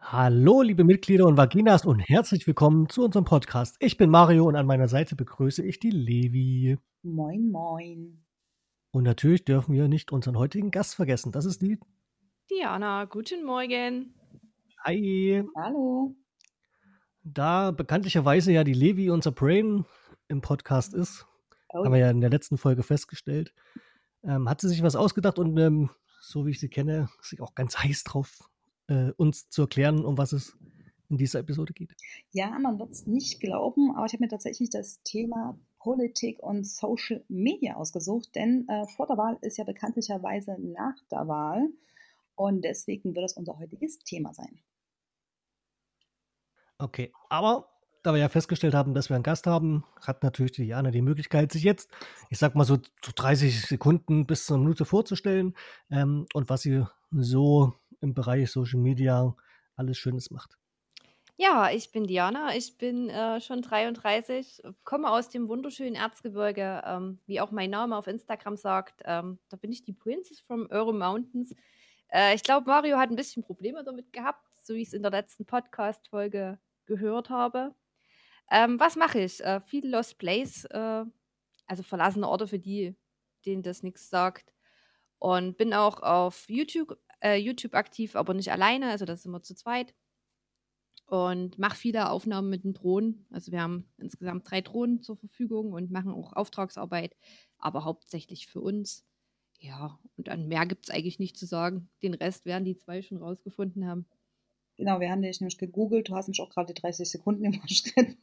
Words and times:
Hallo, 0.00 0.62
liebe 0.62 0.84
Mitglieder 0.84 1.26
und 1.26 1.36
Vaginas 1.36 1.84
und 1.86 2.00
herzlich 2.00 2.46
willkommen 2.46 2.88
zu 2.88 3.04
unserem 3.04 3.24
Podcast. 3.24 3.76
Ich 3.80 3.96
bin 3.96 4.10
Mario 4.10 4.44
und 4.46 4.56
an 4.56 4.66
meiner 4.66 4.88
Seite 4.88 5.16
begrüße 5.16 5.64
ich 5.64 5.80
die 5.80 5.90
Levi. 5.90 6.78
Moin, 7.02 7.50
moin. 7.50 8.24
Und 8.90 9.04
natürlich 9.04 9.44
dürfen 9.44 9.74
wir 9.74 9.88
nicht 9.88 10.12
unseren 10.12 10.36
heutigen 10.36 10.70
Gast 10.70 10.94
vergessen. 10.94 11.32
Das 11.32 11.46
ist 11.46 11.62
die 11.62 11.78
Diana. 12.50 13.06
Guten 13.06 13.44
Morgen. 13.44 14.14
Hi. 14.84 15.42
Hallo. 15.56 16.14
Da 17.22 17.70
bekanntlicherweise 17.70 18.52
ja 18.52 18.64
die 18.64 18.74
Levi 18.74 19.10
unser 19.10 19.32
Brain 19.32 19.86
im 20.28 20.40
Podcast 20.42 20.92
ist, 20.94 21.26
Oh, 21.70 21.84
haben 21.84 21.92
wir 21.92 21.98
ja 21.98 22.10
in 22.10 22.20
der 22.20 22.30
letzten 22.30 22.56
Folge 22.56 22.84
festgestellt, 22.84 23.52
ähm, 24.22 24.48
hat 24.48 24.60
sie 24.60 24.68
sich 24.68 24.82
was 24.84 24.94
ausgedacht 24.94 25.40
und 25.40 25.58
ähm, 25.58 25.90
so 26.20 26.46
wie 26.46 26.50
ich 26.50 26.60
sie 26.60 26.68
kenne, 26.68 27.08
ist 27.20 27.30
sie 27.30 27.40
auch 27.40 27.54
ganz 27.56 27.76
heiß 27.78 28.04
drauf, 28.04 28.48
äh, 28.88 29.10
uns 29.16 29.48
zu 29.48 29.62
erklären, 29.62 30.04
um 30.04 30.18
was 30.18 30.32
es 30.32 30.56
in 31.08 31.18
dieser 31.18 31.40
Episode 31.40 31.72
geht. 31.72 31.94
Ja, 32.32 32.58
man 32.58 32.78
wird 32.78 32.92
es 32.92 33.06
nicht 33.06 33.40
glauben, 33.40 33.94
aber 33.94 34.06
ich 34.06 34.12
habe 34.12 34.24
mir 34.24 34.28
tatsächlich 34.28 34.70
das 34.70 35.02
Thema 35.02 35.58
Politik 35.78 36.42
und 36.42 36.66
Social 36.66 37.22
Media 37.28 37.74
ausgesucht, 37.74 38.34
denn 38.34 38.66
äh, 38.68 38.86
vor 38.96 39.06
der 39.06 39.18
Wahl 39.18 39.38
ist 39.42 39.58
ja 39.58 39.64
bekanntlicherweise 39.64 40.56
nach 40.58 40.96
der 41.10 41.28
Wahl 41.28 41.68
und 42.34 42.64
deswegen 42.64 43.14
wird 43.14 43.26
es 43.26 43.34
unser 43.34 43.58
heutiges 43.58 43.98
Thema 43.98 44.32
sein. 44.32 44.60
Okay, 46.78 47.12
aber 47.28 47.68
da 48.02 48.12
wir 48.12 48.20
ja 48.20 48.28
festgestellt 48.28 48.74
haben, 48.74 48.94
dass 48.94 49.08
wir 49.08 49.14
einen 49.14 49.22
Gast 49.22 49.46
haben, 49.46 49.84
hat 50.00 50.22
natürlich 50.22 50.52
die 50.52 50.64
Jana 50.64 50.90
die 50.90 51.00
Möglichkeit, 51.00 51.52
sich 51.52 51.62
jetzt, 51.62 51.90
ich 52.28 52.38
sag 52.38 52.54
mal 52.54 52.64
so, 52.64 52.76
so 53.04 53.12
30 53.14 53.62
Sekunden 53.62 54.26
bis 54.26 54.46
zur 54.46 54.58
Minute 54.58 54.84
vorzustellen 54.84 55.54
ähm, 55.90 56.26
und 56.34 56.50
was 56.50 56.62
sie 56.62 56.84
so 57.10 57.72
im 58.04 58.14
Bereich 58.14 58.52
Social 58.52 58.78
Media 58.78 59.34
alles 59.74 59.98
Schönes 59.98 60.30
macht. 60.30 60.56
Ja, 61.36 61.68
ich 61.72 61.90
bin 61.90 62.06
Diana. 62.06 62.54
Ich 62.54 62.78
bin 62.78 63.08
äh, 63.08 63.40
schon 63.40 63.60
33, 63.60 64.62
komme 64.84 65.10
aus 65.10 65.30
dem 65.30 65.48
wunderschönen 65.48 65.96
Erzgebirge, 65.96 66.82
ähm, 66.86 67.18
wie 67.26 67.40
auch 67.40 67.50
mein 67.50 67.70
Name 67.70 67.96
auf 67.96 68.06
Instagram 68.06 68.56
sagt. 68.56 69.02
Ähm, 69.04 69.40
da 69.48 69.56
bin 69.56 69.72
ich 69.72 69.82
die 69.82 69.92
Princess 69.92 70.38
from 70.38 70.68
Euro 70.70 70.92
Mountains. 70.92 71.52
Äh, 72.08 72.36
ich 72.36 72.44
glaube, 72.44 72.68
Mario 72.68 72.98
hat 72.98 73.10
ein 73.10 73.16
bisschen 73.16 73.42
Probleme 73.42 73.82
damit 73.82 74.12
gehabt, 74.12 74.46
so 74.62 74.74
wie 74.74 74.82
ich 74.82 74.88
es 74.88 74.94
in 74.94 75.02
der 75.02 75.10
letzten 75.10 75.44
Podcast-Folge 75.44 76.60
gehört 76.86 77.30
habe. 77.30 77.74
Ähm, 78.48 78.78
was 78.78 78.94
mache 78.94 79.20
ich? 79.20 79.42
Äh, 79.42 79.60
viele 79.66 79.88
Lost 79.88 80.18
Plays, 80.18 80.66
äh, 80.66 81.04
also 81.66 81.82
verlassene 81.82 82.28
Orte 82.28 82.46
für 82.46 82.60
die, 82.60 82.94
denen 83.44 83.64
das 83.64 83.82
nichts 83.82 84.08
sagt. 84.08 84.52
Und 85.18 85.56
bin 85.56 85.74
auch 85.74 86.00
auf 86.02 86.48
YouTube, 86.48 86.96
äh, 87.24 87.36
YouTube 87.36 87.74
aktiv, 87.74 88.14
aber 88.14 88.34
nicht 88.34 88.52
alleine, 88.52 88.90
also 88.90 89.04
das 89.04 89.22
sind 89.22 89.32
wir 89.32 89.42
zu 89.42 89.54
zweit. 89.54 89.94
Und 91.06 91.58
mache 91.58 91.76
viele 91.76 92.10
Aufnahmen 92.10 92.48
mit 92.48 92.64
den 92.64 92.72
Drohnen. 92.72 93.26
Also 93.30 93.52
wir 93.52 93.60
haben 93.60 93.92
insgesamt 93.98 94.50
drei 94.50 94.60
Drohnen 94.60 95.02
zur 95.02 95.16
Verfügung 95.16 95.72
und 95.72 95.90
machen 95.90 96.12
auch 96.12 96.32
Auftragsarbeit, 96.32 97.14
aber 97.58 97.84
hauptsächlich 97.84 98.46
für 98.46 98.60
uns. 98.60 99.04
Ja, 99.60 99.98
und 100.16 100.28
an 100.28 100.48
mehr 100.48 100.66
gibt 100.66 100.88
es 100.88 100.94
eigentlich 100.94 101.18
nicht 101.18 101.36
zu 101.36 101.46
sagen. 101.46 101.88
Den 102.02 102.14
Rest 102.14 102.46
werden 102.46 102.64
die 102.64 102.76
zwei 102.76 103.02
schon 103.02 103.18
rausgefunden 103.18 103.86
haben. 103.86 104.06
Genau, 104.76 104.98
wir 104.98 105.10
haben 105.10 105.22
dich 105.22 105.40
nämlich 105.40 105.58
gegoogelt, 105.58 106.08
du 106.08 106.16
hast 106.16 106.28
mich 106.28 106.40
auch 106.40 106.50
gerade 106.50 106.72
die 106.72 106.80
30 106.80 107.08
Sekunden 107.08 107.44
überschritten. 107.52 108.16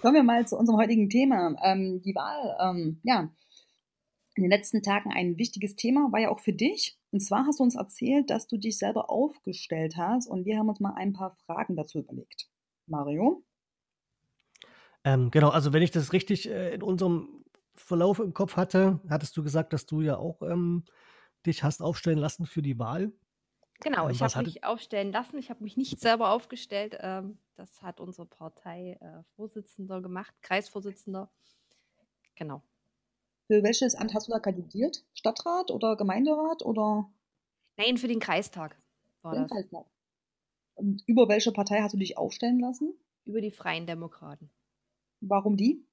Kommen 0.00 0.14
wir 0.14 0.22
mal 0.22 0.46
zu 0.46 0.56
unserem 0.56 0.78
heutigen 0.78 1.08
Thema. 1.08 1.56
Ähm, 1.62 2.00
die 2.02 2.14
Wahl, 2.14 2.56
ähm, 2.60 3.00
ja, 3.02 3.32
in 4.36 4.42
den 4.42 4.50
letzten 4.50 4.82
Tagen 4.82 5.10
ein 5.12 5.38
wichtiges 5.38 5.74
Thema, 5.76 6.12
war 6.12 6.20
ja 6.20 6.30
auch 6.30 6.40
für 6.40 6.52
dich. 6.52 6.98
Und 7.16 7.20
zwar 7.20 7.46
hast 7.46 7.60
du 7.60 7.62
uns 7.62 7.76
erzählt, 7.76 8.28
dass 8.28 8.46
du 8.46 8.58
dich 8.58 8.76
selber 8.76 9.08
aufgestellt 9.08 9.96
hast 9.96 10.26
und 10.26 10.44
wir 10.44 10.58
haben 10.58 10.68
uns 10.68 10.80
mal 10.80 10.92
ein 10.96 11.14
paar 11.14 11.34
Fragen 11.46 11.74
dazu 11.74 12.00
überlegt. 12.00 12.50
Mario? 12.84 13.42
Ähm, 15.02 15.30
genau, 15.30 15.48
also 15.48 15.72
wenn 15.72 15.80
ich 15.80 15.90
das 15.90 16.12
richtig 16.12 16.46
äh, 16.46 16.74
in 16.74 16.82
unserem 16.82 17.42
Verlauf 17.74 18.18
im 18.18 18.34
Kopf 18.34 18.56
hatte, 18.56 19.00
hattest 19.08 19.34
du 19.34 19.42
gesagt, 19.42 19.72
dass 19.72 19.86
du 19.86 20.02
ja 20.02 20.18
auch 20.18 20.42
ähm, 20.42 20.84
dich 21.46 21.62
hast 21.62 21.80
aufstellen 21.80 22.18
lassen 22.18 22.44
für 22.44 22.60
die 22.60 22.78
Wahl. 22.78 23.14
Genau, 23.80 24.04
Ähm, 24.04 24.10
ich 24.10 24.20
habe 24.20 24.44
mich 24.44 24.62
aufstellen 24.62 25.10
lassen. 25.10 25.38
Ich 25.38 25.48
habe 25.48 25.64
mich 25.64 25.78
nicht 25.78 25.98
selber 25.98 26.32
aufgestellt. 26.32 26.98
Ähm, 27.00 27.38
das 27.54 27.80
hat 27.80 27.98
unsere 27.98 28.26
Partei-Vorsitzender 28.26 30.02
gemacht, 30.02 30.34
Kreisvorsitzender. 30.42 31.30
Genau. 32.34 32.62
Für 33.46 33.62
welches 33.62 33.94
Amt 33.94 34.12
hast 34.12 34.26
du 34.26 34.32
da 34.32 34.40
kandidiert? 34.40 35.04
Stadtrat 35.14 35.70
oder 35.70 35.96
Gemeinderat 35.96 36.64
oder 36.64 37.08
Nein, 37.76 37.98
für 37.98 38.08
den 38.08 38.20
Kreistag 38.20 38.76
war 39.22 39.32
das. 39.32 39.50
Landkreistag? 39.50 39.86
Und 40.74 41.02
über 41.06 41.28
welche 41.28 41.52
Partei 41.52 41.80
hast 41.80 41.94
du 41.94 41.98
dich 41.98 42.18
aufstellen 42.18 42.60
lassen? 42.60 42.94
Über 43.24 43.40
die 43.40 43.50
Freien 43.50 43.86
Demokraten. 43.86 44.50
Warum 45.20 45.56
die? 45.56 45.84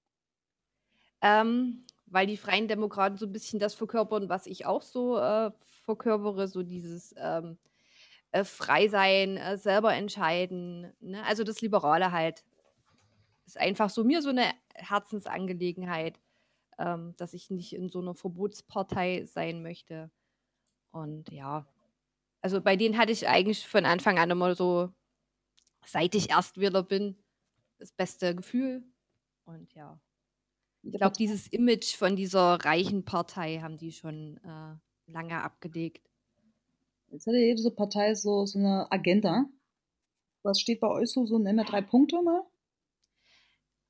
Ähm, 1.21 1.85
weil 2.05 2.27
die 2.27 2.37
Freien 2.37 2.67
Demokraten 2.67 3.17
so 3.17 3.25
ein 3.25 3.31
bisschen 3.31 3.59
das 3.59 3.73
verkörpern, 3.73 4.29
was 4.29 4.45
ich 4.45 4.65
auch 4.65 4.81
so 4.81 5.17
äh, 5.17 5.51
verkörpere, 5.85 6.47
so 6.47 6.63
dieses 6.63 7.15
ähm, 7.17 7.57
äh, 8.31 8.43
frei 8.43 8.87
sein, 8.89 9.37
äh, 9.37 9.57
selber 9.57 9.93
entscheiden. 9.93 10.91
Ne? 10.99 11.23
Also 11.25 11.43
das 11.43 11.61
Liberale 11.61 12.11
halt. 12.11 12.43
Ist 13.45 13.59
einfach 13.59 13.89
so 13.89 14.05
mir 14.05 14.21
so 14.21 14.29
eine 14.29 14.45
Herzensangelegenheit, 14.73 16.17
ähm, 16.77 17.13
dass 17.17 17.33
ich 17.33 17.49
nicht 17.49 17.73
in 17.73 17.89
so 17.89 17.99
einer 17.99 18.15
Verbotspartei 18.15 19.25
sein 19.25 19.61
möchte. 19.61 20.09
Und 20.91 21.29
ja, 21.29 21.67
also 22.43 22.61
bei 22.61 22.75
denen 22.75 22.97
hatte 22.97 23.13
ich 23.13 23.27
eigentlich 23.27 23.65
von 23.65 23.85
Anfang 23.85 24.19
an 24.19 24.29
immer 24.29 24.53
so, 24.53 24.89
seit 25.85 26.13
ich 26.13 26.29
Erstwähler 26.29 26.83
bin, 26.83 27.15
das 27.79 27.93
beste 27.93 28.35
Gefühl. 28.35 28.83
Und 29.45 29.73
ja. 29.73 29.99
Ich 30.83 30.91
glaube, 30.91 31.15
dieses 31.17 31.47
Image 31.47 31.95
von 31.95 32.17
dieser 32.17 32.55
reichen 32.65 33.05
Partei 33.05 33.59
haben 33.59 33.77
die 33.77 33.93
schon 33.93 34.37
äh, 34.43 35.11
lange 35.11 35.41
abgelegt. 35.41 36.09
Jetzt 37.11 37.27
hat 37.27 37.33
ja 37.33 37.39
jede 37.39 37.71
Partei 37.71 38.13
so, 38.13 38.45
so 38.45 38.59
eine 38.59 38.91
Agenda. 38.91 39.45
Was 40.43 40.59
steht 40.59 40.81
bei 40.81 40.89
euch 40.89 41.11
so? 41.11 41.25
So 41.25 41.39
nenn 41.39 41.55
mir 41.55 41.63
drei 41.63 41.81
Punkte 41.81 42.21
mal. 42.21 42.43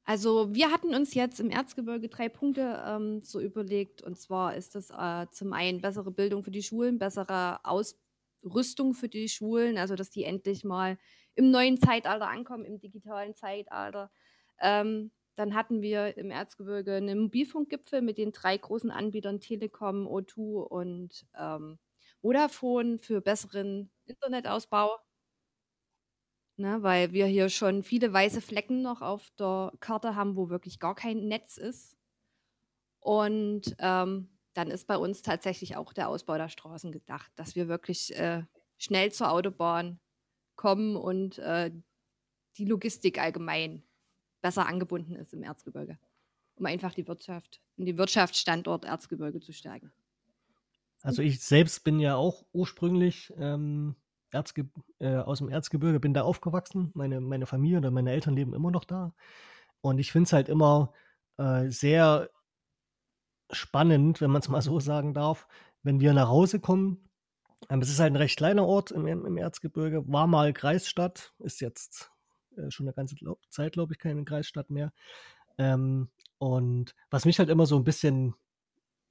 Also 0.03 0.53
wir 0.53 0.69
hatten 0.69 0.93
uns 0.93 1.15
jetzt 1.15 1.39
im 1.39 1.49
Erzgebirge 1.49 2.09
drei 2.09 2.29
Punkte 2.29 2.83
ähm, 2.85 3.23
so 3.23 3.39
überlegt. 3.39 4.03
Und 4.03 4.19
zwar 4.19 4.55
ist 4.55 4.75
das 4.75 4.91
äh, 4.91 5.25
zum 5.31 5.53
einen 5.53 5.81
bessere 5.81 6.11
Bildung 6.11 6.43
für 6.43 6.51
die 6.51 6.61
Schulen, 6.61 6.99
bessere 6.99 7.59
Ausrüstung 8.43 8.93
für 8.93 9.09
die 9.09 9.29
Schulen, 9.29 9.77
also 9.77 9.95
dass 9.95 10.09
die 10.09 10.23
endlich 10.23 10.63
mal 10.63 10.97
im 11.35 11.51
neuen 11.51 11.79
Zeitalter 11.79 12.27
ankommen, 12.29 12.65
im 12.65 12.79
digitalen 12.79 13.35
Zeitalter. 13.35 14.11
Ähm, 14.59 15.11
dann 15.35 15.55
hatten 15.55 15.81
wir 15.81 16.15
im 16.17 16.29
Erzgebirge 16.29 16.95
einen 16.95 17.19
Mobilfunkgipfel 17.19 18.01
mit 18.01 18.17
den 18.17 18.31
drei 18.31 18.55
großen 18.57 18.91
Anbietern 18.91 19.39
Telekom, 19.39 20.07
O2 20.07 20.63
und 20.67 21.25
ähm, 21.37 21.79
Vodafone 22.21 22.99
für 22.99 23.21
besseren 23.21 23.91
Internetausbau. 24.05 24.99
Ne, 26.57 26.83
weil 26.83 27.13
wir 27.13 27.25
hier 27.25 27.49
schon 27.49 27.81
viele 27.83 28.13
weiße 28.13 28.39
Flecken 28.41 28.83
noch 28.83 29.01
auf 29.01 29.31
der 29.39 29.73
Karte 29.79 30.15
haben, 30.15 30.35
wo 30.35 30.49
wirklich 30.49 30.79
gar 30.79 30.93
kein 30.93 31.27
Netz 31.27 31.57
ist. 31.57 31.97
Und 32.99 33.75
ähm, 33.79 34.29
dann 34.53 34.69
ist 34.69 34.87
bei 34.87 34.97
uns 34.97 35.21
tatsächlich 35.21 35.75
auch 35.75 35.93
der 35.93 36.09
Ausbau 36.09 36.37
der 36.37 36.49
Straßen 36.49 36.91
gedacht, 36.91 37.31
dass 37.35 37.55
wir 37.55 37.67
wirklich 37.67 38.15
äh, 38.17 38.43
schnell 38.77 39.11
zur 39.11 39.31
Autobahn 39.31 39.99
kommen 40.55 40.95
und 40.95 41.39
äh, 41.39 41.71
die 42.57 42.65
Logistik 42.65 43.19
allgemein 43.19 43.83
besser 44.41 44.67
angebunden 44.67 45.15
ist 45.15 45.33
im 45.33 45.43
Erzgebirge, 45.43 45.97
um 46.55 46.65
einfach 46.65 46.93
die 46.93 47.07
Wirtschaft, 47.07 47.61
den 47.77 47.97
Wirtschaftsstandort 47.97 48.85
Erzgebirge 48.85 49.39
zu 49.39 49.53
stärken. 49.53 49.91
Also 51.01 51.21
ich 51.21 51.41
selbst 51.41 51.83
bin 51.83 51.99
ja 51.99 52.15
auch 52.15 52.45
ursprünglich 52.53 53.33
ähm, 53.37 53.95
Erzge 54.31 54.69
äh, 54.99 55.15
aus 55.15 55.39
dem 55.39 55.49
Erzgebirge, 55.49 55.99
bin 55.99 56.13
da 56.13 56.23
aufgewachsen. 56.23 56.91
Meine, 56.93 57.19
meine 57.19 57.45
Familie 57.45 57.79
oder 57.79 57.91
meine 57.91 58.11
Eltern 58.11 58.35
leben 58.35 58.53
immer 58.53 58.71
noch 58.71 58.85
da. 58.85 59.13
Und 59.81 59.99
ich 59.99 60.11
finde 60.11 60.27
es 60.27 60.33
halt 60.33 60.49
immer 60.49 60.93
äh, 61.37 61.69
sehr 61.69 62.29
spannend, 63.53 64.21
wenn 64.21 64.31
man 64.31 64.41
es 64.41 64.49
mal 64.49 64.61
so 64.61 64.79
sagen 64.79 65.13
darf, 65.13 65.47
wenn 65.83 65.99
wir 65.99 66.13
nach 66.13 66.29
Hause 66.29 66.59
kommen. 66.59 67.09
Ähm, 67.69 67.81
es 67.81 67.89
ist 67.89 67.99
halt 67.99 68.13
ein 68.13 68.17
recht 68.17 68.37
kleiner 68.37 68.65
Ort 68.65 68.91
im, 68.91 69.07
im 69.07 69.37
Erzgebirge, 69.37 70.07
war 70.07 70.27
mal 70.27 70.53
Kreisstadt, 70.53 71.33
ist 71.39 71.61
jetzt 71.61 72.11
äh, 72.57 72.69
schon 72.71 72.87
eine 72.87 72.93
ganze 72.93 73.15
Zeit, 73.49 73.73
glaube 73.73 73.93
ich, 73.93 73.99
keine 73.99 74.23
Kreisstadt 74.25 74.69
mehr. 74.69 74.91
Ähm, 75.57 76.09
und 76.37 76.95
was 77.09 77.25
mich 77.25 77.39
halt 77.39 77.49
immer 77.49 77.65
so 77.65 77.77
ein 77.77 77.83
bisschen 77.83 78.35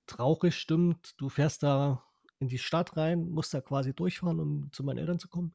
traurig 0.06 0.54
stimmt, 0.54 1.14
du 1.18 1.28
fährst 1.28 1.62
da 1.62 2.04
in 2.40 2.48
die 2.48 2.58
Stadt 2.58 2.96
rein, 2.96 3.30
musst 3.30 3.54
da 3.54 3.60
quasi 3.60 3.94
durchfahren, 3.94 4.40
um 4.40 4.72
zu 4.72 4.84
meinen 4.84 4.98
Eltern 4.98 5.18
zu 5.18 5.28
kommen. 5.28 5.54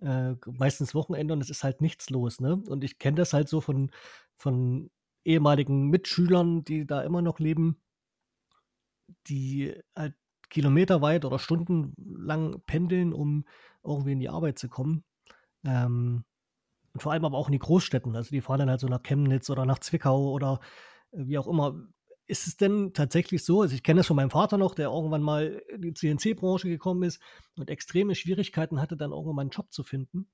Äh, 0.00 0.34
meistens 0.46 0.94
Wochenende 0.94 1.32
und 1.32 1.40
es 1.40 1.50
ist 1.50 1.64
halt 1.64 1.80
nichts 1.80 2.10
los, 2.10 2.40
ne? 2.40 2.56
Und 2.68 2.84
ich 2.84 2.98
kenne 2.98 3.16
das 3.16 3.32
halt 3.32 3.48
so 3.48 3.60
von, 3.60 3.90
von 4.36 4.90
ehemaligen 5.24 5.88
Mitschülern, 5.88 6.64
die 6.64 6.86
da 6.86 7.02
immer 7.02 7.22
noch 7.22 7.38
leben, 7.38 7.80
die 9.26 9.74
halt 9.94 10.14
kilometerweit 10.48 11.24
oder 11.24 11.38
stundenlang 11.38 12.62
pendeln, 12.66 13.12
um 13.12 13.44
irgendwie 13.84 14.12
in 14.12 14.20
die 14.20 14.28
Arbeit 14.28 14.58
zu 14.58 14.68
kommen. 14.68 15.04
Ähm, 15.64 16.24
und 16.92 17.02
vor 17.02 17.12
allem 17.12 17.24
aber 17.24 17.36
auch 17.36 17.48
in 17.48 17.52
die 17.52 17.58
Großstädten. 17.58 18.16
Also 18.16 18.30
die 18.30 18.40
fahren 18.40 18.60
dann 18.60 18.70
halt 18.70 18.80
so 18.80 18.88
nach 18.88 19.02
Chemnitz 19.02 19.50
oder 19.50 19.66
nach 19.66 19.80
Zwickau 19.80 20.30
oder 20.30 20.60
äh, 21.12 21.26
wie 21.26 21.38
auch 21.38 21.46
immer. 21.46 21.74
Ist 22.28 22.46
es 22.46 22.56
denn 22.56 22.92
tatsächlich 22.92 23.44
so? 23.44 23.60
Also 23.60 23.74
ich 23.74 23.82
kenne 23.82 23.98
das 23.98 24.06
von 24.08 24.16
meinem 24.16 24.30
Vater 24.30 24.58
noch, 24.58 24.74
der 24.74 24.88
irgendwann 24.88 25.22
mal 25.22 25.62
in 25.68 25.82
die 25.82 25.94
CNC-Branche 25.94 26.68
gekommen 26.68 27.04
ist 27.04 27.20
und 27.56 27.70
extreme 27.70 28.16
Schwierigkeiten 28.16 28.80
hatte, 28.80 28.96
dann 28.96 29.12
irgendwann 29.12 29.36
mal 29.36 29.42
einen 29.42 29.50
Job 29.50 29.72
zu 29.72 29.84
finden. 29.84 30.28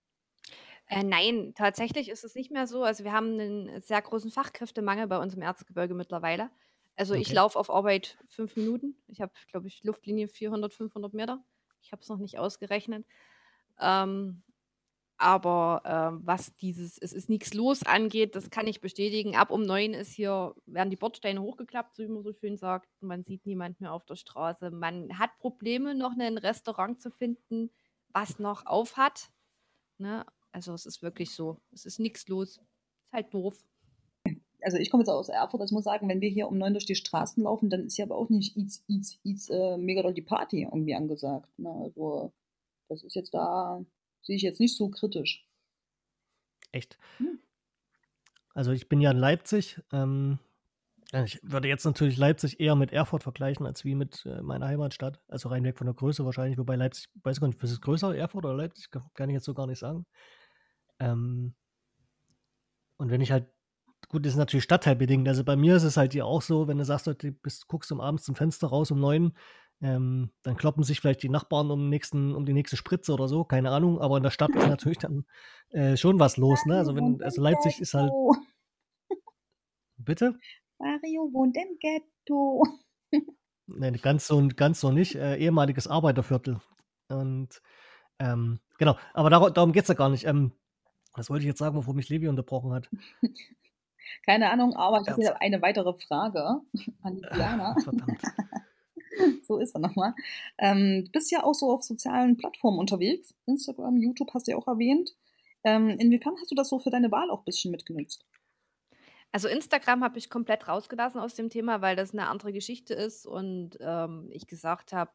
Äh, 0.86 1.02
nein, 1.02 1.52
tatsächlich 1.54 2.08
ist 2.08 2.24
es 2.24 2.34
nicht 2.34 2.50
mehr 2.50 2.66
so. 2.66 2.82
Also 2.82 3.04
wir 3.04 3.12
haben 3.12 3.38
einen 3.38 3.82
sehr 3.82 4.00
großen 4.00 4.30
Fachkräftemangel 4.30 5.06
bei 5.06 5.18
uns 5.18 5.34
im 5.34 5.42
Erzgebirge 5.42 5.94
mittlerweile. 5.94 6.50
Also 6.96 7.14
ich 7.14 7.32
laufe 7.32 7.58
auf 7.58 7.70
Arbeit 7.70 8.18
fünf 8.28 8.56
Minuten. 8.56 8.96
Ich 9.08 9.20
habe, 9.20 9.32
glaube 9.50 9.66
ich, 9.68 9.82
Luftlinie 9.82 10.28
400, 10.28 10.72
500 10.72 11.14
Meter. 11.14 11.42
Ich 11.80 11.92
habe 11.92 12.02
es 12.02 12.08
noch 12.08 12.18
nicht 12.18 12.38
ausgerechnet. 12.38 13.06
Ähm, 13.80 14.42
aber 15.22 15.82
ähm, 15.84 16.20
was 16.24 16.56
dieses 16.56 16.98
Es 16.98 17.12
ist 17.12 17.28
nichts 17.28 17.54
los 17.54 17.84
angeht, 17.84 18.34
das 18.34 18.50
kann 18.50 18.66
ich 18.66 18.80
bestätigen. 18.80 19.36
Ab 19.36 19.50
um 19.50 19.62
neun 19.62 19.94
ist 19.94 20.12
hier, 20.12 20.54
werden 20.66 20.90
die 20.90 20.96
Bordsteine 20.96 21.40
hochgeklappt, 21.40 21.94
so 21.94 22.02
wie 22.02 22.08
man 22.08 22.24
so 22.24 22.32
schön 22.32 22.56
sagt. 22.56 22.88
Man 23.00 23.24
sieht 23.24 23.46
niemand 23.46 23.80
mehr 23.80 23.92
auf 23.92 24.04
der 24.04 24.16
Straße. 24.16 24.72
Man 24.72 25.18
hat 25.18 25.30
Probleme, 25.38 25.94
noch 25.94 26.12
ein 26.18 26.38
Restaurant 26.38 27.00
zu 27.00 27.10
finden, 27.10 27.70
was 28.08 28.40
noch 28.40 28.66
auf 28.66 28.96
hat. 28.96 29.30
Ne? 29.98 30.26
Also 30.50 30.74
es 30.74 30.86
ist 30.86 31.02
wirklich 31.02 31.30
so. 31.30 31.60
Es 31.70 31.86
ist 31.86 32.00
nichts 32.00 32.26
los. 32.28 32.58
Ist 32.58 33.12
halt 33.12 33.32
doof. 33.32 33.56
Also 34.62 34.78
ich 34.78 34.90
komme 34.90 35.02
jetzt 35.02 35.10
aus 35.10 35.28
Erfurt, 35.28 35.60
also 35.60 35.72
ich 35.72 35.76
muss 35.76 35.84
sagen, 35.84 36.08
wenn 36.08 36.20
wir 36.20 36.30
hier 36.30 36.48
um 36.48 36.58
neun 36.58 36.74
durch 36.74 36.86
die 36.86 36.94
Straßen 36.94 37.42
laufen, 37.42 37.70
dann 37.70 37.86
ist 37.86 37.96
ja 37.96 38.04
aber 38.04 38.16
auch 38.16 38.28
nicht 38.28 38.56
Eats, 38.56 38.84
Eats, 38.88 39.18
Eats, 39.24 39.48
äh, 39.48 39.76
mega 39.76 40.02
doll 40.02 40.14
die 40.14 40.22
Party 40.22 40.62
irgendwie 40.62 40.94
angesagt. 40.94 41.48
Ne? 41.58 41.70
Also 41.70 42.32
das 42.88 43.02
ist 43.02 43.14
jetzt 43.14 43.34
da, 43.34 43.84
sehe 44.22 44.36
ich 44.36 44.42
jetzt 44.42 44.60
nicht 44.60 44.76
so 44.76 44.88
kritisch. 44.88 45.46
Echt? 46.70 46.98
Hm. 47.18 47.38
Also 48.54 48.72
ich 48.72 48.88
bin 48.88 49.00
ja 49.00 49.10
in 49.10 49.16
Leipzig. 49.18 49.80
Ähm, 49.92 50.38
ich 51.24 51.40
würde 51.42 51.68
jetzt 51.68 51.84
natürlich 51.84 52.16
Leipzig 52.16 52.58
eher 52.58 52.74
mit 52.74 52.92
Erfurt 52.92 53.22
vergleichen, 53.22 53.66
als 53.66 53.84
wie 53.84 53.94
mit 53.94 54.24
äh, 54.24 54.40
meiner 54.40 54.66
Heimatstadt. 54.66 55.20
Also 55.28 55.50
rein 55.50 55.64
weg 55.64 55.76
von 55.76 55.86
der 55.86 55.94
Größe 55.94 56.24
wahrscheinlich, 56.24 56.58
wobei 56.58 56.76
Leipzig, 56.76 57.10
weiß 57.22 57.36
ich 57.36 57.40
gar 57.40 57.48
nicht, 57.48 57.62
ist 57.62 57.70
es 57.70 57.80
größer, 57.82 58.16
Erfurt 58.16 58.46
oder 58.46 58.54
Leipzig? 58.54 58.90
Kann 58.90 59.28
ich 59.28 59.34
jetzt 59.34 59.44
so 59.44 59.52
gar 59.52 59.66
nicht 59.66 59.78
sagen. 59.78 60.06
Ähm, 60.98 61.54
und 62.96 63.10
wenn 63.10 63.20
ich 63.20 63.30
halt, 63.30 63.46
gut, 64.12 64.24
das 64.24 64.34
ist 64.34 64.38
natürlich 64.38 64.64
stadtteilbedingt. 64.64 65.26
Also 65.26 65.42
bei 65.42 65.56
mir 65.56 65.74
ist 65.74 65.82
es 65.82 65.96
halt 65.96 66.12
hier 66.12 66.26
auch 66.26 66.42
so, 66.42 66.68
wenn 66.68 66.78
du 66.78 66.84
sagst, 66.84 67.06
du 67.06 67.14
bist, 67.14 67.66
guckst 67.66 67.90
um 67.90 68.00
abends 68.00 68.24
zum 68.24 68.36
Fenster 68.36 68.68
raus 68.68 68.90
um 68.90 69.00
neun, 69.00 69.32
ähm, 69.80 70.30
dann 70.42 70.56
kloppen 70.56 70.84
sich 70.84 71.00
vielleicht 71.00 71.22
die 71.24 71.28
Nachbarn 71.28 71.70
um, 71.70 71.88
nächsten, 71.88 72.34
um 72.34 72.46
die 72.46 72.52
nächste 72.52 72.76
Spritze 72.76 73.12
oder 73.12 73.26
so, 73.26 73.42
keine 73.44 73.70
Ahnung, 73.70 74.00
aber 74.00 74.18
in 74.18 74.22
der 74.22 74.30
Stadt 74.30 74.54
ist 74.54 74.68
natürlich 74.68 74.98
dann 74.98 75.24
äh, 75.70 75.96
schon 75.96 76.20
was 76.20 76.36
los, 76.36 76.64
ne? 76.66 76.76
Also 76.76 76.94
wenn, 76.94 77.20
also 77.22 77.42
Leipzig 77.42 77.80
ist 77.80 77.94
halt. 77.94 78.12
Bitte? 79.96 80.38
Mario 80.78 81.30
wohnt 81.32 81.56
im 81.56 81.78
Ghetto. 81.80 82.64
Nein, 83.66 83.98
ganz 84.02 84.26
so, 84.26 84.48
ganz 84.54 84.80
so 84.80 84.92
nicht. 84.92 85.14
Äh, 85.14 85.36
ehemaliges 85.36 85.88
Arbeiterviertel. 85.88 86.60
Und 87.08 87.62
ähm, 88.18 88.60
genau, 88.78 88.96
aber 89.14 89.30
dar 89.30 89.50
darum 89.50 89.72
geht 89.72 89.82
es 89.82 89.88
ja 89.88 89.94
gar 89.94 90.10
nicht. 90.10 90.26
Ähm, 90.26 90.52
was 91.14 91.28
wollte 91.28 91.42
ich 91.42 91.48
jetzt 91.48 91.58
sagen, 91.58 91.76
bevor 91.76 91.94
mich 91.94 92.08
Levi 92.08 92.28
unterbrochen 92.28 92.72
hat? 92.72 92.88
Keine 94.24 94.50
Ahnung, 94.50 94.74
aber 94.76 95.00
ich 95.02 95.08
habe 95.08 95.40
eine 95.40 95.62
weitere 95.62 95.92
Frage 96.06 96.60
an 97.02 97.16
die 97.16 97.22
Diana. 97.22 97.76
Verdammt. 97.82 98.22
so 99.42 99.58
ist 99.58 99.74
er 99.74 99.80
nochmal. 99.80 100.14
Ähm, 100.58 101.04
du 101.04 101.10
bist 101.12 101.30
ja 101.30 101.42
auch 101.44 101.54
so 101.54 101.70
auf 101.70 101.82
sozialen 101.82 102.36
Plattformen 102.36 102.78
unterwegs. 102.78 103.34
Instagram, 103.46 103.96
YouTube 103.96 104.32
hast 104.34 104.46
du 104.46 104.52
ja 104.52 104.56
auch 104.56 104.68
erwähnt. 104.68 105.10
Ähm, 105.64 105.90
inwiefern 105.90 106.34
hast 106.40 106.50
du 106.50 106.54
das 106.54 106.68
so 106.68 106.78
für 106.78 106.90
deine 106.90 107.10
Wahl 107.10 107.30
auch 107.30 107.40
ein 107.40 107.44
bisschen 107.44 107.70
mitgenutzt? 107.70 108.24
Also 109.30 109.48
Instagram 109.48 110.04
habe 110.04 110.18
ich 110.18 110.28
komplett 110.28 110.68
rausgelassen 110.68 111.18
aus 111.18 111.34
dem 111.34 111.48
Thema, 111.48 111.80
weil 111.80 111.96
das 111.96 112.12
eine 112.12 112.28
andere 112.28 112.52
Geschichte 112.52 112.92
ist 112.94 113.26
und 113.26 113.78
ähm, 113.80 114.28
ich 114.30 114.46
gesagt 114.46 114.92
habe, 114.92 115.12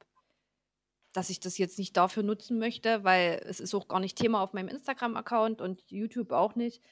dass 1.13 1.29
ich 1.29 1.39
das 1.39 1.57
jetzt 1.57 1.77
nicht 1.77 1.95
dafür 1.95 2.23
nutzen 2.23 2.57
möchte, 2.57 3.03
weil 3.03 3.41
es 3.45 3.59
ist 3.59 3.75
auch 3.75 3.87
gar 3.87 3.99
nicht 3.99 4.17
Thema 4.17 4.41
auf 4.41 4.53
meinem 4.53 4.69
Instagram-Account 4.69 5.61
und 5.61 5.83
YouTube 5.89 6.31
auch 6.31 6.55
nicht. 6.55 6.83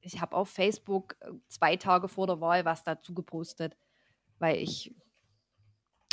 Ich 0.00 0.20
habe 0.20 0.36
auf 0.36 0.48
Facebook 0.48 1.16
äh, 1.20 1.32
zwei 1.48 1.76
Tage 1.76 2.08
vor 2.08 2.26
der 2.26 2.40
Wahl 2.40 2.64
was 2.64 2.84
dazu 2.84 3.14
gepostet, 3.14 3.76
weil 4.38 4.56
ich 4.56 4.94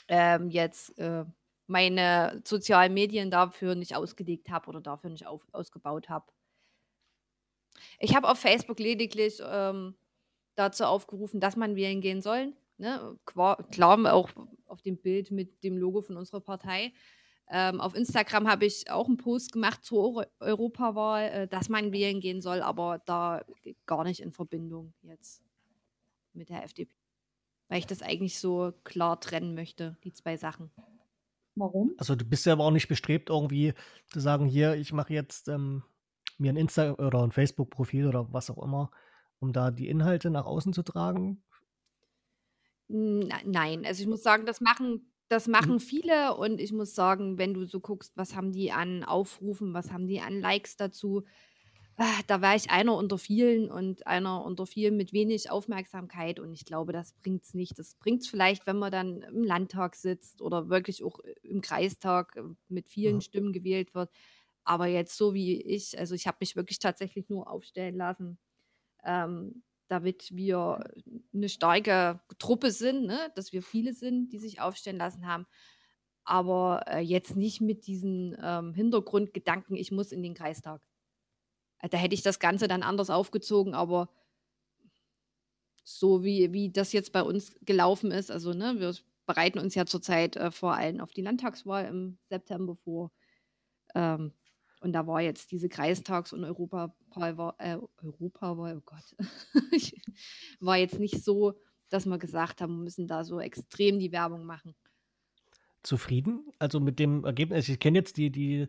ähm, 0.08 0.50
jetzt 0.50 0.98
äh, 1.00 1.26
meine 1.68 2.42
sozialen 2.46 2.94
Medien 2.94 3.32
dafür 3.32 3.76
nicht 3.76 3.96
ausgelegt 3.96 4.50
habe 4.50 4.68
oder 4.68 4.82
dafür 4.82 5.10
nicht 5.10 5.26
auf, 5.26 5.48
ausgebaut 5.52 6.10
habe. 6.10 6.32
Ich 8.00 8.16
habe 8.16 8.30
auf 8.30 8.40
Facebook 8.40 8.80
lediglich 8.80 9.42
ähm, 9.44 9.96
dazu 10.56 10.86
aufgerufen, 10.86 11.40
dass 11.40 11.56
man 11.56 11.76
wählen 11.76 12.02
gehen 12.02 12.22
soll. 12.22 12.54
Ne? 12.78 13.18
Klar, 13.26 14.14
auch 14.14 14.30
auf 14.68 14.82
dem 14.82 14.98
Bild 14.98 15.32
mit 15.32 15.64
dem 15.64 15.78
Logo 15.78 16.02
von 16.02 16.18
unserer 16.18 16.42
Partei. 16.42 16.94
Ähm, 17.48 17.80
auf 17.80 17.96
Instagram 17.96 18.48
habe 18.48 18.66
ich 18.66 18.90
auch 18.90 19.08
einen 19.08 19.18
Post 19.18 19.52
gemacht 19.52 19.84
zur 19.84 20.04
Euro 20.04 20.24
Europawahl, 20.40 21.24
äh, 21.24 21.48
dass 21.48 21.70
man 21.70 21.92
wählen 21.92 22.20
gehen 22.20 22.42
soll, 22.42 22.62
aber 22.62 23.02
da 23.06 23.46
gar 23.86 24.04
nicht 24.04 24.20
in 24.20 24.32
Verbindung 24.32 24.94
jetzt 25.04 25.44
mit 26.34 26.50
der 26.50 26.64
FDP. 26.64 26.94
Weil 27.68 27.80
ich 27.80 27.88
das 27.88 28.02
eigentlich 28.02 28.40
so 28.40 28.74
klar 28.84 29.20
trennen 29.20 29.54
möchte, 29.54 29.98
die 30.04 30.14
zwei 30.14 30.38
Sachen. 30.38 30.72
Warum? 31.56 31.94
Also 31.98 32.16
du 32.16 32.26
bist 32.26 32.46
ja 32.46 32.54
aber 32.54 32.66
auch 32.66 32.72
nicht 32.72 32.88
bestrebt, 32.88 33.30
irgendwie 33.30 33.74
zu 34.08 34.20
sagen, 34.20 34.46
hier, 34.46 34.76
ich 34.76 34.92
mache 34.92 35.14
jetzt 35.14 35.48
ähm, 35.48 35.84
mir 36.38 36.52
ein 36.52 36.58
Insta- 36.58 37.00
oder 37.00 37.24
ein 37.24 37.32
Facebook-Profil 37.32 38.08
oder 38.08 38.32
was 38.34 38.50
auch 38.50 38.62
immer, 38.62 38.92
um 39.40 39.54
da 39.54 39.72
die 39.72 39.88
Inhalte 39.88 40.30
nach 40.30 40.46
außen 40.46 40.74
zu 40.74 40.84
tragen? 40.84 41.44
Nein, 42.88 43.86
also 43.86 44.02
ich 44.02 44.08
muss 44.08 44.22
sagen, 44.22 44.46
das 44.46 44.62
machen 44.62 45.12
das 45.30 45.48
machen 45.48 45.80
Mhm. 45.80 45.82
viele 45.82 46.36
und 46.36 46.60
ich 46.62 46.72
muss 46.74 46.96
sagen, 46.96 47.38
wenn 47.38 47.54
du 47.54 47.66
so 47.66 47.80
guckst, 47.80 48.16
was 48.18 48.36
haben 48.36 48.52
die 48.52 48.72
an 48.72 49.04
Aufrufen, 49.04 49.74
was 49.74 49.92
haben 49.92 50.08
die 50.08 50.22
an 50.22 50.40
Likes 50.40 50.78
dazu, 50.78 51.24
ah, 51.98 52.22
da 52.28 52.42
war 52.42 52.56
ich 52.56 52.70
einer 52.72 52.96
unter 52.96 53.18
vielen 53.18 53.72
und 53.72 54.08
einer 54.08 54.44
unter 54.46 54.66
vielen 54.66 54.98
mit 54.98 55.14
wenig 55.14 55.52
Aufmerksamkeit 55.52 56.40
und 56.40 56.54
ich 56.54 56.66
glaube, 56.66 56.94
das 56.94 57.14
bringt 57.14 57.44
es 57.46 57.54
nicht. 57.54 57.80
Das 57.80 57.96
bringt 57.96 58.22
es 58.24 58.28
vielleicht, 58.30 58.68
wenn 58.68 58.78
man 58.80 58.92
dann 58.92 59.22
im 59.24 59.44
Landtag 59.44 59.96
sitzt 59.96 60.42
oder 60.42 60.70
wirklich 60.70 61.04
auch 61.04 61.20
im 61.44 61.62
Kreistag 61.62 62.36
äh, 62.38 62.44
mit 62.70 62.90
vielen 62.90 63.22
Mhm. 63.22 63.22
Stimmen 63.22 63.54
gewählt 63.54 63.94
wird. 63.96 64.12
Aber 64.64 64.88
jetzt 64.88 65.18
so 65.18 65.34
wie 65.34 65.62
ich, 65.62 65.98
also 66.00 66.16
ich 66.16 66.28
habe 66.28 66.38
mich 66.42 66.56
wirklich 66.56 66.80
tatsächlich 66.80 67.30
nur 67.30 67.50
aufstellen 67.50 67.96
lassen. 67.98 68.40
Ähm, 69.04 69.64
damit 69.88 70.36
wir 70.36 70.84
eine 71.34 71.50
starke 71.50 72.20
Truppe 72.40 72.72
sind, 72.72 73.06
ne? 73.06 73.32
dass 73.36 73.54
wir 73.54 73.62
viele 73.62 73.94
sind, 73.94 74.30
die 74.30 74.40
sich 74.40 74.62
aufstellen 74.62 74.98
lassen 74.98 75.28
haben. 75.28 75.46
Aber 76.24 76.84
äh, 76.88 77.00
jetzt 77.00 77.36
nicht 77.36 77.62
mit 77.62 77.86
diesen 77.86 78.36
ähm, 78.42 78.74
Hintergrundgedanken, 78.74 79.76
ich 79.76 79.92
muss 79.92 80.12
in 80.12 80.24
den 80.24 80.34
Kreistag. 80.34 80.82
Äh, 81.80 81.90
da 81.90 81.98
hätte 81.98 82.16
ich 82.16 82.24
das 82.24 82.40
Ganze 82.40 82.68
dann 82.68 82.84
anders 82.84 83.10
aufgezogen, 83.10 83.76
aber 83.76 84.10
so 85.84 86.24
wie, 86.24 86.52
wie 86.52 86.72
das 86.72 86.94
jetzt 86.94 87.12
bei 87.12 87.22
uns 87.22 87.56
gelaufen 87.62 88.10
ist, 88.12 88.32
also 88.32 88.54
ne, 88.54 88.80
wir 88.80 88.96
bereiten 89.28 89.60
uns 89.60 89.76
ja 89.76 89.86
zurzeit 89.86 90.36
äh, 90.36 90.52
vor 90.52 90.74
allem 90.74 91.00
auf 91.00 91.12
die 91.12 91.22
Landtagswahl 91.22 91.86
im 91.86 92.18
September 92.30 92.76
vor. 92.76 93.12
Ähm, 93.94 94.34
und 94.86 94.94
da 94.94 95.08
war 95.08 95.20
jetzt 95.20 95.52
diese 95.52 95.68
Kreistags- 95.68 96.32
und 96.32 96.44
Europawahl, 96.44 97.56
äh, 97.58 97.78
Europawahl, 98.04 98.78
oh 98.78 98.82
Gott, 98.86 99.16
war 100.60 100.78
jetzt 100.78 101.00
nicht 101.00 101.24
so, 101.24 101.56
dass 101.90 102.06
wir 102.06 102.20
gesagt 102.20 102.62
haben, 102.62 102.78
wir 102.78 102.84
müssen 102.84 103.08
da 103.08 103.24
so 103.24 103.40
extrem 103.40 103.98
die 103.98 104.12
Werbung 104.12 104.46
machen. 104.46 104.76
Zufrieden? 105.82 106.52
Also 106.60 106.80
mit 106.80 107.00
dem 107.00 107.26
Ergebnis, 107.26 107.68
ich 107.68 107.80
kenne 107.80 107.98
jetzt 107.98 108.18
die, 108.18 108.30
die 108.30 108.68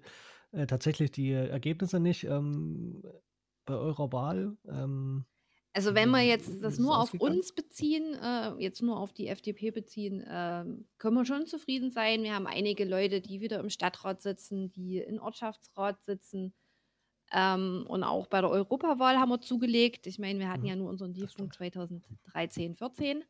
äh, 0.53 0.67
tatsächlich 0.67 1.11
die 1.11 1.33
Ergebnisse 1.33 2.01
nicht 2.01 2.25
ähm, 2.25 3.03
bei 3.67 3.75
eurer 3.75 4.11
Wahl. 4.11 4.57
Ähm, 4.67 5.27
also 5.77 5.95
wenn 5.95 6.09
wir 6.09 6.23
jetzt 6.23 6.63
das 6.63 6.79
nur 6.79 6.99
auf 6.99 7.13
uns 7.13 7.53
beziehen, 7.53 8.15
äh, 8.15 8.55
jetzt 8.55 8.81
nur 8.81 8.99
auf 8.99 9.13
die 9.13 9.29
FDP 9.29 9.71
beziehen, 9.71 10.23
äh, 10.23 10.65
können 10.97 11.17
wir 11.17 11.27
schon 11.27 11.47
zufrieden 11.47 11.91
sein. 11.91 12.23
Wir 12.23 12.35
haben 12.35 12.47
einige 12.47 12.87
Leute, 12.87 13.21
die 13.21 13.43
wieder 13.43 13.61
im 13.61 13.69
Stadtrat 13.69 14.23
sitzen, 14.23 14.73
die 14.73 14.97
im 14.97 15.21
Ortschaftsrat 15.21 16.03
sitzen. 16.03 16.55
Ähm, 17.31 17.85
und 17.89 18.05
auch 18.05 18.27
bei 18.27 18.41
der 18.41 18.49
Europawahl 18.49 19.19
haben 19.19 19.29
wir 19.29 19.43
zugelegt. 19.43 20.07
Ich 20.07 20.19
meine, 20.19 20.39
wir 20.39 20.49
hatten 20.49 20.63
mhm. 20.63 20.69
ja 20.69 20.77
nur 20.77 20.89
unseren 20.89 21.13
Tiefpunkt 21.13 21.55
2013, 21.57 22.75
14, 22.77 23.23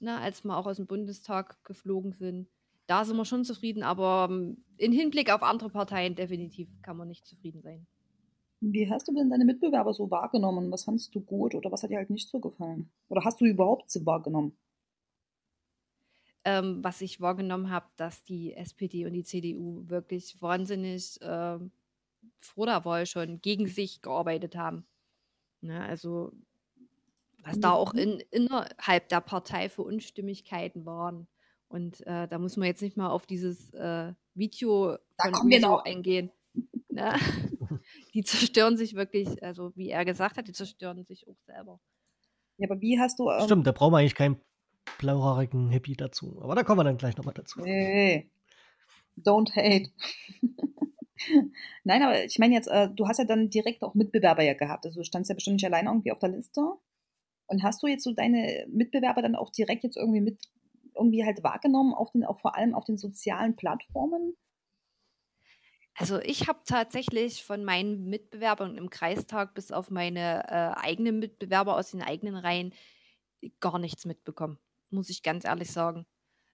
ne, 0.00 0.18
als 0.18 0.44
wir 0.44 0.58
auch 0.58 0.66
aus 0.66 0.76
dem 0.76 0.86
Bundestag 0.86 1.64
geflogen 1.64 2.12
sind. 2.12 2.50
Da 2.86 3.06
sind 3.06 3.16
wir 3.16 3.24
schon 3.24 3.46
zufrieden, 3.46 3.82
aber 3.82 4.28
ähm, 4.30 4.62
in 4.76 4.92
Hinblick 4.92 5.32
auf 5.32 5.42
andere 5.42 5.70
Parteien 5.70 6.16
definitiv 6.16 6.68
kann 6.82 6.98
man 6.98 7.08
nicht 7.08 7.24
zufrieden 7.24 7.62
sein. 7.62 7.86
Wie 8.64 8.88
hast 8.88 9.08
du 9.08 9.12
denn 9.12 9.28
deine 9.28 9.44
Mitbewerber 9.44 9.92
so 9.92 10.08
wahrgenommen? 10.08 10.70
Was 10.70 10.84
fandest 10.84 11.12
du 11.16 11.20
gut 11.20 11.56
oder 11.56 11.72
was 11.72 11.82
hat 11.82 11.90
dir 11.90 11.98
halt 11.98 12.10
nicht 12.10 12.28
so 12.28 12.38
gefallen? 12.38 12.88
Oder 13.08 13.24
hast 13.24 13.40
du 13.40 13.44
überhaupt 13.44 13.90
sie 13.90 14.06
wahrgenommen? 14.06 14.56
Ähm, 16.44 16.78
was 16.82 17.00
ich 17.00 17.20
wahrgenommen 17.20 17.70
habe, 17.70 17.86
dass 17.96 18.22
die 18.22 18.54
SPD 18.54 19.04
und 19.04 19.14
die 19.14 19.24
CDU 19.24 19.82
wirklich 19.88 20.40
wahnsinnig 20.40 21.20
äh, 21.22 21.58
vor 22.38 22.66
der 22.66 22.84
Wahl 22.84 23.04
schon 23.06 23.40
gegen 23.40 23.66
sich 23.66 24.00
gearbeitet 24.00 24.54
haben. 24.54 24.86
Ne, 25.60 25.84
also 25.84 26.32
was 27.42 27.58
da 27.58 27.72
auch 27.72 27.94
in, 27.94 28.22
innerhalb 28.30 29.08
der 29.08 29.20
Partei 29.20 29.68
für 29.70 29.82
Unstimmigkeiten 29.82 30.86
waren. 30.86 31.26
Und 31.66 32.06
äh, 32.06 32.28
da 32.28 32.38
muss 32.38 32.56
man 32.56 32.66
jetzt 32.66 32.82
nicht 32.82 32.96
mal 32.96 33.10
auf 33.10 33.26
dieses 33.26 33.74
äh, 33.74 34.12
Video 34.34 34.98
da 35.16 35.32
von 35.32 35.52
Uso 35.52 35.78
eingehen. 35.78 36.30
Ne? 36.88 37.14
Die 38.14 38.24
zerstören 38.24 38.76
sich 38.76 38.94
wirklich, 38.94 39.42
also 39.42 39.72
wie 39.76 39.90
er 39.90 40.04
gesagt 40.04 40.36
hat, 40.36 40.48
die 40.48 40.52
zerstören 40.52 41.04
sich 41.04 41.28
auch 41.28 41.38
selber. 41.46 41.80
Ja, 42.58 42.68
aber 42.70 42.80
wie 42.80 42.98
hast 42.98 43.18
du. 43.18 43.30
Ähm, 43.30 43.44
Stimmt, 43.44 43.66
da 43.66 43.72
brauchen 43.72 43.92
wir 43.92 43.98
eigentlich 43.98 44.14
keinen 44.14 44.40
blauhaarigen 44.98 45.70
Hippie 45.70 45.96
dazu. 45.96 46.40
Aber 46.42 46.54
da 46.54 46.62
kommen 46.62 46.80
wir 46.80 46.84
dann 46.84 46.98
gleich 46.98 47.16
nochmal 47.16 47.34
dazu. 47.34 47.60
Nee. 47.60 48.30
Don't 49.16 49.54
hate. 49.54 49.90
Nein, 51.84 52.02
aber 52.02 52.24
ich 52.24 52.38
meine 52.38 52.54
jetzt, 52.54 52.68
äh, 52.68 52.88
du 52.90 53.06
hast 53.06 53.18
ja 53.18 53.24
dann 53.24 53.50
direkt 53.50 53.82
auch 53.82 53.94
Mitbewerber 53.94 54.42
ja 54.42 54.54
gehabt. 54.54 54.86
Also 54.86 55.00
du 55.00 55.04
standst 55.04 55.28
ja 55.28 55.34
bestimmt 55.34 55.54
nicht 55.54 55.66
allein 55.66 55.86
irgendwie 55.86 56.12
auf 56.12 56.18
der 56.18 56.30
Liste. 56.30 56.60
Und 57.46 57.62
hast 57.62 57.82
du 57.82 57.86
jetzt 57.86 58.04
so 58.04 58.12
deine 58.12 58.66
Mitbewerber 58.68 59.22
dann 59.22 59.36
auch 59.36 59.50
direkt 59.50 59.84
jetzt 59.84 59.96
irgendwie 59.96 60.20
mit 60.20 60.38
irgendwie 60.94 61.24
halt 61.24 61.42
wahrgenommen, 61.42 61.94
auf 61.94 62.10
den, 62.12 62.24
auch 62.24 62.40
vor 62.40 62.56
allem 62.56 62.74
auf 62.74 62.84
den 62.84 62.96
sozialen 62.96 63.56
Plattformen? 63.56 64.34
Also 65.94 66.18
ich 66.20 66.48
habe 66.48 66.60
tatsächlich 66.64 67.44
von 67.44 67.64
meinen 67.64 68.06
Mitbewerbern 68.08 68.78
im 68.78 68.88
Kreistag 68.88 69.54
bis 69.54 69.72
auf 69.72 69.90
meine 69.90 70.44
äh, 70.48 70.80
eigenen 70.80 71.18
Mitbewerber 71.18 71.76
aus 71.76 71.90
den 71.90 72.02
eigenen 72.02 72.36
Reihen 72.36 72.72
gar 73.60 73.78
nichts 73.78 74.06
mitbekommen, 74.06 74.58
muss 74.90 75.10
ich 75.10 75.22
ganz 75.22 75.44
ehrlich 75.44 75.70
sagen. 75.70 76.06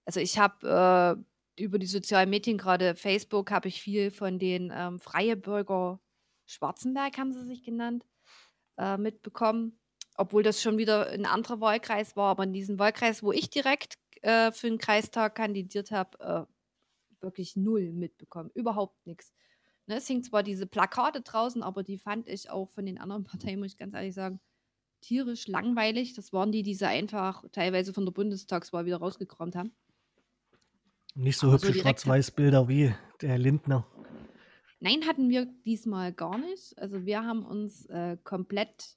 Also 0.05 0.21
ich 0.21 0.39
habe 0.39 1.25
äh, 1.57 1.63
über 1.63 1.79
die 1.79 1.87
sozialen 1.87 2.31
Medien, 2.31 2.59
gerade 2.59 2.95
Facebook, 2.97 3.51
habe 3.51 3.69
ich 3.69 3.83
viel 3.83 4.11
von 4.11 4.39
den 4.39 4.73
ähm, 4.75 4.99
Freie 4.99 5.37
Bürger 5.37 6.01
Schwarzenberg, 6.47 7.19
haben 7.19 7.33
sie 7.33 7.45
sich 7.45 7.63
genannt, 7.63 8.05
äh, 8.79 8.97
mitbekommen. 8.97 9.79
Obwohl 10.17 10.43
das 10.43 10.63
schon 10.63 10.79
wieder 10.79 11.09
ein 11.11 11.27
anderer 11.27 11.61
Wahlkreis 11.61 12.17
war, 12.17 12.31
aber 12.31 12.45
in 12.45 12.53
diesem 12.53 12.79
Wahlkreis, 12.79 13.23
wo 13.23 13.33
ich 13.33 13.51
direkt 13.51 13.99
äh, 14.23 14.51
für 14.51 14.69
den 14.69 14.79
Kreistag 14.79 15.37
kandidiert 15.37 15.91
habe, 15.93 16.47
äh, 16.49 16.53
wirklich 17.23 17.57
null 17.57 17.93
mitbekommen. 17.93 18.51
Überhaupt 18.55 19.07
nichts. 19.07 19.33
Ne, 19.87 19.97
es 19.97 20.07
hing 20.07 20.23
zwar 20.23 20.43
diese 20.43 20.67
Plakate 20.67 21.23
draußen, 21.23 21.63
aber 21.63 21.83
die 21.83 21.99
fand 21.99 22.29
ich 22.29 22.51
auch 22.51 22.69
von 22.69 22.85
den 22.85 22.99
anderen 22.99 23.25
Parteien, 23.25 23.59
muss 23.59 23.73
ich 23.73 23.79
ganz 23.79 23.95
ehrlich 23.95 24.15
sagen, 24.15 24.41
tierisch 25.01 25.47
langweilig. 25.47 26.15
Das 26.15 26.33
waren 26.33 26.53
die, 26.53 26.63
die 26.63 26.75
sie 26.75 26.87
einfach 26.87 27.45
teilweise 27.53 27.93
von 27.93 28.05
der 28.05 28.13
Bundestagswahl 28.13 28.85
wieder 28.85 28.99
rausgekramt 28.99 29.57
haben. 29.57 29.73
Nicht 31.15 31.39
so 31.39 31.49
aber 31.49 31.57
hübsche 31.57 31.73
so 31.73 31.81
Schwarz-Weiß-Bilder 31.81 32.69
wie 32.69 32.95
der 33.21 33.31
Herr 33.31 33.39
Lindner. 33.39 33.87
Nein, 34.81 35.07
hatten 35.07 35.29
wir 35.29 35.47
diesmal 35.65 36.13
gar 36.13 36.39
nicht. 36.39 36.79
Also 36.79 37.05
wir 37.05 37.25
haben 37.25 37.45
uns 37.45 37.87
äh, 37.87 38.17
komplett, 38.23 38.97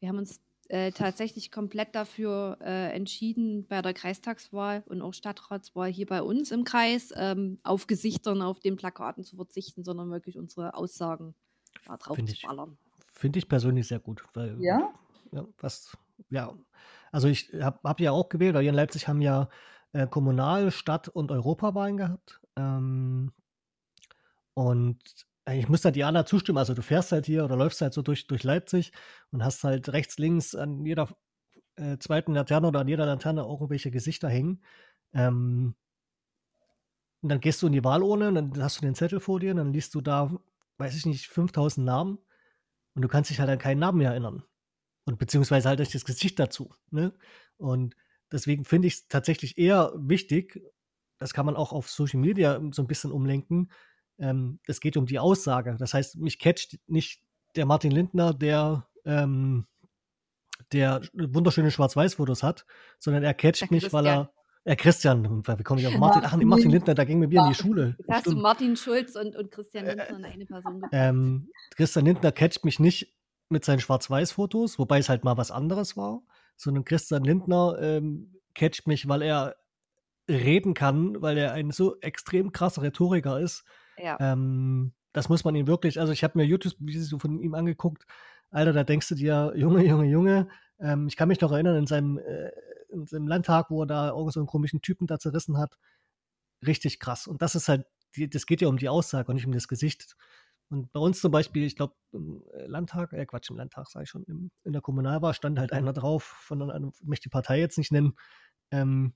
wir 0.00 0.08
haben 0.08 0.18
uns 0.18 0.40
äh, 0.68 0.92
tatsächlich 0.92 1.50
komplett 1.50 1.94
dafür 1.94 2.58
äh, 2.60 2.92
entschieden, 2.92 3.66
bei 3.66 3.82
der 3.82 3.94
Kreistagswahl 3.94 4.82
und 4.86 5.02
auch 5.02 5.14
Stadtratswahl 5.14 5.90
hier 5.90 6.06
bei 6.06 6.22
uns 6.22 6.50
im 6.50 6.64
Kreis 6.64 7.12
ähm, 7.16 7.58
auf 7.62 7.86
Gesichtern 7.86 8.42
auf 8.42 8.60
den 8.60 8.76
Plakaten 8.76 9.24
zu 9.24 9.36
verzichten, 9.36 9.84
sondern 9.84 10.10
wirklich 10.10 10.38
unsere 10.38 10.74
Aussagen 10.74 11.34
da 11.86 11.96
drauf 11.96 12.16
Find 12.16 12.30
zu 12.30 12.46
ballern. 12.46 12.78
Finde 13.12 13.38
ich 13.38 13.48
persönlich 13.48 13.86
sehr 13.88 14.00
gut. 14.00 14.24
Weil, 14.34 14.56
ja? 14.60 14.92
ja? 15.32 15.46
Was, 15.58 15.96
ja. 16.30 16.54
Also 17.12 17.28
ich 17.28 17.52
habe 17.60 17.78
hab 17.84 18.00
ja 18.00 18.12
auch 18.12 18.28
gewählt, 18.28 18.54
weil 18.54 18.62
wir 18.62 18.70
in 18.70 18.74
Leipzig 18.74 19.08
haben 19.08 19.22
ja 19.22 19.48
äh, 19.92 20.06
Kommunal-, 20.06 20.70
Stadt- 20.70 21.08
und 21.08 21.30
Europawahlen 21.30 21.96
gehabt. 21.96 22.40
Ähm, 22.56 23.32
und 24.54 24.98
ich 25.52 25.68
muss 25.68 25.82
da 25.82 25.90
Diana 25.90 26.26
zustimmen. 26.26 26.58
Also 26.58 26.74
du 26.74 26.82
fährst 26.82 27.12
halt 27.12 27.26
hier 27.26 27.44
oder 27.44 27.56
läufst 27.56 27.80
halt 27.80 27.94
so 27.94 28.02
durch, 28.02 28.26
durch 28.26 28.42
Leipzig 28.42 28.92
und 29.30 29.44
hast 29.44 29.62
halt 29.64 29.88
rechts, 29.92 30.18
links 30.18 30.54
an 30.54 30.84
jeder 30.84 31.08
äh, 31.76 31.98
zweiten 31.98 32.34
Laterne 32.34 32.68
oder 32.68 32.80
an 32.80 32.88
jeder 32.88 33.06
Laterne 33.06 33.42
irgendwelche 33.42 33.90
Gesichter 33.90 34.28
hängen. 34.28 34.62
Ähm, 35.12 35.74
und 37.22 37.28
dann 37.28 37.40
gehst 37.40 37.62
du 37.62 37.66
in 37.66 37.72
die 37.72 37.84
Wahlurne 37.84 38.28
und 38.28 38.34
dann 38.34 38.62
hast 38.62 38.78
du 38.78 38.82
den 38.82 38.94
Zettel 38.94 39.20
vor 39.20 39.40
dir 39.40 39.52
und 39.52 39.58
dann 39.58 39.72
liest 39.72 39.94
du 39.94 40.00
da, 40.00 40.36
weiß 40.78 40.96
ich 40.96 41.06
nicht, 41.06 41.28
5000 41.28 41.84
Namen 41.84 42.18
und 42.94 43.02
du 43.02 43.08
kannst 43.08 43.30
dich 43.30 43.40
halt 43.40 43.50
an 43.50 43.58
keinen 43.58 43.78
Namen 43.78 43.98
mehr 43.98 44.10
erinnern. 44.10 44.42
Und 45.04 45.18
beziehungsweise 45.18 45.68
halt 45.68 45.78
durch 45.78 45.92
das 45.92 46.04
Gesicht 46.04 46.38
dazu. 46.38 46.74
Ne? 46.90 47.14
Und 47.56 47.94
deswegen 48.32 48.64
finde 48.64 48.88
ich 48.88 48.94
es 48.94 49.08
tatsächlich 49.08 49.58
eher 49.58 49.92
wichtig, 49.96 50.60
das 51.18 51.32
kann 51.32 51.46
man 51.46 51.56
auch 51.56 51.72
auf 51.72 51.88
Social 51.88 52.20
Media 52.20 52.60
so 52.72 52.82
ein 52.82 52.88
bisschen 52.88 53.12
umlenken, 53.12 53.70
ähm, 54.18 54.60
es 54.66 54.80
geht 54.80 54.96
um 54.96 55.06
die 55.06 55.18
Aussage. 55.18 55.76
Das 55.78 55.94
heißt, 55.94 56.16
mich 56.16 56.38
catcht 56.38 56.78
nicht 56.86 57.22
der 57.54 57.66
Martin 57.66 57.90
Lindner, 57.90 58.34
der, 58.34 58.86
ähm, 59.04 59.66
der 60.72 61.02
wunderschöne 61.12 61.70
Schwarz-Weiß-Fotos 61.70 62.42
hat, 62.42 62.66
sondern 62.98 63.22
er 63.22 63.34
catcht 63.34 63.70
mich, 63.70 63.92
weil 63.92 64.06
er. 64.06 64.32
Ja, 64.68 64.74
Christian, 64.74 65.46
wie 65.46 65.62
komme 65.62 65.80
ich 65.80 65.86
auf 65.86 65.96
Martin? 65.96 66.22
Ach, 66.24 66.36
Martin 66.38 66.72
Lindner, 66.72 66.96
da 66.96 67.04
ging 67.04 67.20
mit 67.20 67.30
mir 67.30 67.40
in 67.40 67.50
die 67.50 67.54
Schule. 67.54 67.94
Jetzt 67.98 68.10
hast 68.10 68.26
du 68.26 68.34
Martin 68.34 68.74
Schulz 68.74 69.14
und, 69.14 69.36
und 69.36 69.52
Christian 69.52 69.86
äh, 69.86 69.94
Lindner 69.94 70.16
in 70.16 70.24
eine 70.24 70.44
Person 70.44 70.82
ähm, 70.90 71.50
Christian 71.76 72.04
Lindner 72.04 72.32
catcht 72.32 72.64
mich 72.64 72.80
nicht 72.80 73.14
mit 73.48 73.64
seinen 73.64 73.78
Schwarz-Weiß-Fotos, 73.78 74.80
wobei 74.80 74.98
es 74.98 75.08
halt 75.08 75.22
mal 75.22 75.36
was 75.36 75.52
anderes 75.52 75.96
war, 75.96 76.22
sondern 76.56 76.84
Christian 76.84 77.22
Lindner 77.22 77.78
ähm, 77.80 78.40
catcht 78.54 78.88
mich, 78.88 79.06
weil 79.06 79.22
er 79.22 79.54
reden 80.28 80.74
kann, 80.74 81.22
weil 81.22 81.38
er 81.38 81.52
ein 81.52 81.70
so 81.70 82.00
extrem 82.00 82.50
krasser 82.50 82.82
Rhetoriker 82.82 83.38
ist, 83.38 83.64
ja. 83.98 84.16
Ähm, 84.20 84.92
das 85.12 85.28
muss 85.28 85.44
man 85.44 85.54
ihm 85.54 85.66
wirklich, 85.66 85.98
also 85.98 86.12
ich 86.12 86.22
habe 86.22 86.38
mir 86.38 86.44
YouTube-Videos 86.44 87.14
von 87.18 87.40
ihm 87.40 87.54
angeguckt. 87.54 88.06
Alter, 88.50 88.72
da 88.72 88.84
denkst 88.84 89.08
du 89.08 89.14
dir, 89.14 89.52
Junge, 89.56 89.84
Junge, 89.84 90.06
Junge. 90.06 90.48
Ähm, 90.78 91.08
ich 91.08 91.16
kann 91.16 91.28
mich 91.28 91.40
noch 91.40 91.52
erinnern, 91.52 91.76
in 91.76 91.86
seinem, 91.86 92.18
äh, 92.18 92.50
in 92.90 93.06
seinem 93.06 93.26
Landtag, 93.26 93.70
wo 93.70 93.82
er 93.82 93.86
da 93.86 94.08
irgendeinen 94.08 94.30
so 94.30 94.40
einen 94.40 94.46
komischen 94.46 94.82
Typen 94.82 95.06
da 95.06 95.18
zerrissen 95.18 95.58
hat. 95.58 95.78
Richtig 96.66 97.00
krass. 97.00 97.26
Und 97.26 97.42
das 97.42 97.54
ist 97.54 97.68
halt, 97.68 97.86
die, 98.14 98.28
das 98.28 98.46
geht 98.46 98.60
ja 98.60 98.68
um 98.68 98.76
die 98.76 98.88
Aussage 98.88 99.28
und 99.28 99.36
nicht 99.36 99.46
um 99.46 99.52
das 99.52 99.68
Gesicht. 99.68 100.16
Und 100.68 100.92
bei 100.92 101.00
uns 101.00 101.20
zum 101.20 101.30
Beispiel, 101.30 101.64
ich 101.64 101.76
glaube, 101.76 101.94
im 102.12 102.42
äh, 102.52 102.66
Landtag, 102.66 103.12
äh, 103.12 103.24
Quatsch, 103.24 103.50
im 103.50 103.56
Landtag, 103.56 103.88
sage 103.88 104.04
ich 104.04 104.10
schon, 104.10 104.24
im, 104.24 104.50
in 104.64 104.72
der 104.72 104.82
Kommunalwahl 104.82 105.32
stand 105.32 105.58
halt 105.58 105.72
einer 105.72 105.92
drauf, 105.92 106.24
von 106.24 106.62
einer, 106.62 106.90
ich 107.00 107.06
möchte 107.06 107.24
die 107.24 107.32
Partei 107.32 107.60
jetzt 107.60 107.78
nicht 107.78 107.92
nennen, 107.92 108.16
ähm, 108.70 109.14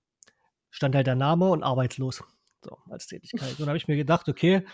stand 0.71 0.95
halt 0.95 1.09
der 1.09 1.17
Name 1.17 1.51
und 1.51 1.63
arbeitslos. 1.63 2.23
So, 2.63 2.77
als 2.91 3.07
Tätigkeit. 3.07 3.51
Und 3.59 3.61
da 3.61 3.69
habe 3.69 3.79
ich 3.79 3.89
mir 3.89 3.97
gedacht, 3.97 4.29
okay, 4.29 4.65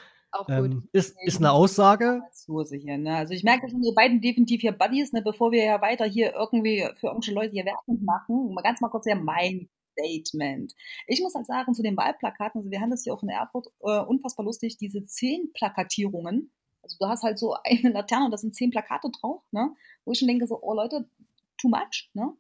ähm, 0.48 0.88
ist, 0.92 1.16
ist 1.22 1.38
eine 1.38 1.52
Aussage. 1.52 2.20
Hier, 2.70 2.98
ne? 2.98 3.16
Also 3.16 3.32
ich 3.32 3.44
merke 3.44 3.68
schon, 3.68 3.82
wir 3.82 3.94
beiden 3.94 4.20
definitiv 4.20 4.60
hier 4.60 4.72
Buddies, 4.72 5.12
ne? 5.12 5.22
bevor 5.22 5.52
wir 5.52 5.64
ja 5.64 5.80
weiter 5.80 6.04
hier 6.04 6.34
irgendwie 6.34 6.88
für 6.96 7.08
irgendwelche 7.08 7.32
Leute 7.32 7.52
hier 7.52 7.64
Werbung 7.64 8.04
machen. 8.04 8.52
Mal 8.54 8.62
ganz 8.62 8.80
mal 8.80 8.88
kurz 8.88 9.06
ja 9.06 9.14
mein 9.14 9.68
Statement. 9.92 10.74
Ich 11.06 11.20
muss 11.20 11.34
halt 11.34 11.46
sagen, 11.46 11.74
zu 11.74 11.82
den 11.82 11.96
Wahlplakaten, 11.96 12.60
also 12.60 12.70
wir 12.70 12.80
haben 12.80 12.90
das 12.90 13.04
hier 13.04 13.14
auch 13.14 13.22
in 13.22 13.28
Erfurt, 13.28 13.68
äh, 13.80 14.00
unfassbar 14.00 14.44
lustig, 14.44 14.76
diese 14.76 15.04
zehn 15.06 15.52
Plakatierungen. 15.54 16.52
Also 16.82 16.96
du 17.00 17.06
hast 17.06 17.22
halt 17.22 17.38
so 17.38 17.56
eine 17.64 17.92
Laterne 17.92 18.26
und 18.26 18.30
da 18.30 18.38
sind 18.38 18.54
zehn 18.54 18.70
Plakate 18.70 19.10
drauf, 19.10 19.42
ne? 19.52 19.74
Wo 20.04 20.12
ich 20.12 20.18
schon 20.18 20.28
denke, 20.28 20.46
so, 20.46 20.58
oh 20.60 20.74
Leute, 20.74 21.08
too 21.58 21.68
much, 21.68 22.10
ne? 22.14 22.32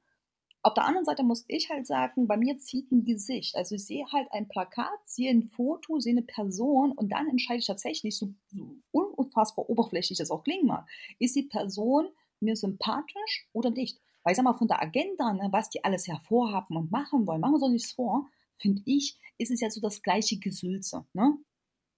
Auf 0.62 0.74
der 0.74 0.84
anderen 0.84 1.04
Seite 1.04 1.22
muss 1.22 1.44
ich 1.46 1.70
halt 1.70 1.86
sagen, 1.86 2.26
bei 2.26 2.36
mir 2.36 2.58
zieht 2.58 2.90
ein 2.90 3.04
Gesicht. 3.04 3.54
Also 3.54 3.76
ich 3.76 3.86
sehe 3.86 4.04
halt 4.12 4.26
ein 4.32 4.48
Plakat, 4.48 4.98
sehe 5.04 5.30
ein 5.30 5.44
Foto, 5.44 6.00
sehe 6.00 6.12
eine 6.12 6.22
Person 6.22 6.92
und 6.92 7.12
dann 7.12 7.28
entscheide 7.28 7.60
ich 7.60 7.66
tatsächlich, 7.66 8.16
so, 8.16 8.34
so 8.50 8.76
unfassbar 8.90 9.70
oberflächlich 9.70 10.18
das 10.18 10.30
auch 10.30 10.42
klingen 10.42 10.66
mag, 10.66 10.88
ist 11.20 11.36
die 11.36 11.44
Person 11.44 12.08
mir 12.40 12.56
sympathisch 12.56 13.48
oder 13.52 13.70
nicht. 13.70 14.00
Weil 14.22 14.32
ich 14.32 14.36
sag 14.36 14.44
mal, 14.44 14.54
von 14.54 14.66
der 14.66 14.82
Agenda, 14.82 15.32
ne, 15.32 15.48
was 15.52 15.70
die 15.70 15.84
alles 15.84 16.08
hervorhaben 16.08 16.76
und 16.76 16.90
machen 16.90 17.26
wollen, 17.28 17.40
machen 17.40 17.60
wir 17.60 17.62
uns 17.62 17.72
nichts 17.72 17.92
vor, 17.92 18.26
finde 18.56 18.82
ich, 18.84 19.16
ist 19.38 19.52
es 19.52 19.60
ja 19.60 19.70
so 19.70 19.80
das 19.80 20.02
gleiche 20.02 20.38
Gesülze. 20.38 21.06
Ne? 21.12 21.36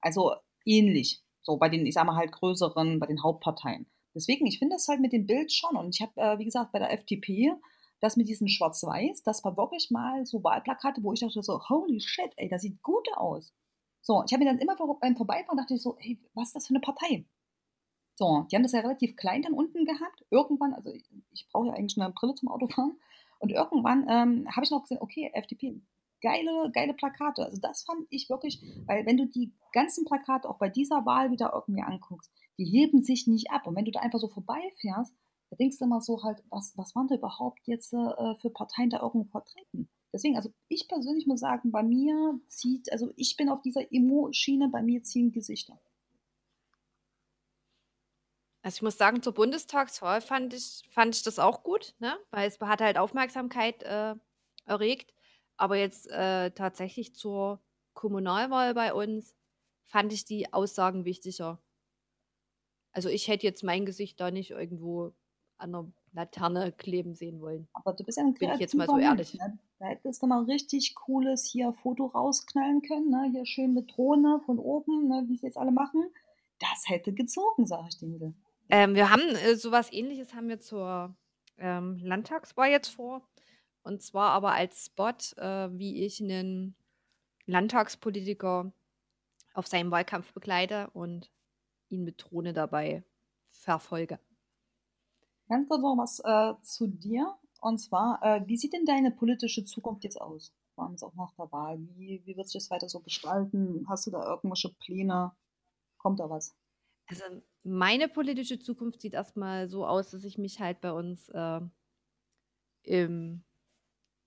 Also 0.02 0.34
ähnlich. 0.66 1.22
So 1.42 1.56
bei 1.56 1.70
den, 1.70 1.86
ich 1.86 1.94
sag 1.94 2.04
mal 2.04 2.16
halt 2.16 2.32
größeren, 2.32 2.98
bei 2.98 3.06
den 3.06 3.22
Hauptparteien. 3.22 3.86
Deswegen, 4.14 4.46
ich 4.46 4.58
finde 4.58 4.76
das 4.76 4.88
halt 4.88 5.00
mit 5.00 5.12
dem 5.12 5.26
Bild 5.26 5.52
schon. 5.52 5.76
Und 5.76 5.94
ich 5.94 6.02
habe, 6.02 6.12
äh, 6.20 6.38
wie 6.38 6.44
gesagt, 6.44 6.72
bei 6.72 6.78
der 6.78 6.92
FDP 6.92 7.52
das 8.00 8.16
mit 8.16 8.28
diesen 8.28 8.48
Schwarz-Weiß, 8.48 9.22
das 9.22 9.44
war 9.44 9.56
wirklich 9.56 9.90
mal 9.90 10.24
so 10.24 10.42
Wahlplakate, 10.44 11.02
wo 11.02 11.12
ich 11.12 11.20
dachte 11.20 11.42
so, 11.42 11.60
holy 11.68 12.00
shit, 12.00 12.32
ey, 12.36 12.48
das 12.48 12.62
sieht 12.62 12.82
gut 12.82 13.08
aus. 13.16 13.52
So, 14.00 14.22
ich 14.24 14.32
habe 14.32 14.44
mir 14.44 14.50
dann 14.50 14.60
immer 14.60 14.76
beim 15.00 15.16
Vorbeifahren 15.16 15.58
dachte 15.58 15.74
ich 15.74 15.82
so, 15.82 15.96
hey, 15.98 16.18
was 16.34 16.48
ist 16.48 16.56
das 16.56 16.66
für 16.66 16.74
eine 16.74 16.80
Partei? 16.80 17.24
So, 18.16 18.46
die 18.50 18.56
haben 18.56 18.62
das 18.62 18.72
ja 18.72 18.80
relativ 18.80 19.16
klein 19.16 19.42
dann 19.42 19.52
unten 19.52 19.84
gehabt. 19.84 20.24
Irgendwann, 20.30 20.74
also 20.74 20.90
ich, 20.90 21.04
ich 21.32 21.46
brauche 21.52 21.68
ja 21.68 21.74
eigentlich 21.74 22.00
eine 22.00 22.12
Brille 22.12 22.34
zum 22.34 22.48
Autofahren. 22.48 22.98
Und 23.38 23.50
irgendwann 23.50 24.06
ähm, 24.08 24.48
habe 24.50 24.64
ich 24.64 24.70
noch 24.70 24.82
gesehen, 24.82 24.98
okay, 25.00 25.30
FDP, 25.34 25.80
geile, 26.20 26.70
geile 26.72 26.94
Plakate. 26.94 27.44
Also 27.44 27.60
das 27.60 27.82
fand 27.82 28.06
ich 28.10 28.28
wirklich, 28.28 28.60
weil 28.86 29.06
wenn 29.06 29.16
du 29.16 29.26
die 29.26 29.52
ganzen 29.72 30.04
Plakate 30.04 30.48
auch 30.48 30.58
bei 30.58 30.68
dieser 30.68 31.06
Wahl 31.06 31.30
wieder 31.30 31.52
irgendwie 31.54 31.82
anguckst, 31.82 32.32
die 32.58 32.64
heben 32.64 33.02
sich 33.02 33.26
nicht 33.28 33.50
ab. 33.52 33.66
Und 33.66 33.76
wenn 33.76 33.84
du 33.84 33.92
da 33.92 34.00
einfach 34.00 34.18
so 34.18 34.28
vorbeifährst, 34.28 35.14
da 35.50 35.56
denkst 35.56 35.78
du 35.78 35.84
immer 35.84 36.00
so 36.00 36.22
halt, 36.22 36.42
was, 36.50 36.76
was 36.76 36.94
waren 36.94 37.08
da 37.08 37.14
überhaupt 37.14 37.66
jetzt 37.66 37.92
äh, 37.92 38.34
für 38.40 38.50
Parteien 38.50 38.90
da 38.90 39.00
irgendwo 39.00 39.24
vertreten? 39.24 39.88
Deswegen, 40.12 40.36
also 40.36 40.52
ich 40.68 40.88
persönlich 40.88 41.26
muss 41.26 41.40
sagen, 41.40 41.70
bei 41.70 41.82
mir 41.82 42.40
zieht, 42.46 42.90
also 42.92 43.12
ich 43.16 43.36
bin 43.36 43.48
auf 43.48 43.60
dieser 43.62 43.92
Emo-Schiene, 43.92 44.68
bei 44.68 44.82
mir 44.82 45.02
ziehen 45.02 45.32
Gesichter. 45.32 45.78
Also 48.62 48.76
ich 48.76 48.82
muss 48.82 48.98
sagen, 48.98 49.22
zur 49.22 49.34
Bundestagswahl 49.34 50.20
fand 50.20 50.52
ich, 50.52 50.82
fand 50.90 51.14
ich 51.14 51.22
das 51.22 51.38
auch 51.38 51.62
gut, 51.62 51.94
ne? 52.00 52.18
weil 52.30 52.48
es 52.48 52.58
hat 52.60 52.80
halt 52.80 52.98
Aufmerksamkeit 52.98 53.82
äh, 53.82 54.14
erregt. 54.66 55.14
Aber 55.56 55.76
jetzt 55.76 56.08
äh, 56.10 56.50
tatsächlich 56.50 57.14
zur 57.14 57.60
Kommunalwahl 57.94 58.74
bei 58.74 58.94
uns 58.94 59.34
fand 59.86 60.12
ich 60.12 60.24
die 60.24 60.52
Aussagen 60.52 61.04
wichtiger. 61.04 61.60
Also 62.92 63.08
ich 63.08 63.28
hätte 63.28 63.46
jetzt 63.46 63.62
mein 63.62 63.86
Gesicht 63.86 64.20
da 64.20 64.30
nicht 64.30 64.50
irgendwo 64.50 65.14
an 65.58 65.72
der 65.72 65.86
Laterne 66.12 66.72
kleben 66.72 67.14
sehen 67.14 67.40
wollen. 67.40 67.68
Aber 67.72 67.92
du 67.92 68.04
bist 68.04 68.18
ja 68.18 68.24
ein 68.24 68.34
Bin 68.34 68.50
ich 68.50 68.60
jetzt 68.60 68.74
mal 68.74 68.86
so 68.86 68.98
ehrlich. 68.98 69.34
Ne? 69.34 69.58
Da 69.78 69.86
hättest 69.86 70.22
du 70.22 70.26
mal 70.26 70.44
richtig 70.44 70.94
cooles 70.94 71.44
hier 71.44 71.72
Foto 71.72 72.06
rausknallen 72.06 72.82
können, 72.82 73.10
ne? 73.10 73.28
Hier 73.30 73.46
schön 73.46 73.74
mit 73.74 73.96
Drohne 73.96 74.40
von 74.46 74.58
oben, 74.58 75.08
ne? 75.08 75.24
wie 75.28 75.34
es 75.34 75.42
jetzt 75.42 75.56
alle 75.56 75.70
machen. 75.70 76.04
Das 76.58 76.88
hätte 76.88 77.12
gezogen, 77.12 77.66
sage 77.66 77.88
ich 77.88 77.98
dir. 77.98 78.32
Ähm, 78.70 78.94
wir 78.94 79.10
haben 79.10 79.22
äh, 79.22 79.54
sowas 79.54 79.92
ähnliches 79.92 80.34
haben 80.34 80.48
wir 80.48 80.60
zur 80.60 81.14
ähm, 81.58 81.98
Landtagswahl 82.02 82.70
jetzt 82.70 82.88
vor. 82.88 83.22
Und 83.82 84.02
zwar 84.02 84.30
aber 84.30 84.52
als 84.52 84.86
Spot, 84.86 85.14
äh, 85.36 85.68
wie 85.78 86.04
ich 86.04 86.20
einen 86.20 86.74
Landtagspolitiker 87.46 88.72
auf 89.54 89.66
seinem 89.66 89.90
Wahlkampf 89.90 90.32
begleite 90.32 90.90
und 90.92 91.30
ihn 91.88 92.04
mit 92.04 92.22
Drohne 92.22 92.52
dabei 92.52 93.02
verfolge. 93.50 94.18
Ganz 95.48 95.68
kurz 95.68 95.80
noch 95.80 95.96
was 95.96 96.20
äh, 96.20 96.54
zu 96.62 96.86
dir. 96.86 97.34
Und 97.60 97.78
zwar, 97.78 98.20
äh, 98.22 98.46
wie 98.46 98.56
sieht 98.56 98.72
denn 98.72 98.84
deine 98.84 99.10
politische 99.10 99.64
Zukunft 99.64 100.04
jetzt 100.04 100.20
aus? 100.20 100.54
Vor 100.74 100.84
allem 100.84 100.96
auch 101.02 101.14
nach 101.14 101.32
der 101.36 101.50
Wahl. 101.50 101.78
Wie, 101.96 102.22
wie 102.24 102.36
wird 102.36 102.48
sich 102.48 102.62
das 102.62 102.70
weiter 102.70 102.88
so 102.88 103.00
gestalten? 103.00 103.84
Hast 103.88 104.06
du 104.06 104.10
da 104.10 104.24
irgendwelche 104.24 104.70
Pläne? 104.74 105.32
Kommt 105.96 106.20
da 106.20 106.30
was? 106.30 106.54
Also 107.08 107.24
meine 107.64 108.08
politische 108.08 108.58
Zukunft 108.58 109.00
sieht 109.00 109.14
erstmal 109.14 109.68
so 109.68 109.86
aus, 109.86 110.10
dass 110.10 110.24
ich 110.24 110.38
mich 110.38 110.60
halt 110.60 110.80
bei 110.80 110.92
uns 110.92 111.28
äh, 111.30 111.60
im, 112.82 113.42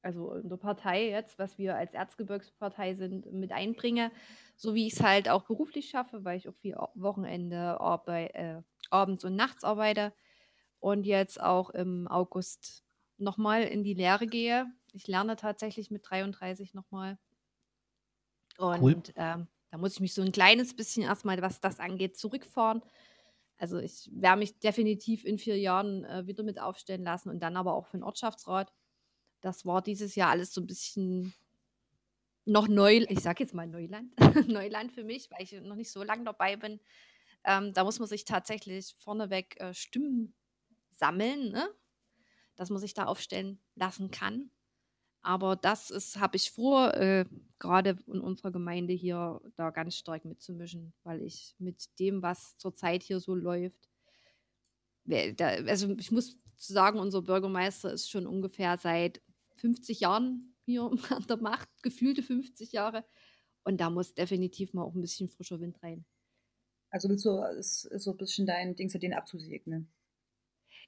also 0.02 0.34
in 0.34 0.50
der 0.50 0.58
Partei 0.58 1.10
jetzt, 1.10 1.40
was 1.40 1.58
wir 1.58 1.76
als 1.76 1.94
Erzgebirgspartei 1.94 2.96
sind, 2.96 3.32
mit 3.32 3.52
einbringe, 3.52 4.12
so 4.58 4.74
wie 4.74 4.88
ich 4.88 4.94
es 4.94 5.02
halt 5.02 5.30
auch 5.30 5.44
beruflich 5.44 5.90
schaffe, 5.90 6.26
weil 6.26 6.38
ich 6.38 6.50
auch 6.50 6.56
viel 6.56 6.76
Wochenende 6.96 7.78
äh, 8.08 8.62
abends 8.90 9.24
und 9.24 9.36
nachts 9.36 9.64
arbeite 9.64 10.12
und 10.82 11.06
jetzt 11.06 11.40
auch 11.40 11.70
im 11.70 12.08
August 12.10 12.84
nochmal 13.18 13.64
in 13.64 13.84
die 13.84 13.94
Lehre 13.94 14.28
gehe. 14.28 14.66
Ich 14.92 15.08
lerne 15.08 15.38
tatsächlich 15.38 15.92
mit 15.92 16.02
33 16.10 16.74
nochmal. 16.74 17.18
Und 18.58 18.82
cool. 18.82 19.04
ähm, 19.16 19.48
da 19.70 19.78
muss 19.78 19.94
ich 19.94 20.00
mich 20.02 20.14
so 20.14 20.22
ein 20.22 20.34
kleines 20.34 20.76
bisschen 20.76 21.04
erstmal, 21.04 21.42
was 21.42 21.62
das 21.62 21.80
angeht, 21.80 22.18
zurückfahren. 22.18 22.82
Also 23.58 23.78
ich 23.78 24.10
werde 24.12 24.40
mich 24.40 24.60
definitiv 24.60 25.24
in 25.24 25.38
vier 25.38 25.58
Jahren 25.58 26.04
äh, 26.04 26.26
wieder 26.26 26.44
mit 26.44 26.60
aufstellen 26.60 27.04
lassen 27.04 27.30
und 27.30 27.40
dann 27.40 27.56
aber 27.56 27.76
auch 27.76 27.86
für 27.86 27.98
den 27.98 28.04
Ortschaftsrat. 28.04 28.74
Das 29.40 29.66
war 29.66 29.82
dieses 29.82 30.16
Jahr 30.16 30.32
alles 30.32 30.52
so 30.52 30.62
ein 30.62 30.68
bisschen 30.68 31.34
noch 32.46 32.68
neu, 32.68 33.06
ich 33.08 33.20
sage 33.20 33.44
jetzt 33.44 33.54
mal 33.54 33.68
Neuland, 33.68 34.14
Neuland 34.48 34.92
für 34.92 35.04
mich, 35.04 35.30
weil 35.30 35.44
ich 35.44 35.54
noch 35.62 35.76
nicht 35.76 35.92
so 35.92 36.02
lange 36.02 36.24
dabei 36.24 36.56
bin. 36.56 36.80
Ähm, 37.44 37.72
da 37.74 37.84
muss 37.84 38.00
man 38.00 38.08
sich 38.08 38.26
tatsächlich 38.26 38.96
vorneweg 38.98 39.60
äh, 39.62 39.76
Stimmen 39.76 40.34
sammeln, 41.02 41.52
ne? 41.52 41.68
dass 42.56 42.70
man 42.70 42.80
sich 42.80 42.94
da 42.94 43.06
aufstellen 43.06 43.60
lassen 43.76 44.12
kann. 44.12 44.52
Aber 45.24 45.56
das 45.56 46.16
habe 46.18 46.38
ich 46.38 46.52
vor, 46.52 46.94
äh, 46.94 47.26
gerade 47.60 47.98
in 48.08 48.22
unserer 48.22 48.52
Gemeinde 48.52 48.94
hier 48.94 49.42
da 49.56 49.70
ganz 49.72 49.96
stark 49.96 50.26
mitzumischen, 50.26 50.94
weil 51.04 51.22
ich 51.22 51.56
mit 51.60 52.00
dem, 52.00 52.22
was 52.22 52.58
zurzeit 52.58 53.04
hier 53.04 53.20
so 53.20 53.36
läuft, 53.36 53.90
da, 55.06 55.48
also 55.68 55.96
ich 55.98 56.12
muss 56.12 56.38
sagen, 56.58 57.00
unser 57.00 57.24
Bürgermeister 57.24 57.92
ist 57.92 58.10
schon 58.10 58.28
ungefähr 58.28 58.78
seit 58.78 59.22
50 59.58 60.00
Jahren 60.00 60.56
hier 60.64 60.84
an 61.10 61.26
der 61.28 61.38
Macht, 61.38 61.70
gefühlte 61.82 62.24
50 62.24 62.72
Jahre. 62.72 63.04
Und 63.64 63.82
da 63.82 63.90
muss 63.90 64.14
definitiv 64.14 64.74
mal 64.74 64.84
auch 64.84 64.96
ein 64.96 65.02
bisschen 65.02 65.30
frischer 65.30 65.60
Wind 65.60 65.82
rein. 65.84 66.06
Also 66.90 67.10
willst 67.10 67.26
du, 67.26 67.38
ist, 67.58 67.86
ist 67.86 68.04
so 68.04 68.12
ein 68.12 68.18
bisschen 68.18 68.46
dein 68.46 68.76
Ding, 68.76 68.90
den 68.90 69.14
abzusegnen? 69.14 69.92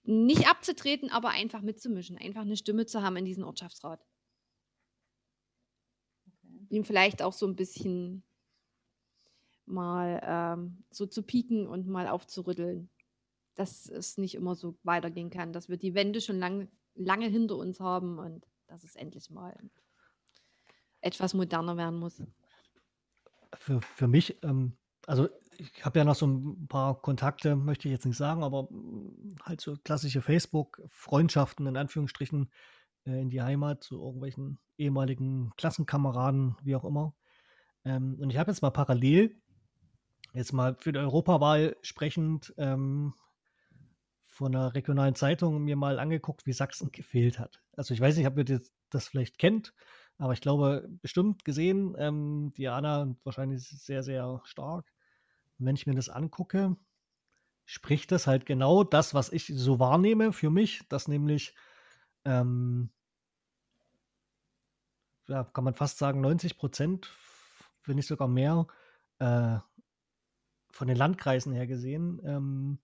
Nicht 0.04 0.50
abzutreten, 0.50 1.10
aber 1.10 1.30
einfach 1.30 1.62
mitzumischen, 1.62 2.18
einfach 2.18 2.42
eine 2.42 2.58
Stimme 2.58 2.86
zu 2.86 3.02
haben 3.02 3.16
in 3.16 3.26
diesem 3.26 3.46
Ortschaftsrat. 3.46 4.06
Okay. 6.28 6.68
Ihm 6.70 6.84
vielleicht 6.84 7.22
auch 7.22 7.34
so 7.34 7.48
ein 7.48 7.56
bisschen 7.56 8.24
mal 9.66 10.20
ähm, 10.24 10.84
so 10.92 11.06
zu 11.06 11.24
pieken 11.24 11.68
und 11.68 11.88
mal 11.88 12.08
aufzurütteln, 12.08 12.90
dass 13.56 13.88
es 13.88 14.18
nicht 14.18 14.36
immer 14.36 14.56
so 14.56 14.78
weitergehen 14.84 15.30
kann, 15.30 15.54
dass 15.54 15.70
wir 15.70 15.78
die 15.78 15.94
Wende 15.94 16.20
schon 16.20 16.38
lang, 16.38 16.70
lange 16.96 17.28
hinter 17.28 17.56
uns 17.56 17.80
haben 17.80 18.20
und 18.20 18.46
dass 18.68 18.84
es 18.84 18.96
endlich 18.96 19.30
mal 19.30 19.58
etwas 21.00 21.34
moderner 21.34 21.78
werden 21.78 22.00
muss. 22.00 22.22
Für, 23.56 23.82
für 23.82 24.08
mich, 24.08 24.42
ähm, 24.44 24.78
also 25.06 25.30
ich 25.58 25.86
habe 25.86 26.00
ja 26.00 26.06
noch 26.06 26.16
so 26.16 26.28
ein 26.28 26.68
paar 26.68 27.02
Kontakte, 27.02 27.56
möchte 27.56 27.88
ich 27.88 27.92
jetzt 27.92 28.06
nicht 28.06 28.18
sagen, 28.18 28.44
aber 28.44 28.68
halt 29.44 29.62
so 29.62 29.76
klassische 29.84 30.22
Facebook-Freundschaften 30.22 31.68
in 31.68 31.78
Anführungsstrichen 31.78 32.52
äh, 33.06 33.22
in 33.22 33.30
die 33.30 33.42
Heimat 33.42 33.84
zu 33.84 34.02
irgendwelchen 34.02 34.60
ehemaligen 34.78 35.52
Klassenkameraden, 35.58 36.56
wie 36.64 36.76
auch 36.76 36.86
immer. 36.86 37.16
Ähm, 37.86 38.18
und 38.20 38.30
ich 38.30 38.38
habe 38.38 38.52
jetzt 38.52 38.62
mal 38.62 38.72
parallel, 38.72 39.36
jetzt 40.34 40.54
mal 40.54 40.76
für 40.76 40.92
die 40.92 41.00
Europawahl 41.00 41.78
sprechend, 41.82 42.54
ähm, 42.58 43.14
von 44.26 44.56
einer 44.56 44.74
regionalen 44.74 45.14
Zeitung 45.14 45.64
mir 45.64 45.76
mal 45.76 46.00
angeguckt, 46.00 46.48
wie 46.48 46.54
Sachsen 46.54 46.92
gefehlt 46.92 47.38
hat. 47.38 47.62
Also 47.74 47.94
ich 47.94 48.02
weiß 48.02 48.18
nicht, 48.18 48.26
ob 48.26 48.38
ihr 48.38 48.46
das, 48.46 48.74
das 48.90 49.08
vielleicht 49.08 49.38
kennt, 49.38 49.74
aber 50.18 50.34
ich 50.34 50.42
glaube, 50.42 50.90
bestimmt 51.02 51.46
gesehen, 51.46 51.96
ähm, 52.00 52.52
Diana 52.58 53.16
wahrscheinlich 53.24 53.68
sehr, 53.68 54.02
sehr 54.02 54.42
stark 54.44 54.92
wenn 55.66 55.76
ich 55.76 55.88
mir 55.88 55.96
das 55.96 56.10
angucke, 56.10 56.76
spricht 57.66 58.12
das 58.12 58.28
halt 58.28 58.46
genau 58.46 58.84
das, 58.84 59.14
was 59.14 59.32
ich 59.32 59.48
so 59.48 59.80
wahrnehme 59.80 60.34
für 60.34 60.50
mich, 60.50 60.88
dass 60.90 61.08
nämlich, 61.08 61.56
ähm, 62.26 62.90
ja, 65.28 65.44
kann 65.46 65.64
man 65.64 65.74
fast 65.74 65.98
sagen, 65.98 66.22
90 66.22 66.58
Prozent, 66.58 67.12
wenn 67.86 67.96
nicht 67.96 68.08
sogar 68.08 68.28
mehr, 68.28 68.68
äh, 69.20 69.60
von 70.72 70.88
den 70.88 70.98
Landkreisen 70.98 71.54
her 71.54 71.68
gesehen, 71.68 72.22
ähm, 72.26 72.80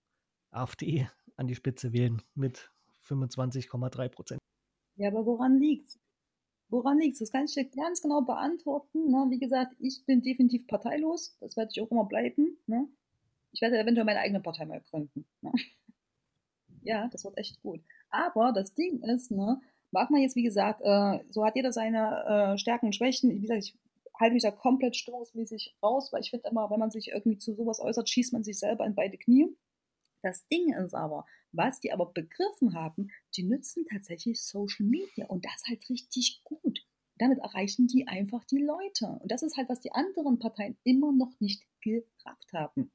AfD 0.50 1.08
an 1.36 1.46
die 1.46 1.54
Spitze 1.54 1.92
wählen 1.92 2.22
mit 2.34 2.70
25,3 3.02 4.08
Prozent. 4.08 4.40
Ja, 4.96 5.08
aber 5.08 5.26
woran 5.26 5.58
liegt's? 5.58 5.98
Woran 6.70 6.98
liegt's? 6.98 7.18
Das 7.18 7.32
kann 7.32 7.44
ich 7.44 7.54
dir 7.54 7.64
ganz 7.64 8.00
genau 8.00 8.22
beantworten. 8.22 9.10
Ne? 9.10 9.26
Wie 9.28 9.38
gesagt, 9.38 9.74
ich 9.80 10.04
bin 10.06 10.22
definitiv 10.22 10.66
parteilos. 10.66 11.36
Das 11.40 11.56
werde 11.56 11.70
ich 11.74 11.82
auch 11.82 11.90
immer 11.90 12.04
bleiben. 12.04 12.56
Ne? 12.66 12.88
Ich 13.52 13.60
werde 13.60 13.78
eventuell 13.78 14.04
meine 14.04 14.20
eigene 14.20 14.40
Partei 14.40 14.64
mal 14.66 14.80
gründen. 14.90 15.26
Ne? 15.42 15.52
Ja, 16.82 17.08
das 17.08 17.24
wird 17.24 17.36
echt 17.36 17.60
gut. 17.60 17.82
Aber 18.08 18.52
das 18.52 18.72
Ding 18.72 19.02
ist, 19.02 19.30
ne, 19.30 19.60
mag 19.90 20.08
man 20.08 20.22
jetzt, 20.22 20.34
wie 20.34 20.42
gesagt, 20.42 20.80
äh, 20.82 21.18
so 21.28 21.44
hat 21.44 21.54
jeder 21.54 21.74
seine 21.74 22.54
äh, 22.54 22.58
Stärken 22.58 22.86
und 22.86 22.94
Schwächen. 22.94 23.30
Wie 23.30 23.40
gesagt, 23.40 23.64
ich 23.64 23.78
halte 24.18 24.32
mich 24.32 24.42
da 24.44 24.50
komplett 24.50 24.96
stimmungsmäßig 24.96 25.76
raus, 25.82 26.10
weil 26.10 26.22
ich 26.22 26.30
finde 26.30 26.48
immer, 26.48 26.70
wenn 26.70 26.80
man 26.80 26.90
sich 26.90 27.08
irgendwie 27.08 27.36
zu 27.36 27.54
sowas 27.54 27.80
äußert, 27.80 28.08
schießt 28.08 28.32
man 28.32 28.44
sich 28.44 28.58
selber 28.58 28.86
in 28.86 28.94
beide 28.94 29.18
Knie. 29.18 29.54
Das 30.22 30.46
Ding 30.48 30.72
ist 30.72 30.94
aber, 30.94 31.26
was 31.52 31.80
die 31.80 31.92
aber 31.92 32.06
begriffen 32.06 32.74
haben, 32.74 33.10
die 33.36 33.42
nutzen 33.42 33.84
tatsächlich 33.90 34.42
Social 34.42 34.86
Media 34.86 35.26
und 35.26 35.44
das 35.44 35.64
halt 35.68 35.88
richtig 35.88 36.42
gut. 36.44 36.86
Damit 37.16 37.38
erreichen 37.38 37.86
die 37.86 38.08
einfach 38.08 38.44
die 38.44 38.62
Leute. 38.62 39.18
Und 39.20 39.30
das 39.30 39.42
ist 39.42 39.56
halt, 39.56 39.68
was 39.68 39.80
die 39.80 39.92
anderen 39.92 40.38
Parteien 40.38 40.78
immer 40.84 41.12
noch 41.12 41.32
nicht 41.38 41.62
gerafft 41.80 42.52
haben. 42.52 42.90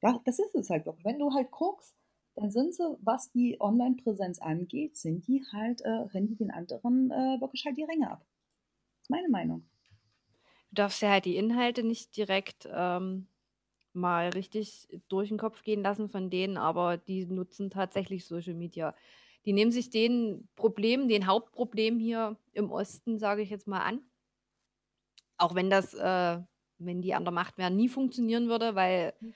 Das 0.00 0.38
ist 0.38 0.54
es 0.54 0.70
halt. 0.70 0.86
Wenn 1.02 1.18
du 1.18 1.32
halt 1.32 1.50
guckst, 1.50 1.96
dann 2.34 2.50
sind 2.50 2.74
sie, 2.74 2.96
was 3.00 3.30
die 3.30 3.60
Online-Präsenz 3.60 4.40
angeht, 4.40 4.96
sind 4.96 5.26
die 5.26 5.44
halt, 5.52 5.80
äh, 5.82 5.90
rennen 5.90 6.28
die 6.28 6.36
den 6.36 6.50
anderen 6.50 7.10
äh, 7.10 7.40
wirklich 7.40 7.64
halt 7.66 7.76
die 7.76 7.84
Ränge 7.84 8.10
ab. 8.10 8.20
Das 8.20 9.02
ist 9.04 9.10
meine 9.10 9.28
Meinung. 9.28 9.68
Du 10.70 10.76
darfst 10.76 11.02
ja 11.02 11.10
halt 11.10 11.26
die 11.26 11.36
Inhalte 11.36 11.82
nicht 11.82 12.16
direkt 12.16 12.68
ähm, 12.72 13.26
mal 13.94 14.30
richtig 14.30 14.88
durch 15.08 15.28
den 15.28 15.38
Kopf 15.38 15.62
gehen 15.62 15.82
lassen 15.82 16.08
von 16.08 16.30
denen, 16.30 16.56
aber 16.56 16.96
die 16.96 17.26
nutzen 17.26 17.70
tatsächlich 17.70 18.24
Social 18.24 18.54
Media. 18.54 18.94
Die 19.44 19.52
nehmen 19.52 19.72
sich 19.72 19.90
den 19.90 20.48
Problem, 20.54 21.08
den 21.08 21.26
Hauptproblem 21.26 21.98
hier 21.98 22.36
im 22.52 22.70
Osten, 22.70 23.18
sage 23.18 23.42
ich 23.42 23.50
jetzt 23.50 23.66
mal 23.66 23.80
an. 23.80 24.00
Auch 25.36 25.54
wenn 25.54 25.68
das, 25.68 25.94
äh, 25.94 26.38
wenn 26.78 27.02
die 27.02 27.14
an 27.14 27.24
der 27.24 27.32
Macht 27.32 27.58
wären, 27.58 27.76
nie 27.76 27.88
funktionieren 27.88 28.48
würde, 28.48 28.74
weil 28.74 29.14
mhm. 29.20 29.34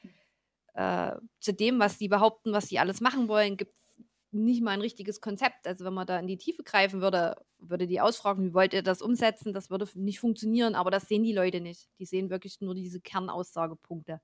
äh, 0.75 1.17
zu 1.41 1.53
dem, 1.53 1.81
was 1.81 1.99
die 1.99 2.09
behaupten, 2.09 2.53
was 2.53 2.69
sie 2.69 2.79
alles 2.79 3.01
machen 3.01 3.29
wollen, 3.29 3.57
gibt 3.57 3.75
es 3.75 3.99
nicht 4.31 4.63
mal 4.63 4.73
ein 4.73 4.81
richtiges 4.81 5.21
Konzept. 5.21 5.67
Also 5.67 5.85
wenn 5.85 5.95
man 5.95 6.07
da 6.07 6.19
in 6.19 6.27
die 6.29 6.37
Tiefe 6.37 6.63
greifen 6.63 7.01
würde, 7.01 7.37
würde 7.59 7.87
die 7.87 8.01
ausfragen, 8.01 8.45
wie 8.45 8.55
wollt 8.55 8.75
ihr 8.75 8.83
das 8.83 9.03
umsetzen? 9.03 9.53
Das 9.53 9.71
würde 9.71 9.89
nicht 9.95 10.21
funktionieren, 10.21 10.75
aber 10.77 10.91
das 10.91 11.09
sehen 11.09 11.25
die 11.25 11.33
Leute 11.33 11.61
nicht. 11.61 11.89
Die 11.99 12.05
sehen 12.07 12.31
wirklich 12.31 12.61
nur 12.61 12.75
diese 12.75 13.01
Kernaussagepunkte 13.01 14.21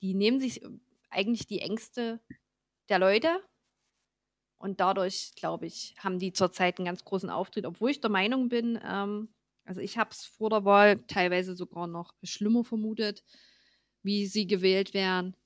die 0.00 0.14
nehmen 0.14 0.40
sich 0.40 0.62
eigentlich 1.10 1.46
die 1.46 1.60
Ängste 1.60 2.20
der 2.88 2.98
Leute. 2.98 3.40
Und 4.58 4.80
dadurch, 4.80 5.32
glaube 5.36 5.66
ich, 5.66 5.94
haben 5.98 6.18
die 6.18 6.32
zurzeit 6.32 6.78
einen 6.78 6.86
ganz 6.86 7.04
großen 7.04 7.30
Auftritt, 7.30 7.66
obwohl 7.66 7.90
ich 7.90 8.00
der 8.00 8.10
Meinung 8.10 8.48
bin, 8.48 8.80
ähm, 8.82 9.28
also 9.66 9.80
ich 9.80 9.98
habe 9.98 10.10
es 10.10 10.24
vor 10.24 10.48
der 10.48 10.64
Wahl 10.64 11.04
teilweise 11.08 11.56
sogar 11.56 11.86
noch 11.86 12.14
schlimmer 12.22 12.64
vermutet, 12.64 13.24
wie 14.02 14.26
sie 14.26 14.46
gewählt 14.46 14.94
werden, 14.94 15.36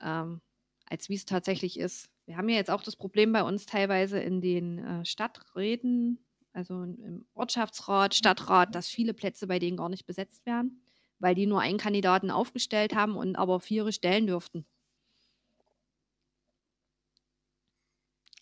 ähm, 0.00 0.40
als 0.86 1.08
wie 1.08 1.16
es 1.16 1.24
tatsächlich 1.24 1.78
ist. 1.78 2.08
Wir 2.24 2.36
haben 2.36 2.48
ja 2.48 2.56
jetzt 2.56 2.70
auch 2.70 2.82
das 2.82 2.96
Problem 2.96 3.32
bei 3.32 3.42
uns 3.42 3.66
teilweise 3.66 4.20
in 4.20 4.40
den 4.40 4.78
äh, 4.78 5.04
Stadträten, 5.04 6.24
also 6.52 6.84
im 6.84 7.26
Ortschaftsrat, 7.34 8.14
Stadtrat, 8.14 8.74
dass 8.74 8.88
viele 8.88 9.12
Plätze 9.12 9.48
bei 9.48 9.58
denen 9.58 9.76
gar 9.76 9.88
nicht 9.88 10.06
besetzt 10.06 10.46
werden, 10.46 10.81
weil 11.22 11.34
die 11.36 11.46
nur 11.46 11.60
einen 11.60 11.78
Kandidaten 11.78 12.30
aufgestellt 12.30 12.94
haben 12.94 13.16
und 13.16 13.36
aber 13.36 13.60
vier 13.60 13.90
stellen 13.92 14.26
dürften. 14.26 14.66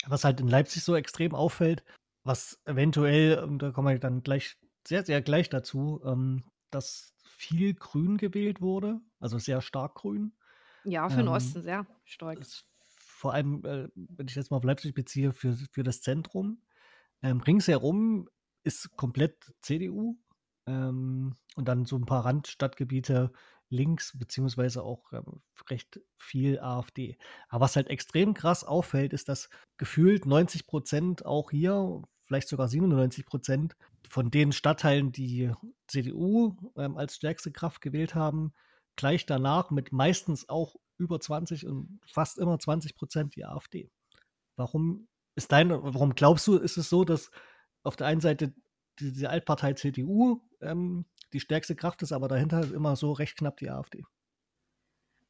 Was 0.06 0.24
halt 0.24 0.40
in 0.40 0.48
Leipzig 0.48 0.82
so 0.82 0.96
extrem 0.96 1.34
auffällt, 1.34 1.84
was 2.24 2.58
eventuell, 2.64 3.44
und 3.44 3.58
da 3.58 3.70
kommen 3.70 3.88
wir 3.88 3.98
dann 3.98 4.22
gleich 4.22 4.56
sehr, 4.88 5.04
sehr 5.04 5.20
gleich 5.20 5.50
dazu, 5.50 6.00
ähm, 6.04 6.44
dass 6.70 7.14
viel 7.22 7.74
grün 7.74 8.16
gewählt 8.16 8.62
wurde, 8.62 9.00
also 9.18 9.38
sehr 9.38 9.60
stark 9.60 9.96
grün. 9.96 10.32
Ja, 10.84 11.10
für 11.10 11.18
den 11.18 11.26
ähm, 11.26 11.32
Osten 11.32 11.62
sehr 11.62 11.86
stark. 12.04 12.38
Vor 12.96 13.34
allem, 13.34 13.62
äh, 13.66 13.88
wenn 13.94 14.26
ich 14.26 14.34
jetzt 14.34 14.50
mal 14.50 14.56
auf 14.56 14.64
Leipzig 14.64 14.94
beziehe, 14.94 15.34
für, 15.34 15.52
für 15.70 15.82
das 15.82 16.00
Zentrum. 16.00 16.62
Ähm, 17.22 17.40
ringsherum 17.40 18.30
ist 18.62 18.96
komplett 18.96 19.52
CDU 19.60 20.16
ähm, 20.66 21.36
und 21.60 21.66
dann 21.66 21.84
so 21.84 21.96
ein 21.96 22.06
paar 22.06 22.24
Randstadtgebiete 22.24 23.32
links, 23.68 24.18
beziehungsweise 24.18 24.82
auch 24.82 25.12
ähm, 25.12 25.42
recht 25.70 26.00
viel 26.16 26.58
AfD. 26.58 27.16
Aber 27.48 27.64
was 27.64 27.76
halt 27.76 27.88
extrem 27.88 28.34
krass 28.34 28.64
auffällt, 28.64 29.12
ist, 29.12 29.28
dass 29.28 29.48
gefühlt 29.78 30.26
90 30.26 30.66
Prozent 30.66 31.24
auch 31.24 31.50
hier, 31.50 32.02
vielleicht 32.26 32.48
sogar 32.48 32.68
97 32.68 33.26
Prozent 33.26 33.76
von 34.08 34.30
den 34.30 34.52
Stadtteilen, 34.52 35.12
die 35.12 35.52
CDU 35.86 36.56
ähm, 36.76 36.96
als 36.96 37.16
stärkste 37.16 37.52
Kraft 37.52 37.80
gewählt 37.80 38.14
haben, 38.14 38.52
gleich 38.96 39.24
danach 39.26 39.70
mit 39.70 39.92
meistens 39.92 40.48
auch 40.48 40.74
über 40.98 41.20
20 41.20 41.66
und 41.66 42.00
fast 42.06 42.38
immer 42.38 42.58
20 42.58 42.96
Prozent 42.96 43.36
die 43.36 43.44
AfD. 43.44 43.90
Warum 44.56 45.08
ist 45.36 45.52
deine, 45.52 45.82
warum 45.82 46.14
glaubst 46.14 46.46
du, 46.46 46.56
ist 46.56 46.76
es 46.76 46.90
so, 46.90 47.04
dass 47.04 47.30
auf 47.82 47.96
der 47.96 48.08
einen 48.08 48.20
Seite 48.20 48.52
diese 48.98 49.30
Altpartei 49.30 49.72
CDU 49.74 50.42
ähm, 50.60 51.06
die 51.32 51.40
stärkste 51.40 51.76
Kraft 51.76 52.02
ist, 52.02 52.12
aber 52.12 52.28
dahinter 52.28 52.60
ist 52.60 52.72
immer 52.72 52.96
so 52.96 53.12
recht 53.12 53.36
knapp 53.36 53.56
die 53.58 53.70
AfD? 53.70 54.04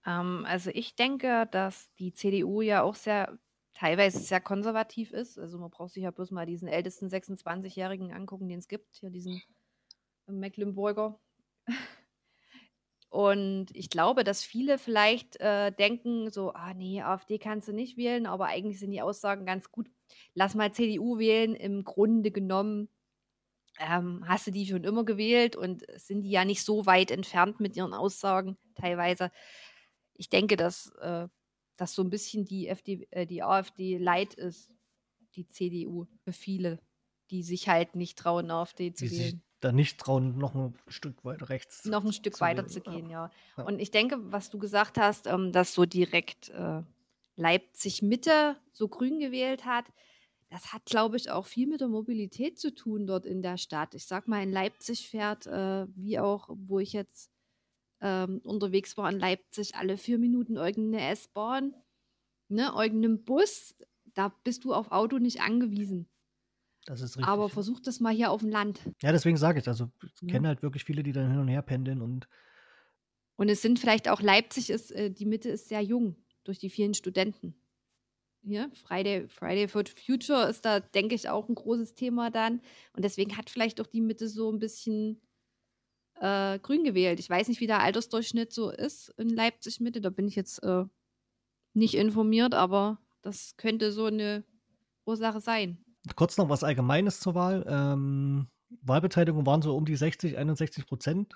Ähm, 0.07 0.45
also 0.47 0.71
ich 0.73 0.95
denke, 0.97 1.49
dass 1.51 1.93
die 1.99 2.13
CDU 2.13 2.63
ja 2.63 2.83
auch 2.83 2.95
sehr 2.95 3.39
teilweise 3.75 4.19
sehr 4.19 4.41
konservativ 4.41 5.13
ist. 5.13 5.39
Also 5.39 5.59
man 5.59 5.71
braucht 5.71 5.93
sich 5.93 6.03
ja 6.03 6.11
bloß 6.11 6.31
mal 6.31 6.47
diesen 6.47 6.69
ältesten 6.69 7.09
26-Jährigen 7.09 8.13
angucken, 8.13 8.49
den 8.49 8.59
es 8.59 8.69
gibt, 8.69 8.97
hier 8.97 9.11
diesen 9.11 9.43
Mecklenburger. 10.27 11.19
Und 13.09 13.75
ich 13.75 13.91
glaube, 13.91 14.23
dass 14.23 14.45
viele 14.45 14.79
vielleicht 14.79 15.41
äh, 15.41 15.73
denken, 15.73 16.31
so, 16.31 16.53
ah 16.53 16.75
nee, 16.75 17.03
AfD 17.03 17.39
kannst 17.39 17.67
du 17.67 17.73
nicht 17.73 17.97
wählen, 17.97 18.27
aber 18.27 18.47
eigentlich 18.47 18.79
sind 18.79 18.93
die 18.93 19.03
Aussagen 19.03 19.47
ganz 19.47 19.73
gut. 19.73 19.91
Lass 20.35 20.55
mal 20.55 20.73
CDU 20.73 21.19
wählen. 21.19 21.57
Im 21.57 21.83
Grunde 21.83 22.31
genommen 22.31 22.89
ähm, 23.81 24.25
hast 24.27 24.47
du 24.47 24.51
die 24.51 24.67
schon 24.67 24.85
immer 24.85 25.05
gewählt 25.05 25.57
und 25.57 25.85
sind 25.97 26.23
die 26.23 26.31
ja 26.31 26.45
nicht 26.45 26.65
so 26.65 26.87
weit 26.87 27.11
entfernt 27.11 27.61
mit 27.61 27.77
ihren 27.77 27.95
Aussagen 27.95 28.57
teilweise. 28.75 29.31
Ich 30.15 30.29
denke, 30.29 30.57
dass 30.57 30.93
äh, 31.01 31.29
das 31.77 31.95
so 31.95 32.03
ein 32.03 32.11
bisschen 32.11 32.45
die, 32.45 32.69
FD, 32.69 33.09
äh, 33.11 33.27
die 33.27 33.43
AfD 33.43 33.99
leid 33.99 34.35
ist, 34.35 34.71
die 35.35 35.49
CDU 35.49 36.07
für 36.25 36.33
viele, 36.33 36.79
die 37.31 37.43
sich 37.43 37.69
halt 37.69 37.97
nicht 37.97 38.19
trauen, 38.19 38.51
AfD 38.51 38.93
zu 38.93 39.07
die 39.07 39.19
wählen 39.19 39.43
da 39.61 39.73
nicht 39.73 39.99
trauen, 39.99 40.39
noch 40.39 40.55
ein 40.55 40.75
Stück 40.89 41.25
weiter 41.25 41.49
rechts. 41.51 41.85
Noch 41.85 42.05
ein 42.05 42.13
Stück 42.13 42.41
weiter 42.41 42.67
zu 42.67 42.81
gehen, 42.81 43.11
ja. 43.11 43.31
ja. 43.57 43.65
Und 43.65 43.79
ich 43.79 43.91
denke, 43.91 44.17
was 44.33 44.51
du 44.51 44.59
gesagt 44.59 44.99
hast, 44.99 45.27
ähm, 45.27 45.53
dass 45.53 45.75
so 45.75 45.85
direkt 45.85 46.49
äh, 46.49 46.83
Leipzig 47.37 48.03
Mitte 48.03 48.57
so 48.73 48.89
grün 48.89 49.21
gewählt 49.21 49.67
hat, 49.67 49.85
das 50.51 50.73
hat, 50.73 50.85
glaube 50.85 51.17
ich, 51.17 51.31
auch 51.31 51.47
viel 51.47 51.69
mit 51.69 51.81
der 51.81 51.89
Mobilität 51.89 52.59
zu 52.59 52.75
tun 52.75 53.07
dort 53.07 53.25
in 53.25 53.41
der 53.41 53.57
Stadt. 53.57 53.95
Ich 53.95 54.07
sag 54.07 54.27
mal, 54.27 54.43
in 54.43 54.51
Leipzig 54.51 55.09
fährt, 55.09 55.47
äh, 55.47 55.87
wie 55.95 56.19
auch, 56.19 56.49
wo 56.51 56.81
ich 56.81 56.93
jetzt 56.93 57.31
ähm, 58.01 58.41
unterwegs 58.45 58.97
war 58.97 59.11
in 59.11 59.21
Leipzig, 59.21 59.77
alle 59.77 59.97
vier 59.97 60.19
Minuten 60.19 60.57
irgendeine 60.57 61.09
S-Bahn, 61.11 61.75
ne, 62.49 62.73
irgendein 62.77 63.25
Bus. 63.25 63.77
Da 64.15 64.35
bist 64.43 64.65
du 64.65 64.75
auf 64.75 64.91
Auto 64.91 65.19
nicht 65.19 65.41
angewiesen. 65.41 66.09
Das 66.85 67.01
ist 67.01 67.17
richtig. 67.17 67.29
Aber 67.29 67.49
versuch 67.49 67.79
das 67.79 68.01
mal 68.01 68.13
hier 68.13 68.33
auf 68.33 68.41
dem 68.41 68.51
Land. 68.51 68.81
Ja, 69.03 69.13
deswegen 69.13 69.37
sage 69.37 69.61
ich, 69.61 69.69
also 69.69 69.91
ich 70.03 70.29
kenne 70.29 70.49
halt 70.49 70.63
wirklich 70.63 70.85
viele, 70.85 71.05
die 71.05 71.13
dann 71.13 71.31
hin 71.31 71.39
und 71.39 71.49
her 71.49 71.63
pendeln 71.63 72.03
und. 72.03 72.29
Und 73.37 73.49
es 73.49 73.63
sind 73.63 73.79
vielleicht 73.79 74.09
auch 74.09 74.21
Leipzig 74.21 74.69
ist, 74.69 74.91
äh, 74.91 75.11
die 75.11 75.27
Mitte 75.27 75.49
ist 75.49 75.69
sehr 75.69 75.81
jung 75.81 76.17
durch 76.45 76.59
die 76.59 76.71
vielen 76.71 76.95
Studenten. 76.95 77.55
Hier, 78.43 78.71
Friday, 78.73 79.29
Friday 79.29 79.69
for 79.69 79.85
Future 79.87 80.49
ist 80.49 80.65
da, 80.65 80.81
denke 80.81 81.15
ich, 81.15 81.29
auch 81.29 81.49
ein 81.49 81.55
großes 81.55 81.95
Thema 81.95 82.31
dann. 82.31 82.61
Und 82.95 83.05
deswegen 83.05 83.37
hat 83.37 83.51
vielleicht 83.51 83.81
auch 83.81 83.87
die 83.87 84.01
Mitte 84.01 84.29
so 84.29 84.51
ein 84.51 84.59
bisschen 84.59 85.21
äh, 86.21 86.59
grün 86.59 86.85
gewählt. 86.85 87.21
Ich 87.21 87.29
weiß 87.29 87.49
nicht, 87.49 87.61
wie 87.61 87.67
der 87.67 87.81
Altersdurchschnitt 87.81 88.53
so 88.53 88.71
ist 88.71 89.11
in 89.19 89.29
Leipzig 89.29 89.81
Mitte. 89.81 90.01
Da 90.01 90.11
bin 90.11 90.27
ich 90.27 90.37
jetzt 90.37 90.63
äh, 90.63 90.85
nicht 91.75 91.95
informiert, 91.95 92.55
aber 92.55 92.99
das 93.23 93.57
könnte 93.57 93.93
so 93.93 94.07
eine 94.07 94.45
Ursache 95.05 95.41
sein. 95.41 95.85
Kurz 96.17 96.37
noch 96.39 96.49
was 96.49 96.65
Allgemeines 96.65 97.21
zur 97.21 97.35
Wahl. 97.35 97.65
Ähm, 97.69 98.49
Wahlbeteiligung 98.83 99.45
waren 99.45 99.63
so 99.63 99.77
um 99.77 99.85
die 99.85 99.97
60, 99.97 100.39
61 100.39 100.87
Prozent, 100.87 101.35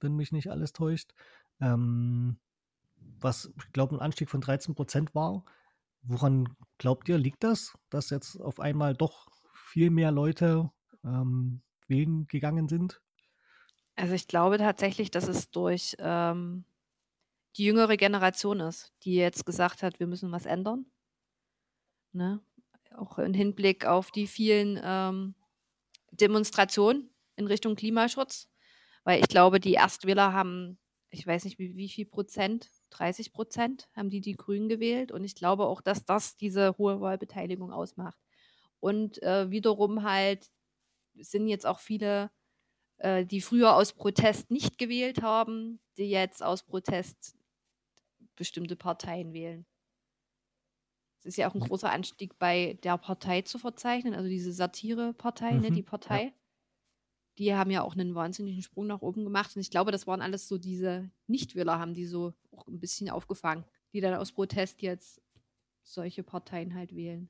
wenn 0.00 0.14
mich 0.14 0.30
nicht 0.30 0.50
alles 0.50 0.72
täuscht. 0.72 1.12
Ähm, 1.60 2.36
was, 2.96 3.52
ich 3.56 3.72
glaube, 3.72 3.96
ein 3.96 4.00
Anstieg 4.00 4.30
von 4.30 4.40
13 4.40 4.74
Prozent 4.74 5.14
war. 5.14 5.44
Woran 6.04 6.54
glaubt 6.78 7.08
ihr, 7.08 7.18
liegt 7.18 7.44
das, 7.44 7.74
dass 7.90 8.10
jetzt 8.10 8.40
auf 8.40 8.60
einmal 8.60 8.94
doch 8.94 9.28
viel 9.52 9.90
mehr 9.90 10.10
Leute 10.10 10.70
ähm, 11.04 11.62
wählen 11.88 12.26
gegangen 12.26 12.68
sind? 12.68 13.00
Also 13.96 14.14
ich 14.14 14.26
glaube 14.26 14.58
tatsächlich, 14.58 15.10
dass 15.10 15.28
es 15.28 15.50
durch 15.50 15.96
ähm, 15.98 16.64
die 17.56 17.64
jüngere 17.64 17.96
Generation 17.96 18.60
ist, 18.60 18.92
die 19.04 19.14
jetzt 19.14 19.46
gesagt 19.46 19.82
hat, 19.82 20.00
wir 20.00 20.06
müssen 20.06 20.32
was 20.32 20.46
ändern. 20.46 20.86
Ne? 22.12 22.40
auch 22.96 23.18
im 23.18 23.34
Hinblick 23.34 23.86
auf 23.86 24.10
die 24.10 24.26
vielen 24.26 24.80
ähm, 24.82 25.34
Demonstrationen 26.10 27.10
in 27.36 27.46
Richtung 27.46 27.76
Klimaschutz. 27.76 28.48
Weil 29.04 29.20
ich 29.20 29.28
glaube, 29.28 29.60
die 29.60 29.74
Erstwähler 29.74 30.32
haben, 30.32 30.78
ich 31.10 31.26
weiß 31.26 31.44
nicht 31.44 31.58
wie, 31.58 31.76
wie 31.76 31.88
viel 31.88 32.06
Prozent, 32.06 32.70
30 32.94 33.32
Prozent 33.32 33.88
haben 33.94 34.10
die 34.10 34.20
die 34.20 34.36
Grünen 34.36 34.68
gewählt. 34.68 35.12
Und 35.12 35.24
ich 35.24 35.34
glaube 35.34 35.66
auch, 35.66 35.80
dass 35.80 36.04
das 36.04 36.36
diese 36.36 36.76
hohe 36.78 37.00
Wahlbeteiligung 37.00 37.72
ausmacht. 37.72 38.18
Und 38.80 39.22
äh, 39.22 39.50
wiederum 39.50 40.02
halt 40.02 40.50
sind 41.14 41.48
jetzt 41.48 41.66
auch 41.66 41.80
viele, 41.80 42.30
äh, 42.98 43.24
die 43.24 43.40
früher 43.40 43.76
aus 43.76 43.92
Protest 43.92 44.50
nicht 44.50 44.78
gewählt 44.78 45.22
haben, 45.22 45.80
die 45.96 46.10
jetzt 46.10 46.42
aus 46.42 46.64
Protest 46.64 47.36
bestimmte 48.36 48.76
Parteien 48.76 49.32
wählen. 49.32 49.66
Es 51.18 51.26
ist 51.26 51.36
ja 51.36 51.48
auch 51.48 51.54
ein 51.54 51.60
großer 51.60 51.90
Anstieg 51.90 52.38
bei 52.38 52.78
der 52.82 52.98
Partei 52.98 53.42
zu 53.42 53.58
verzeichnen, 53.58 54.14
also 54.14 54.28
diese 54.28 54.52
Satirepartei, 54.52 55.52
ne, 55.52 55.70
die 55.70 55.80
ja. 55.80 55.86
Die 57.38 57.54
haben 57.54 57.70
ja 57.70 57.82
auch 57.82 57.94
einen 57.94 58.14
wahnsinnigen 58.14 58.62
Sprung 58.62 58.86
nach 58.86 59.02
oben 59.02 59.24
gemacht. 59.24 59.54
Und 59.56 59.60
ich 59.60 59.70
glaube, 59.70 59.90
das 59.90 60.06
waren 60.06 60.22
alles 60.22 60.48
so 60.48 60.58
diese 60.58 61.10
Nichtwähler, 61.26 61.78
haben 61.78 61.94
die 61.94 62.06
so 62.06 62.32
auch 62.52 62.68
ein 62.68 62.78
bisschen 62.78 63.10
aufgefangen, 63.10 63.64
die 63.92 64.00
dann 64.00 64.14
aus 64.14 64.32
Protest 64.32 64.82
jetzt 64.82 65.20
solche 65.82 66.22
Parteien 66.22 66.74
halt 66.74 66.94
wählen. 66.94 67.28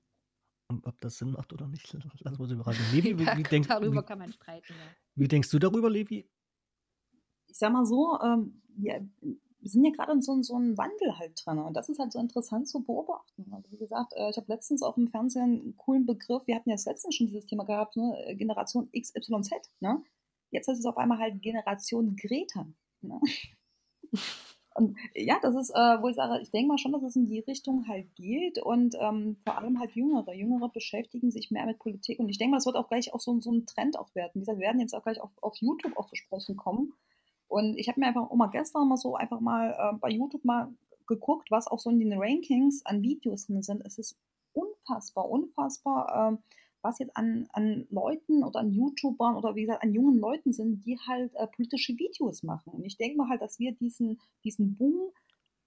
Und 0.69 0.87
ob 0.87 1.01
das 1.01 1.19
Sinn 1.19 1.33
macht 1.33 1.53
oder 1.53 1.69
nicht, 1.69 1.93
lassen 2.21 2.39
wir 2.39 2.41
uns 2.41 2.53
überraschen. 2.53 2.85
Levi, 2.93 3.19
wie, 3.19 3.27
wie 3.27 3.43
denkst, 3.43 3.69
Darüber 3.69 4.03
kann 4.03 4.19
man 4.19 4.33
streiten, 4.33 4.73
ja. 4.73 4.97
wie 5.15 5.29
denkst 5.29 5.51
du 5.51 5.59
darüber, 5.59 5.91
Levi? 5.91 6.29
Ich 7.47 7.59
sag 7.59 7.73
mal 7.73 7.85
so, 7.85 8.19
ähm, 8.23 8.63
ja, 8.79 8.99
wir 9.65 9.71
sind 9.71 9.83
ja 9.83 9.93
gerade 9.93 10.13
in 10.13 10.21
so, 10.21 10.43
so 10.43 10.57
einem 10.57 10.77
Wandel 10.77 11.19
halt 11.19 11.41
drin. 11.43 11.59
Und 11.59 11.73
das 11.73 11.89
ist 11.89 11.99
halt 11.99 12.13
so 12.13 12.21
interessant 12.21 12.69
zu 12.69 12.83
beobachten. 12.83 13.51
Also 13.51 13.71
wie 13.71 13.79
gesagt, 13.79 14.13
äh, 14.15 14.29
ich 14.29 14.37
habe 14.37 14.53
letztens 14.53 14.83
auch 14.83 14.99
im 14.99 15.09
Fernsehen 15.09 15.43
einen 15.43 15.77
coolen 15.79 16.05
Begriff, 16.05 16.47
wir 16.47 16.55
hatten 16.55 16.69
ja 16.69 16.77
letztens 16.77 17.15
schon 17.15 17.29
dieses 17.29 17.47
Thema 17.47 17.65
gehabt, 17.65 17.97
ne? 17.97 18.15
Äh, 18.27 18.35
Generation 18.35 18.91
XYZ. 18.93 19.53
Ne? 19.81 20.03
Jetzt 20.51 20.69
ist 20.69 20.81
es 20.81 20.85
auf 20.85 20.99
einmal 20.99 21.19
halt 21.19 21.41
Generation 21.41 22.15
Greta. 22.15 22.67
Ne? 23.01 23.19
Und 24.77 24.99
ja, 25.15 25.39
das 25.41 25.55
ist, 25.55 25.71
äh, 25.71 26.03
wo 26.03 26.09
ich 26.09 26.17
sage, 26.17 26.43
ich 26.43 26.51
denke 26.51 26.69
mal 26.69 26.79
schon, 26.79 26.93
dass 26.93 27.03
es 27.03 27.17
in 27.17 27.27
die 27.27 27.39
Richtung 27.39 27.87
halt 27.87 28.13
geht 28.17 28.59
und 28.59 28.97
ähm, 28.99 29.37
vor 29.45 29.57
allem 29.57 29.79
halt 29.79 29.93
Jüngere. 29.93 30.35
Jüngere 30.35 30.69
beschäftigen 30.69 31.31
sich 31.31 31.53
mehr 31.53 31.65
mit 31.65 31.79
Politik 31.79 32.19
und 32.19 32.29
ich 32.29 32.39
denke 32.39 32.51
mal, 32.51 32.57
das 32.57 32.67
wird 32.67 32.75
auch 32.75 32.89
gleich 32.89 33.15
auch 33.15 33.21
so, 33.21 33.39
so 33.39 33.53
ein 33.53 33.67
Trend 33.67 33.97
auch 33.97 34.13
werden. 34.17 34.33
Wie 34.35 34.41
gesagt, 34.41 34.59
wir 34.59 34.67
werden 34.67 34.81
jetzt 34.81 34.93
auch 34.93 35.05
gleich 35.05 35.21
auf, 35.21 35.31
auf 35.43 35.57
YouTube 35.59 35.97
auch 35.97 36.07
zu 36.07 36.17
sprechen 36.17 36.57
kommen 36.57 36.93
und 37.55 37.79
ich 37.79 37.89
habe 37.89 38.01
mir 38.01 38.09
einfach 38.09 38.29
auch 38.29 38.35
mal 38.35 38.49
gestern 38.49 38.89
mal 38.89 38.97
so 38.97 39.15
einfach 39.15 39.39
mal 39.39 39.77
äh, 39.79 39.97
bei 39.99 40.11
YouTube 40.11 40.45
mal 40.45 40.75
geguckt, 41.07 41.53
was 41.53 41.69
auch 41.69 41.79
so 41.79 41.89
in 41.89 42.01
den 42.01 42.13
Rankings 42.13 42.85
an 42.85 43.01
Videos 43.01 43.47
drin 43.47 43.63
sind. 43.63 43.81
Es 43.87 43.97
ist 43.97 44.19
unfassbar, 44.55 45.31
unfassbar, 45.31 46.33
ähm, 46.33 46.39
was 46.83 46.99
jetzt 46.99 47.17
an, 47.17 47.47
an 47.53 47.87
Leuten 47.91 48.43
oder 48.43 48.59
an 48.59 48.73
YouTubern 48.73 49.37
oder 49.37 49.55
wie 49.55 49.63
gesagt 49.63 49.85
an 49.85 49.95
jungen 49.95 50.19
Leuten 50.19 50.53
sind, 50.53 50.85
die 50.85 50.99
halt 50.99 51.33
äh, 51.37 51.47
politische 51.47 51.97
Videos 51.97 52.43
machen. 52.43 52.73
Und 52.73 52.85
ich 52.85 52.97
denke 52.97 53.19
mal 53.19 53.29
halt, 53.29 53.41
dass 53.41 53.61
wir 53.61 53.71
diesen, 53.71 54.21
diesen 54.43 54.77
Boom, 54.77 55.13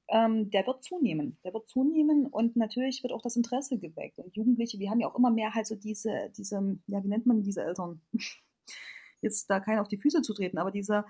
ähm, 0.09 0.49
der 0.49 0.67
wird 0.67 0.83
zunehmen. 0.83 1.37
Der 1.45 1.53
wird 1.53 1.69
zunehmen 1.69 2.25
und 2.25 2.57
natürlich 2.57 3.01
wird 3.01 3.13
auch 3.13 3.21
das 3.21 3.37
Interesse 3.37 3.79
geweckt. 3.79 4.19
Und 4.19 4.35
Jugendliche, 4.35 4.77
wir 4.77 4.89
haben 4.89 4.99
ja 4.99 5.07
auch 5.07 5.15
immer 5.17 5.31
mehr 5.31 5.53
halt 5.53 5.67
so 5.67 5.75
diese, 5.75 6.33
diese, 6.35 6.77
ja, 6.87 7.01
wie 7.01 7.07
nennt 7.07 7.25
man 7.25 7.43
diese 7.43 7.63
Eltern? 7.63 8.01
Jetzt 9.21 9.49
da 9.49 9.61
keiner 9.61 9.79
auf 9.79 9.87
die 9.87 9.97
Füße 9.97 10.21
zu 10.21 10.33
treten, 10.33 10.57
aber 10.57 10.69
diese, 10.69 11.05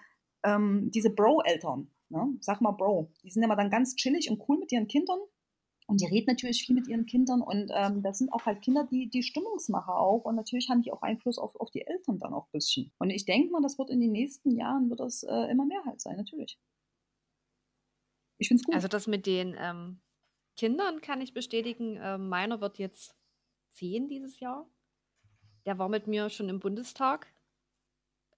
ähm, 0.47 0.91
diese 0.91 1.10
Bro-Eltern, 1.10 1.89
ne? 2.10 2.38
sag 2.39 2.62
mal 2.62 2.71
Bro, 2.71 3.12
die 3.23 3.29
sind 3.31 3.43
immer 3.43 3.55
dann 3.55 3.69
ganz 3.69 3.95
chillig 3.95 4.29
und 4.29 4.41
cool 4.47 4.57
mit 4.57 4.71
ihren 4.71 4.88
Kindern 4.88 5.19
und 5.88 6.01
die 6.01 6.05
reden 6.05 6.27
natürlich 6.27 6.65
viel 6.65 6.75
mit 6.75 6.88
ihren 6.88 7.05
Kindern 7.05 7.41
und 7.41 7.71
ähm, 7.73 8.01
das 8.03 8.17
sind 8.19 8.31
auch 8.31 8.45
halt 8.45 8.62
Kinder, 8.62 8.88
die, 8.89 9.10
die 9.10 9.23
Stimmungsmacher 9.23 9.97
auch 9.97 10.25
und 10.25 10.36
natürlich 10.36 10.69
haben 10.69 10.81
die 10.81 10.91
auch 10.91 11.01
Einfluss 11.01 11.38
auf, 11.38 11.55
auf 11.55 11.71
die 11.71 11.86
Eltern 11.86 12.19
dann 12.19 12.33
auch 12.33 12.45
ein 12.47 12.51
bisschen. 12.51 12.91
Und 12.99 13.10
ich 13.10 13.25
denke 13.25 13.51
mal, 13.51 13.62
das 13.62 13.77
wird 13.77 13.89
in 13.89 13.99
den 13.99 14.12
nächsten 14.12 14.51
Jahren 14.51 14.89
wird 14.89 14.99
das 14.99 15.23
äh, 15.23 15.51
immer 15.51 15.65
mehr 15.65 15.83
halt 15.86 16.01
sein, 16.01 16.17
natürlich. 16.17 16.60
Ich 18.38 18.49
finde 18.49 18.62
es 18.62 18.65
gut. 18.65 18.75
Also 18.75 18.88
das 18.88 19.07
mit 19.07 19.25
den 19.25 19.55
ähm, 19.57 20.01
Kindern 20.57 21.01
kann 21.01 21.21
ich 21.21 21.33
bestätigen. 21.33 21.95
Äh, 21.97 22.17
meiner 22.17 22.62
wird 22.62 22.77
jetzt 22.77 23.15
zehn 23.69 24.07
dieses 24.07 24.39
Jahr. 24.39 24.69
Der 25.65 25.77
war 25.79 25.89
mit 25.89 26.07
mir 26.07 26.29
schon 26.29 26.49
im 26.49 26.60
Bundestag. 26.60 27.33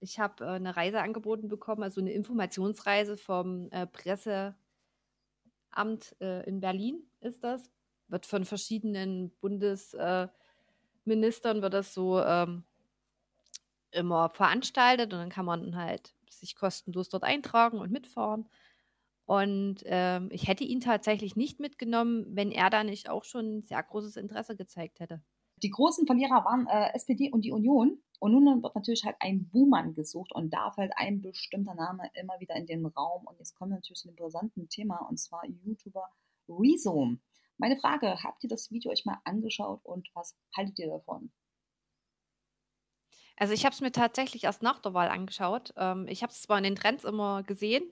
Ich 0.00 0.18
habe 0.18 0.44
äh, 0.44 0.48
eine 0.48 0.76
Reise 0.76 1.00
angeboten 1.00 1.48
bekommen, 1.48 1.82
also 1.82 2.00
eine 2.00 2.12
Informationsreise 2.12 3.16
vom 3.16 3.70
äh, 3.70 3.86
Presse 3.86 4.54
Amt 5.70 6.16
äh, 6.20 6.46
in 6.48 6.60
Berlin 6.60 7.02
ist 7.20 7.44
das. 7.44 7.70
Wird 8.08 8.26
von 8.26 8.44
verschiedenen 8.44 9.30
Bundesministern 9.40 11.58
äh, 11.58 11.62
wird 11.62 11.74
das 11.74 11.94
so 11.94 12.20
ähm, 12.20 12.64
immer 13.92 14.30
veranstaltet 14.30 15.12
und 15.12 15.20
dann 15.20 15.30
kann 15.30 15.44
man 15.44 15.76
halt 15.76 16.14
sich 16.28 16.56
kostenlos 16.56 17.08
dort 17.08 17.22
eintragen 17.22 17.78
und 17.78 17.92
mitfahren. 17.92 18.48
Und 19.26 19.82
ähm, 19.84 20.28
ich 20.32 20.48
hätte 20.48 20.64
ihn 20.64 20.80
tatsächlich 20.80 21.36
nicht 21.36 21.60
mitgenommen, 21.60 22.26
wenn 22.30 22.50
er 22.50 22.68
da 22.68 22.82
nicht 22.82 23.08
auch 23.08 23.24
schon 23.24 23.62
sehr 23.62 23.80
großes 23.80 24.16
Interesse 24.16 24.56
gezeigt 24.56 24.98
hätte. 24.98 25.22
Die 25.62 25.70
großen 25.70 26.06
Verlierer 26.06 26.44
waren 26.44 26.66
äh, 26.66 26.92
SPD 26.94 27.30
und 27.30 27.44
die 27.44 27.52
Union. 27.52 27.98
Und 28.20 28.32
nun 28.32 28.62
wird 28.62 28.74
natürlich 28.74 29.04
halt 29.04 29.16
ein 29.18 29.48
Buhmann 29.48 29.94
gesucht 29.94 30.32
und 30.32 30.50
da 30.52 30.70
fällt 30.70 30.92
ein 30.96 31.22
bestimmter 31.22 31.74
Name 31.74 32.10
immer 32.12 32.38
wieder 32.38 32.54
in 32.54 32.66
den 32.66 32.84
Raum. 32.84 33.26
Und 33.26 33.38
jetzt 33.38 33.54
kommen 33.54 33.72
wir 33.72 33.76
natürlich 33.76 34.00
zu 34.00 34.08
einem 34.08 34.16
brisanten 34.16 34.68
Thema 34.68 34.98
und 35.08 35.18
zwar 35.18 35.46
YouTuber 35.46 36.06
Rezo. 36.46 37.16
Meine 37.56 37.78
Frage, 37.78 38.22
habt 38.22 38.44
ihr 38.44 38.50
das 38.50 38.70
Video 38.70 38.92
euch 38.92 39.06
mal 39.06 39.18
angeschaut 39.24 39.80
und 39.84 40.10
was 40.14 40.36
haltet 40.54 40.78
ihr 40.78 40.88
davon? 40.88 41.32
Also 43.36 43.54
ich 43.54 43.64
habe 43.64 43.72
es 43.72 43.80
mir 43.80 43.90
tatsächlich 43.90 44.44
erst 44.44 44.62
nach 44.62 44.80
der 44.80 44.92
Wahl 44.92 45.08
angeschaut. 45.08 45.72
Ähm, 45.78 46.06
ich 46.06 46.22
habe 46.22 46.30
es 46.30 46.42
zwar 46.42 46.58
in 46.58 46.64
den 46.64 46.76
Trends 46.76 47.04
immer 47.04 47.42
gesehen, 47.42 47.90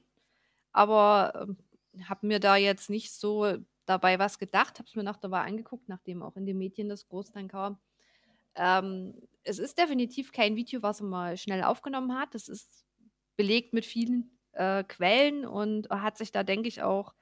aber 0.73 1.49
ähm, 1.49 2.05
habe 2.07 2.27
mir 2.27 2.39
da 2.39 2.57
jetzt 2.57 2.91
nicht 2.91 3.15
so 3.15 3.57
dabei 3.87 4.19
was 4.19 4.39
gedacht, 4.39 4.79
habe 4.79 4.89
es 4.89 4.95
mir 4.95 5.05
nach 5.05 5.17
der 5.17 5.31
Wahl 5.31 5.47
angeguckt, 5.47 5.89
nachdem 5.89 6.23
auch 6.23 6.37
in 6.37 6.45
den 6.45 6.59
Medien 6.59 6.91
das 6.91 7.09
groß 7.09 7.33
dann 7.33 7.49
kam. 7.49 7.79
Ähm, 8.55 9.15
es 9.45 9.59
ist 9.59 9.79
definitiv 9.79 10.33
kein 10.33 10.57
Video, 10.57 10.83
was 10.83 11.01
er 11.01 11.07
mal 11.07 11.37
schnell 11.37 11.63
aufgenommen 11.63 12.19
hat. 12.19 12.35
Das 12.35 12.49
ist 12.49 12.85
belegt 13.37 13.73
mit 13.73 13.87
vielen 13.87 14.39
äh, 14.53 14.85
Quellen 14.85 15.47
und 15.47 15.89
hat 15.91 16.19
sich 16.19 16.33
da, 16.33 16.43
denke 16.43 16.69
ich, 16.69 16.83
auch 16.83 17.15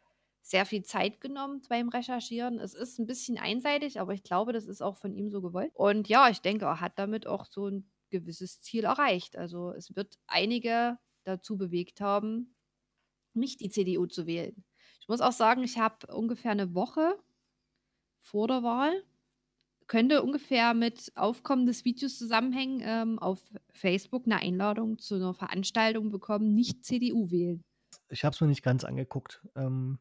sehr 0.42 0.64
viel 0.64 0.84
Zeit 0.84 1.20
genommen 1.20 1.62
beim 1.68 1.88
Recherchieren. 1.88 2.60
Es 2.60 2.72
ist 2.74 2.98
ein 2.98 3.06
bisschen 3.06 3.36
einseitig, 3.36 4.00
aber 4.00 4.14
ich 4.14 4.22
glaube, 4.22 4.52
das 4.52 4.66
ist 4.66 4.80
auch 4.80 4.96
von 4.96 5.12
ihm 5.12 5.30
so 5.30 5.42
gewollt. 5.42 5.72
Und 5.74 6.08
ja, 6.08 6.28
ich 6.30 6.40
denke, 6.40 6.66
er 6.66 6.80
hat 6.80 6.98
damit 6.98 7.26
auch 7.26 7.46
so 7.46 7.66
ein 7.66 7.90
gewisses 8.10 8.60
Ziel 8.60 8.84
erreicht. 8.84 9.36
Also 9.36 9.72
es 9.72 9.94
wird 9.96 10.18
einige 10.26 10.98
dazu 11.24 11.58
bewegt 11.58 12.00
haben, 12.00 12.54
nicht 13.34 13.60
die 13.60 13.70
CDU 13.70 14.06
zu 14.06 14.26
wählen. 14.26 14.64
Ich 15.00 15.08
muss 15.08 15.20
auch 15.20 15.32
sagen, 15.32 15.64
ich 15.64 15.78
habe 15.78 16.06
ungefähr 16.14 16.52
eine 16.52 16.74
Woche 16.74 17.18
vor 18.20 18.48
der 18.48 18.62
Wahl 18.62 19.04
könnte 19.86 20.22
ungefähr 20.22 20.74
mit 20.74 21.12
Aufkommen 21.14 21.66
des 21.66 21.84
Videos 21.84 22.18
zusammenhängen, 22.18 22.80
ähm, 22.82 23.18
auf 23.18 23.40
Facebook 23.70 24.24
eine 24.26 24.40
Einladung 24.40 24.98
zu 24.98 25.16
einer 25.16 25.34
Veranstaltung 25.34 26.10
bekommen, 26.10 26.54
nicht 26.54 26.84
CDU 26.84 27.30
wählen. 27.30 27.64
Ich 28.08 28.24
habe 28.24 28.34
es 28.34 28.40
mir 28.40 28.46
nicht 28.48 28.62
ganz 28.62 28.84
angeguckt. 28.84 29.42
Ähm, 29.54 29.98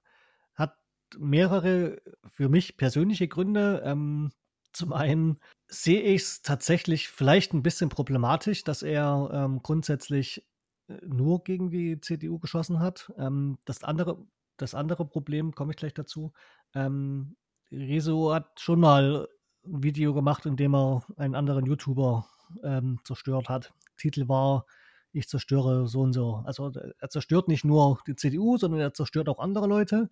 hat 0.53 0.77
mehrere 1.17 2.01
für 2.27 2.49
mich 2.49 2.77
persönliche 2.77 3.27
Gründe. 3.27 3.81
Ähm, 3.85 4.31
zum 4.73 4.93
einen 4.93 5.39
sehe 5.67 6.01
ich 6.01 6.21
es 6.21 6.41
tatsächlich 6.41 7.07
vielleicht 7.07 7.53
ein 7.53 7.63
bisschen 7.63 7.89
problematisch, 7.89 8.63
dass 8.63 8.83
er 8.83 9.29
ähm, 9.31 9.61
grundsätzlich 9.63 10.45
äh, 10.87 10.97
nur 11.05 11.43
gegen 11.43 11.69
die 11.69 11.99
CDU 12.01 12.39
geschossen 12.39 12.79
hat. 12.79 13.11
Ähm, 13.17 13.57
das, 13.65 13.83
andere, 13.83 14.25
das 14.57 14.75
andere 14.75 15.05
Problem, 15.05 15.53
komme 15.53 15.71
ich 15.71 15.77
gleich 15.77 15.93
dazu, 15.93 16.33
ähm, 16.73 17.35
Rezo 17.71 18.33
hat 18.33 18.59
schon 18.59 18.79
mal 18.79 19.27
ein 19.67 19.83
Video 19.83 20.13
gemacht, 20.13 20.45
in 20.45 20.55
dem 20.55 20.75
er 20.75 21.03
einen 21.17 21.35
anderen 21.35 21.65
YouTuber 21.65 22.27
ähm, 22.63 22.99
zerstört 23.03 23.49
hat. 23.49 23.73
Titel 23.97 24.27
war 24.27 24.65
Ich 25.11 25.27
zerstöre 25.27 25.87
so 25.87 26.01
und 26.01 26.13
so. 26.13 26.41
Also 26.45 26.71
er 26.99 27.09
zerstört 27.09 27.47
nicht 27.47 27.65
nur 27.65 27.99
die 28.07 28.15
CDU, 28.15 28.57
sondern 28.57 28.81
er 28.81 28.93
zerstört 28.93 29.29
auch 29.29 29.39
andere 29.39 29.67
Leute. 29.67 30.09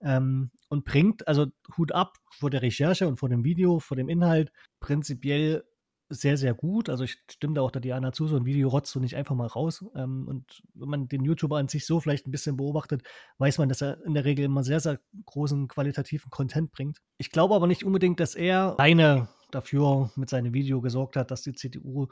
Ähm, 0.00 0.50
und 0.68 0.84
bringt, 0.84 1.26
also 1.26 1.46
Hut 1.76 1.92
ab 1.92 2.18
vor 2.30 2.50
der 2.50 2.62
Recherche 2.62 3.08
und 3.08 3.18
vor 3.18 3.28
dem 3.28 3.44
Video, 3.44 3.78
vor 3.78 3.96
dem 3.96 4.08
Inhalt, 4.08 4.52
prinzipiell 4.78 5.64
sehr, 6.08 6.36
sehr 6.36 6.54
gut. 6.54 6.88
Also 6.88 7.04
ich 7.04 7.18
stimme 7.30 7.54
da 7.54 7.62
auch 7.62 7.70
der 7.70 7.80
Diana 7.80 8.12
zu, 8.12 8.26
so 8.26 8.36
ein 8.36 8.44
Video 8.44 8.68
rotzt 8.68 8.94
du 8.94 9.00
nicht 9.00 9.16
einfach 9.16 9.34
mal 9.34 9.46
raus. 9.46 9.84
Ähm, 9.94 10.26
und 10.28 10.62
wenn 10.74 10.88
man 10.88 11.08
den 11.08 11.24
YouTuber 11.24 11.58
an 11.58 11.68
sich 11.68 11.86
so 11.86 12.00
vielleicht 12.00 12.26
ein 12.26 12.30
bisschen 12.30 12.56
beobachtet, 12.56 13.02
weiß 13.38 13.58
man, 13.58 13.68
dass 13.68 13.82
er 13.82 14.04
in 14.04 14.14
der 14.14 14.24
Regel 14.24 14.44
immer 14.44 14.62
sehr, 14.62 14.80
sehr 14.80 15.00
großen 15.24 15.68
qualitativen 15.68 16.30
Content 16.30 16.70
bringt. 16.72 17.00
Ich 17.18 17.30
glaube 17.30 17.54
aber 17.54 17.66
nicht 17.66 17.84
unbedingt, 17.84 18.20
dass 18.20 18.34
er 18.34 18.78
alleine 18.78 19.28
dafür 19.50 20.10
mit 20.16 20.28
seinem 20.28 20.52
Video 20.52 20.80
gesorgt 20.80 21.16
hat, 21.16 21.30
dass 21.30 21.42
die 21.42 21.52
CDU 21.52 22.08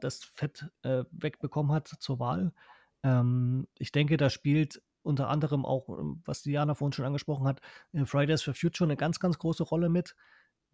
das 0.00 0.24
Fett 0.24 0.66
äh, 0.82 1.04
wegbekommen 1.10 1.72
hat 1.72 1.88
zur 1.88 2.18
Wahl. 2.18 2.52
Ähm, 3.02 3.66
ich 3.78 3.92
denke, 3.92 4.16
da 4.16 4.30
spielt 4.30 4.82
unter 5.02 5.28
anderem 5.28 5.64
auch, 5.66 5.86
was 6.24 6.42
Diana 6.42 6.74
vorhin 6.74 6.92
schon 6.92 7.04
angesprochen 7.04 7.46
hat, 7.46 7.60
äh, 7.92 8.04
Fridays 8.06 8.42
for 8.42 8.54
Future 8.54 8.88
eine 8.88 8.96
ganz, 8.96 9.20
ganz 9.20 9.38
große 9.38 9.62
Rolle 9.62 9.88
mit 9.88 10.16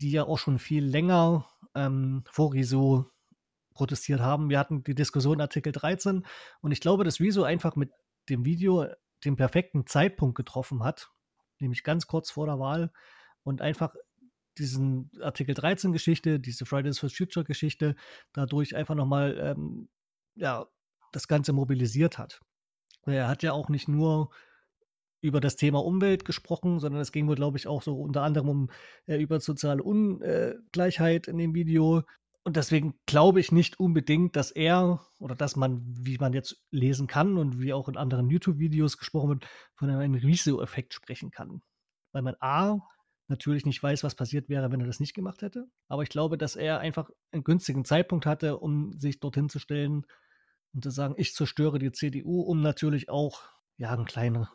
die 0.01 0.11
ja 0.11 0.25
auch 0.25 0.39
schon 0.39 0.59
viel 0.59 0.85
länger 0.85 1.49
ähm, 1.75 2.25
vor 2.31 2.53
Riso 2.53 3.07
protestiert 3.75 4.21
haben. 4.21 4.51
Wir 4.51 4.59
hatten 4.59 4.83
die 4.83 4.95
Diskussion 4.95 5.41
Artikel 5.41 5.73
13 5.73 6.27
und 6.61 6.73
ich 6.73 6.81
glaube, 6.81 7.05
dass 7.05 7.21
Riso 7.21 7.43
einfach 7.43 7.77
mit 7.77 7.91
dem 8.29 8.45
Video 8.45 8.87
den 9.25 9.37
perfekten 9.37 9.87
Zeitpunkt 9.87 10.37
getroffen 10.37 10.83
hat, 10.83 11.11
nämlich 11.59 11.85
ganz 11.85 12.07
kurz 12.07 12.31
vor 12.31 12.47
der 12.47 12.59
Wahl 12.59 12.93
und 13.43 13.61
einfach 13.61 13.95
diesen 14.59 15.11
Artikel 15.21 15.55
13 15.55 15.93
Geschichte, 15.93 16.41
diese 16.41 16.67
Fridays 16.67 16.99
for 16.99 17.09
Future 17.09 17.45
Geschichte 17.45 17.97
dadurch 18.33 18.75
einfach 18.77 18.95
nochmal 18.95 19.39
ähm, 19.39 19.89
ja, 20.35 20.67
das 21.13 21.29
Ganze 21.29 21.53
mobilisiert 21.53 22.19
hat. 22.19 22.41
Er 23.07 23.29
hat 23.29 23.43
ja 23.43 23.53
auch 23.53 23.69
nicht 23.69 23.89
nur 23.89 24.31
über 25.21 25.41
das 25.41 25.57
Thema 25.57 25.85
Umwelt 25.85 26.25
gesprochen, 26.25 26.79
sondern 26.79 27.01
es 27.01 27.13
ging 27.13 27.27
wohl, 27.29 27.37
glaube 27.37 27.59
ich, 27.59 27.67
auch 27.67 27.83
so 27.83 28.01
unter 28.01 28.23
anderem 28.23 28.49
um 28.49 28.71
äh, 29.07 29.21
über 29.21 29.41
soziale 29.41 29.83
Ungleichheit 29.83 31.29
in 31.29 31.39
dem 31.39 31.55
Video. 31.55 32.03
Und 32.43 32.57
deswegen 32.57 32.95
glaube 33.07 33.41
ich 33.41 33.53
nicht 33.53 33.79
unbedingt, 33.79 34.35
dass 34.35 34.51
er 34.51 35.01
oder 35.19 35.35
dass 35.35 35.57
man, 35.57 35.83
wie 35.85 36.17
man 36.17 36.33
jetzt 36.33 36.65
lesen 36.71 37.07
kann 37.07 37.37
und 37.37 37.61
wie 37.61 37.75
auch 37.75 37.89
in 37.89 37.99
anderen 37.99 38.31
YouTube-Videos 38.31 38.97
gesprochen 38.97 39.29
wird, 39.29 39.49
von 39.75 39.91
einem 39.91 40.15
Riso-Effekt 40.15 40.95
sprechen 40.95 41.31
kann. 41.31 41.61
Weil 42.13 42.23
man 42.23 42.37
A, 42.41 42.79
natürlich 43.29 43.65
nicht 43.67 43.83
weiß, 43.83 44.05
was 44.05 44.15
passiert 44.15 44.49
wäre, 44.49 44.73
wenn 44.73 44.81
er 44.81 44.87
das 44.87 45.01
nicht 45.01 45.15
gemacht 45.15 45.43
hätte. 45.43 45.69
Aber 45.89 46.03
ich 46.03 46.09
glaube, 46.09 46.39
dass 46.39 46.57
er 46.57 46.81
einfach 46.81 47.11
einen 47.31 47.45
günstigen 47.45 47.85
Zeitpunkt 47.85 48.27
hatte, 48.27 48.59
um 48.59 48.93
sich 48.99 49.21
dorthin 49.21 49.49
zu 49.49 49.59
stellen 49.59 50.07
und 50.75 50.83
zu 50.83 50.91
sagen, 50.91 51.15
ich 51.17 51.35
zerstöre 51.35 51.79
die 51.79 51.93
CDU, 51.93 52.41
um 52.41 52.61
natürlich 52.61 53.09
auch 53.09 53.43
ja, 53.77 53.91
einen 53.93 54.05
kleinen 54.05 54.47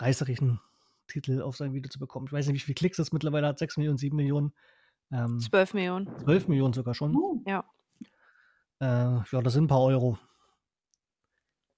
reißerischen 0.00 0.60
Titel 1.06 1.42
auf 1.42 1.56
sein 1.56 1.72
Video 1.72 1.88
zu 1.88 1.98
bekommen. 1.98 2.26
Ich 2.26 2.32
weiß 2.32 2.46
nicht, 2.46 2.54
wie 2.54 2.64
viele 2.64 2.74
Klicks 2.74 2.98
das 2.98 3.12
mittlerweile 3.12 3.46
hat, 3.46 3.58
6 3.58 3.78
Millionen, 3.78 3.98
7 3.98 4.14
Millionen. 4.14 4.52
Ähm, 5.10 5.40
12 5.40 5.74
Millionen. 5.74 6.18
12 6.20 6.48
Millionen 6.48 6.74
sogar 6.74 6.94
schon. 6.94 7.14
Uh, 7.16 7.42
ja. 7.46 7.64
Äh, 8.80 8.84
ja, 8.84 9.42
das 9.42 9.54
sind 9.54 9.64
ein 9.64 9.68
paar 9.68 9.82
Euro. 9.82 10.18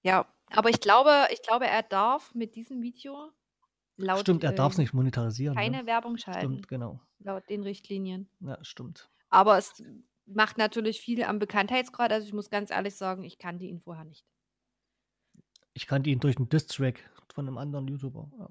Ja, 0.03 0.25
aber 0.51 0.69
ich 0.69 0.79
glaube, 0.79 1.27
ich 1.31 1.41
glaube, 1.41 1.67
er 1.67 1.83
darf 1.83 2.33
mit 2.35 2.55
diesem 2.55 2.81
Video 2.81 3.31
laut 3.97 4.21
Stimmt, 4.21 4.43
er 4.43 4.51
darf 4.51 4.73
es 4.73 4.79
äh, 4.79 4.81
nicht 4.81 4.93
monetarisieren. 4.93 5.55
Keine 5.55 5.77
ne? 5.77 5.85
Werbung 5.85 6.17
schalten. 6.17 6.39
Stimmt, 6.39 6.67
genau. 6.67 6.99
Laut 7.19 7.47
den 7.49 7.63
Richtlinien. 7.63 8.29
Ja, 8.39 8.57
stimmt. 8.63 9.09
Aber 9.29 9.57
es 9.57 9.81
macht 10.25 10.57
natürlich 10.57 11.01
viel 11.01 11.23
am 11.23 11.39
Bekanntheitsgrad. 11.39 12.11
Also 12.11 12.27
ich 12.27 12.33
muss 12.33 12.49
ganz 12.49 12.71
ehrlich 12.71 12.95
sagen, 12.95 13.23
ich 13.23 13.37
kannte 13.37 13.65
ihn 13.65 13.79
vorher 13.79 14.05
nicht. 14.05 14.25
Ich 15.73 15.87
kannte 15.87 16.09
ihn 16.09 16.19
durch 16.19 16.37
einen 16.37 16.49
Von 17.33 17.47
einem 17.47 17.57
anderen 17.57 17.87
YouTuber. 17.87 18.29
Ja. 18.39 18.49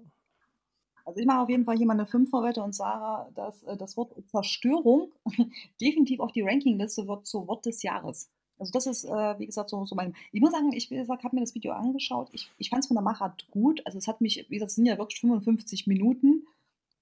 Also 1.04 1.18
ich 1.20 1.26
mache 1.26 1.40
auf 1.40 1.48
jeden 1.48 1.64
Fall 1.64 1.76
hier 1.76 1.86
mal 1.86 1.94
eine 1.94 2.06
Fünferwette 2.06 2.62
und 2.62 2.74
sage, 2.74 3.32
dass 3.34 3.62
äh, 3.64 3.76
das 3.76 3.96
Wort 3.96 4.14
Zerstörung 4.28 5.12
definitiv 5.80 6.20
auf 6.20 6.32
die 6.32 6.42
Rankingliste 6.42 7.08
wird 7.08 7.26
zu 7.26 7.46
Wort 7.48 7.66
des 7.66 7.82
Jahres. 7.82 8.30
Also 8.58 8.72
das 8.72 8.86
ist, 8.86 9.04
äh, 9.04 9.38
wie 9.38 9.46
gesagt, 9.46 9.70
so, 9.70 9.84
so 9.86 9.94
mein. 9.94 10.14
Ich 10.32 10.40
muss 10.40 10.52
sagen, 10.52 10.72
ich 10.72 10.90
habe 10.90 11.34
mir 11.34 11.40
das 11.40 11.54
Video 11.54 11.72
angeschaut. 11.72 12.28
Ich, 12.32 12.50
ich 12.58 12.68
fand 12.68 12.82
es 12.82 12.88
von 12.88 12.94
der 12.94 13.02
Machart 13.02 13.50
gut. 13.50 13.80
Also 13.86 13.96
es 13.98 14.06
hat 14.06 14.20
mich, 14.20 14.46
wie 14.48 14.56
gesagt, 14.56 14.70
es 14.70 14.76
sind 14.76 14.86
ja 14.86 14.98
wirklich 14.98 15.20
55 15.20 15.86
Minuten 15.86 16.46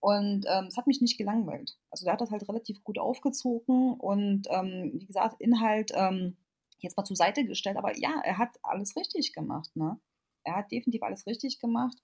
und 0.00 0.46
ähm, 0.48 0.66
es 0.68 0.76
hat 0.76 0.86
mich 0.86 1.00
nicht 1.00 1.18
gelangweilt. 1.18 1.76
Also 1.90 2.04
der 2.04 2.12
hat 2.12 2.20
das 2.20 2.30
halt 2.30 2.48
relativ 2.48 2.84
gut 2.84 2.98
aufgezogen 2.98 3.94
und 3.94 4.46
ähm, 4.50 4.90
wie 4.94 5.06
gesagt, 5.06 5.40
Inhalt 5.40 5.90
ähm, 5.94 6.36
jetzt 6.78 6.96
mal 6.96 7.04
zur 7.04 7.16
Seite 7.16 7.44
gestellt. 7.44 7.76
Aber 7.76 7.96
ja, 7.98 8.20
er 8.22 8.38
hat 8.38 8.50
alles 8.62 8.94
richtig 8.94 9.32
gemacht. 9.32 9.74
Ne? 9.74 9.98
Er 10.44 10.56
hat 10.56 10.72
definitiv 10.72 11.02
alles 11.02 11.26
richtig 11.26 11.58
gemacht. 11.60 11.96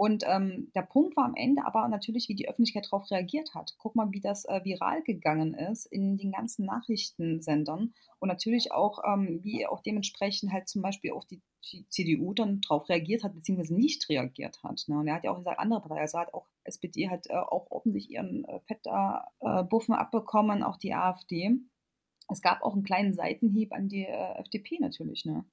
Und 0.00 0.24
ähm, 0.26 0.70
der 0.74 0.80
Punkt 0.80 1.14
war 1.18 1.26
am 1.26 1.34
Ende 1.34 1.66
aber 1.66 1.86
natürlich, 1.86 2.30
wie 2.30 2.34
die 2.34 2.48
Öffentlichkeit 2.48 2.86
darauf 2.86 3.10
reagiert 3.10 3.54
hat. 3.54 3.74
Guck 3.76 3.96
mal, 3.96 4.10
wie 4.12 4.20
das 4.22 4.46
äh, 4.46 4.64
viral 4.64 5.02
gegangen 5.02 5.52
ist 5.52 5.84
in 5.84 6.16
den 6.16 6.32
ganzen 6.32 6.64
Nachrichtensendern 6.64 7.92
und 8.18 8.28
natürlich 8.28 8.72
auch, 8.72 9.00
ähm, 9.06 9.40
wie 9.42 9.66
auch 9.66 9.82
dementsprechend 9.82 10.52
halt 10.52 10.70
zum 10.70 10.80
Beispiel 10.80 11.12
auch 11.12 11.24
die, 11.24 11.42
die 11.70 11.86
CDU 11.90 12.32
dann 12.32 12.62
darauf 12.62 12.88
reagiert 12.88 13.24
hat, 13.24 13.34
beziehungsweise 13.34 13.74
nicht 13.74 14.08
reagiert 14.08 14.62
hat. 14.62 14.84
Ne? 14.88 14.98
Und 14.98 15.06
er 15.06 15.16
hat 15.16 15.24
ja 15.24 15.32
auch 15.32 15.36
gesagt, 15.36 15.58
andere 15.58 15.82
Parteien, 15.82 16.00
also 16.00 16.18
hat 16.18 16.32
auch 16.32 16.46
SPD 16.64 17.10
hat 17.10 17.26
äh, 17.28 17.34
auch 17.34 17.70
offensichtlich 17.70 18.14
ihren 18.14 18.46
äh, 18.46 18.60
Fett 18.60 18.86
äh, 18.86 19.92
abbekommen, 19.92 20.62
auch 20.62 20.78
die 20.78 20.94
AfD. 20.94 21.50
Es 22.30 22.40
gab 22.40 22.62
auch 22.62 22.72
einen 22.72 22.84
kleinen 22.84 23.12
Seitenhieb 23.12 23.74
an 23.74 23.88
die 23.88 24.06
äh, 24.06 24.38
FDP 24.38 24.78
natürlich, 24.80 25.26
ne? 25.26 25.44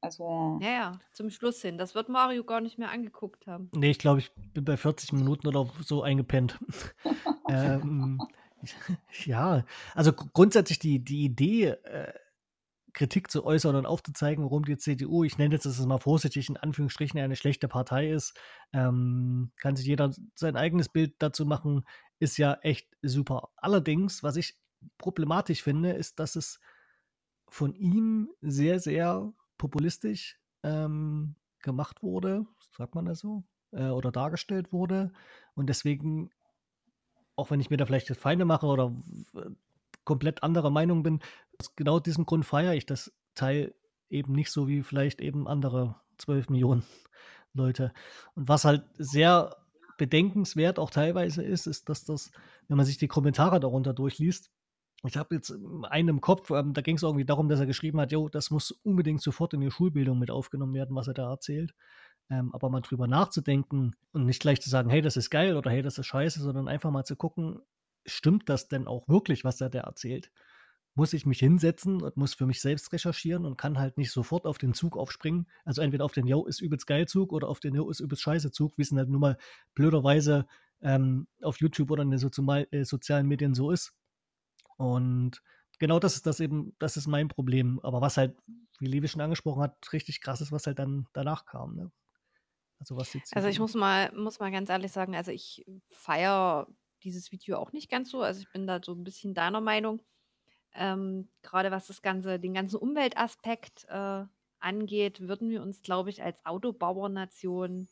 Also. 0.00 0.58
Ja, 0.62 0.70
ja, 0.70 0.92
zum 1.12 1.30
Schluss 1.30 1.60
hin. 1.62 1.78
Das 1.78 1.94
wird 1.94 2.08
Mario 2.08 2.44
gar 2.44 2.60
nicht 2.60 2.78
mehr 2.78 2.90
angeguckt 2.90 3.46
haben. 3.46 3.70
Nee, 3.74 3.90
ich 3.90 3.98
glaube, 3.98 4.20
ich 4.20 4.32
bin 4.52 4.64
bei 4.64 4.76
40 4.76 5.12
Minuten 5.12 5.48
oder 5.48 5.68
so 5.80 6.02
eingepennt. 6.02 6.58
ähm, 7.48 8.20
ja, 9.24 9.64
also 9.94 10.12
grundsätzlich 10.12 10.78
die, 10.78 11.02
die 11.02 11.24
Idee, 11.24 11.68
äh, 11.84 12.12
Kritik 12.92 13.30
zu 13.30 13.44
äußern 13.44 13.76
und 13.76 13.84
aufzuzeigen, 13.84 14.42
warum 14.42 14.64
die 14.64 14.78
CDU, 14.78 15.22
ich 15.22 15.36
nenne 15.36 15.54
jetzt 15.54 15.66
das 15.66 15.84
mal 15.84 15.98
vorsichtig, 15.98 16.48
in 16.48 16.56
Anführungsstrichen 16.56 17.20
eine 17.20 17.36
schlechte 17.36 17.68
Partei 17.68 18.10
ist, 18.10 18.34
ähm, 18.72 19.52
kann 19.60 19.76
sich 19.76 19.84
jeder 19.84 20.12
sein 20.34 20.56
eigenes 20.56 20.88
Bild 20.88 21.14
dazu 21.18 21.44
machen, 21.44 21.84
ist 22.18 22.38
ja 22.38 22.54
echt 22.62 22.88
super. 23.02 23.50
Allerdings, 23.56 24.22
was 24.22 24.36
ich 24.36 24.56
problematisch 24.96 25.62
finde, 25.62 25.92
ist, 25.92 26.18
dass 26.18 26.36
es 26.36 26.58
von 27.48 27.74
ihm 27.74 28.30
sehr, 28.40 28.80
sehr 28.80 29.34
populistisch 29.58 30.38
ähm, 30.62 31.36
gemacht 31.60 32.02
wurde, 32.02 32.46
sagt 32.76 32.94
man 32.94 33.06
das 33.06 33.20
so, 33.20 33.44
äh, 33.72 33.88
oder 33.88 34.12
dargestellt 34.12 34.72
wurde. 34.72 35.12
Und 35.54 35.68
deswegen, 35.68 36.30
auch 37.34 37.50
wenn 37.50 37.60
ich 37.60 37.70
mir 37.70 37.76
da 37.76 37.86
vielleicht 37.86 38.14
Feinde 38.16 38.44
mache 38.44 38.66
oder 38.66 38.94
komplett 40.04 40.42
anderer 40.42 40.70
Meinung 40.70 41.02
bin, 41.02 41.20
aus 41.58 41.74
genau 41.74 42.00
diesem 42.00 42.26
Grund 42.26 42.44
feiere 42.44 42.74
ich 42.74 42.86
das 42.86 43.12
Teil 43.34 43.74
eben 44.08 44.32
nicht 44.32 44.50
so 44.50 44.68
wie 44.68 44.82
vielleicht 44.82 45.20
eben 45.20 45.48
andere 45.48 45.96
12 46.18 46.48
Millionen 46.48 46.84
Leute. 47.52 47.92
Und 48.34 48.48
was 48.48 48.64
halt 48.64 48.84
sehr 48.96 49.56
bedenkenswert 49.98 50.78
auch 50.78 50.90
teilweise 50.90 51.42
ist, 51.42 51.66
ist, 51.66 51.88
dass 51.88 52.04
das, 52.04 52.30
wenn 52.68 52.76
man 52.76 52.86
sich 52.86 52.98
die 52.98 53.08
Kommentare 53.08 53.60
darunter 53.60 53.94
durchliest, 53.94 54.50
ich 55.06 55.16
habe 55.16 55.34
jetzt 55.34 55.52
einen 55.90 56.08
im 56.08 56.20
Kopf, 56.20 56.50
ähm, 56.50 56.72
da 56.72 56.80
ging 56.80 56.96
es 56.96 57.02
irgendwie 57.02 57.24
darum, 57.24 57.48
dass 57.48 57.60
er 57.60 57.66
geschrieben 57.66 58.00
hat, 58.00 58.12
jo, 58.12 58.28
das 58.28 58.50
muss 58.50 58.70
unbedingt 58.70 59.22
sofort 59.22 59.54
in 59.54 59.60
die 59.60 59.70
Schulbildung 59.70 60.18
mit 60.18 60.30
aufgenommen 60.30 60.74
werden, 60.74 60.96
was 60.96 61.08
er 61.08 61.14
da 61.14 61.30
erzählt. 61.30 61.74
Ähm, 62.28 62.52
aber 62.54 62.70
mal 62.70 62.80
drüber 62.80 63.06
nachzudenken 63.06 63.94
und 64.12 64.26
nicht 64.26 64.40
gleich 64.40 64.60
zu 64.60 64.68
sagen, 64.68 64.90
hey, 64.90 65.02
das 65.02 65.16
ist 65.16 65.30
geil 65.30 65.56
oder 65.56 65.70
hey, 65.70 65.82
das 65.82 65.98
ist 65.98 66.06
scheiße, 66.06 66.40
sondern 66.40 66.66
einfach 66.66 66.90
mal 66.90 67.04
zu 67.04 67.14
gucken, 67.14 67.60
stimmt 68.04 68.48
das 68.48 68.68
denn 68.68 68.86
auch 68.86 69.06
wirklich, 69.08 69.44
was 69.44 69.60
er 69.60 69.70
da 69.70 69.80
erzählt? 69.80 70.32
Muss 70.94 71.12
ich 71.12 71.26
mich 71.26 71.38
hinsetzen 71.38 72.02
und 72.02 72.16
muss 72.16 72.34
für 72.34 72.46
mich 72.46 72.60
selbst 72.60 72.92
recherchieren 72.92 73.44
und 73.44 73.58
kann 73.58 73.78
halt 73.78 73.98
nicht 73.98 74.10
sofort 74.10 74.46
auf 74.46 74.58
den 74.58 74.72
Zug 74.72 74.96
aufspringen. 74.96 75.46
Also 75.64 75.82
entweder 75.82 76.04
auf 76.04 76.12
den 76.12 76.26
Jo 76.26 76.46
ist 76.46 76.60
übelst 76.60 76.86
geil 76.86 77.06
Zug 77.06 77.32
oder 77.32 77.48
auf 77.48 77.60
den 77.60 77.74
Jo 77.74 77.90
ist 77.90 78.00
übelst 78.00 78.22
scheiße 78.22 78.50
Zug, 78.50 78.78
wie 78.78 78.82
es 78.82 78.92
halt 78.92 79.08
nun 79.08 79.20
mal 79.20 79.38
blöderweise 79.74 80.46
ähm, 80.80 81.26
auf 81.42 81.60
YouTube 81.60 81.90
oder 81.90 82.02
in 82.02 82.10
den 82.10 82.66
äh, 82.70 82.84
sozialen 82.84 83.28
Medien 83.28 83.54
so 83.54 83.70
ist. 83.70 83.92
Und 84.76 85.42
genau 85.78 85.98
das 85.98 86.16
ist 86.16 86.26
das 86.26 86.40
eben, 86.40 86.74
das 86.78 86.96
ist 86.96 87.06
mein 87.06 87.28
Problem. 87.28 87.80
Aber 87.82 88.00
was 88.00 88.16
halt, 88.16 88.36
wie 88.78 88.86
Levi 88.86 89.08
schon 89.08 89.20
angesprochen 89.20 89.62
hat, 89.62 89.92
richtig 89.92 90.20
krass 90.20 90.40
ist, 90.40 90.52
was 90.52 90.66
halt 90.66 90.78
dann 90.78 91.06
danach 91.12 91.46
kam. 91.46 91.76
Ne? 91.76 91.92
Also 92.78 92.96
was 92.96 93.12
jetzt. 93.14 93.34
Also 93.34 93.48
ich 93.48 93.58
muss 93.58 93.74
mal, 93.74 94.12
muss 94.12 94.38
mal 94.38 94.50
ganz 94.50 94.68
ehrlich 94.68 94.92
sagen, 94.92 95.14
also 95.16 95.30
ich 95.30 95.64
feiere 95.88 96.66
dieses 97.02 97.32
Video 97.32 97.58
auch 97.58 97.72
nicht 97.72 97.90
ganz 97.90 98.10
so. 98.10 98.22
Also 98.22 98.40
ich 98.40 98.50
bin 98.52 98.66
da 98.66 98.80
so 98.82 98.92
ein 98.92 99.04
bisschen 99.04 99.34
deiner 99.34 99.60
Meinung. 99.60 100.02
Ähm, 100.74 101.30
gerade 101.42 101.70
was 101.70 101.86
das 101.86 102.02
ganze, 102.02 102.38
den 102.38 102.52
ganzen 102.52 102.76
Umweltaspekt 102.76 103.86
äh, 103.88 104.24
angeht, 104.58 105.20
würden 105.20 105.48
wir 105.48 105.62
uns, 105.62 105.80
glaube 105.82 106.10
ich, 106.10 106.22
als 106.22 106.44
Autobauernation 106.44 107.88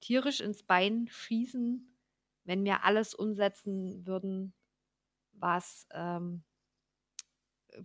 tierisch 0.00 0.40
ins 0.40 0.62
Bein 0.62 1.06
schießen, 1.08 1.96
wenn 2.44 2.64
wir 2.64 2.84
alles 2.84 3.14
umsetzen 3.14 4.06
würden, 4.06 4.54
was 5.38 5.86
ähm, 5.92 6.42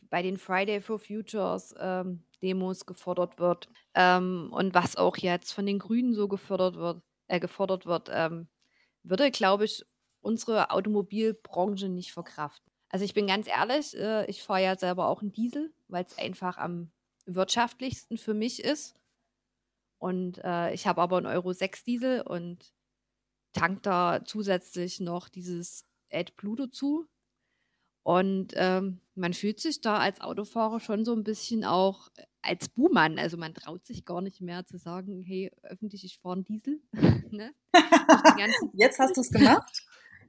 bei 0.10 0.22
den 0.22 0.38
Friday 0.38 0.82
for 0.82 1.00
Futures 1.00 1.74
ähm, 1.80 2.24
Demos 2.42 2.86
gefordert 2.86 3.40
wird 3.40 3.70
ähm, 3.96 4.50
und 4.52 4.74
was 4.74 4.96
auch 4.96 5.18
jetzt 5.18 5.52
von 5.52 5.66
den 5.66 5.80
Grünen 5.80 6.14
so 6.14 6.28
gefördert 6.28 6.76
wird, 6.76 7.02
äh, 7.28 7.40
gefordert 7.40 7.86
wird, 7.86 8.10
ähm, 8.12 8.48
würde, 9.04 9.32
glaube 9.32 9.66
ich, 9.66 9.86
unsere 10.22 10.72
Automobilbranche 10.72 11.90
nicht 11.90 12.12
verkraften. 12.12 12.72
Also 12.90 13.06
ich 13.06 13.14
bin 13.14 13.28
ganz 13.28 13.48
ehrlich, 13.48 13.96
äh, 13.98 14.26
ich 14.26 14.44
fahre 14.44 14.64
ja 14.64 14.78
selber 14.78 15.08
auch 15.08 15.22
einen 15.22 15.32
Diesel, 15.32 15.74
weil 15.88 16.06
es 16.06 16.18
einfach 16.18 16.58
am 16.58 16.92
wirtschaftlichsten 17.26 18.18
für 18.18 18.34
mich 18.34 18.64
ist. 18.64 18.96
Und 20.00 20.40
äh, 20.44 20.74
ich 20.74 20.88
habe 20.88 21.02
aber 21.02 21.18
einen 21.18 21.26
Euro 21.26 21.54
6 21.54 21.84
Diesel 21.84 22.22
und 22.22 22.74
tank 23.54 23.84
da 23.84 24.22
zusätzlich 24.26 25.00
noch 25.00 25.30
dieses 25.30 25.86
AdBlue 26.12 26.56
dazu. 26.56 27.08
Und 28.10 28.54
ähm, 28.56 29.02
man 29.14 29.36
fühlt 29.36 29.60
sich 29.60 29.82
da 29.82 30.00
als 30.00 30.20
Autofahrer 30.20 30.80
schon 30.80 31.06
so 31.06 31.14
ein 31.14 31.24
bisschen 31.24 31.64
auch 31.64 32.08
äh, 32.18 32.24
als 32.42 32.68
Buhmann. 32.68 33.20
Also 33.20 33.38
man 33.38 33.54
traut 33.54 33.86
sich 33.86 34.04
gar 34.04 34.22
nicht 34.22 34.42
mehr 34.42 34.66
zu 34.66 34.80
sagen, 34.80 35.22
hey, 35.22 35.52
öffentlich, 35.62 36.04
ich 36.04 36.18
fahre 36.18 36.38
einen 36.38 36.44
Diesel. 36.44 36.82
ne? 37.30 37.54
Jetzt 38.74 38.98
hast 38.98 39.16
du 39.16 39.22
es 39.22 39.30
gemacht. 39.30 39.84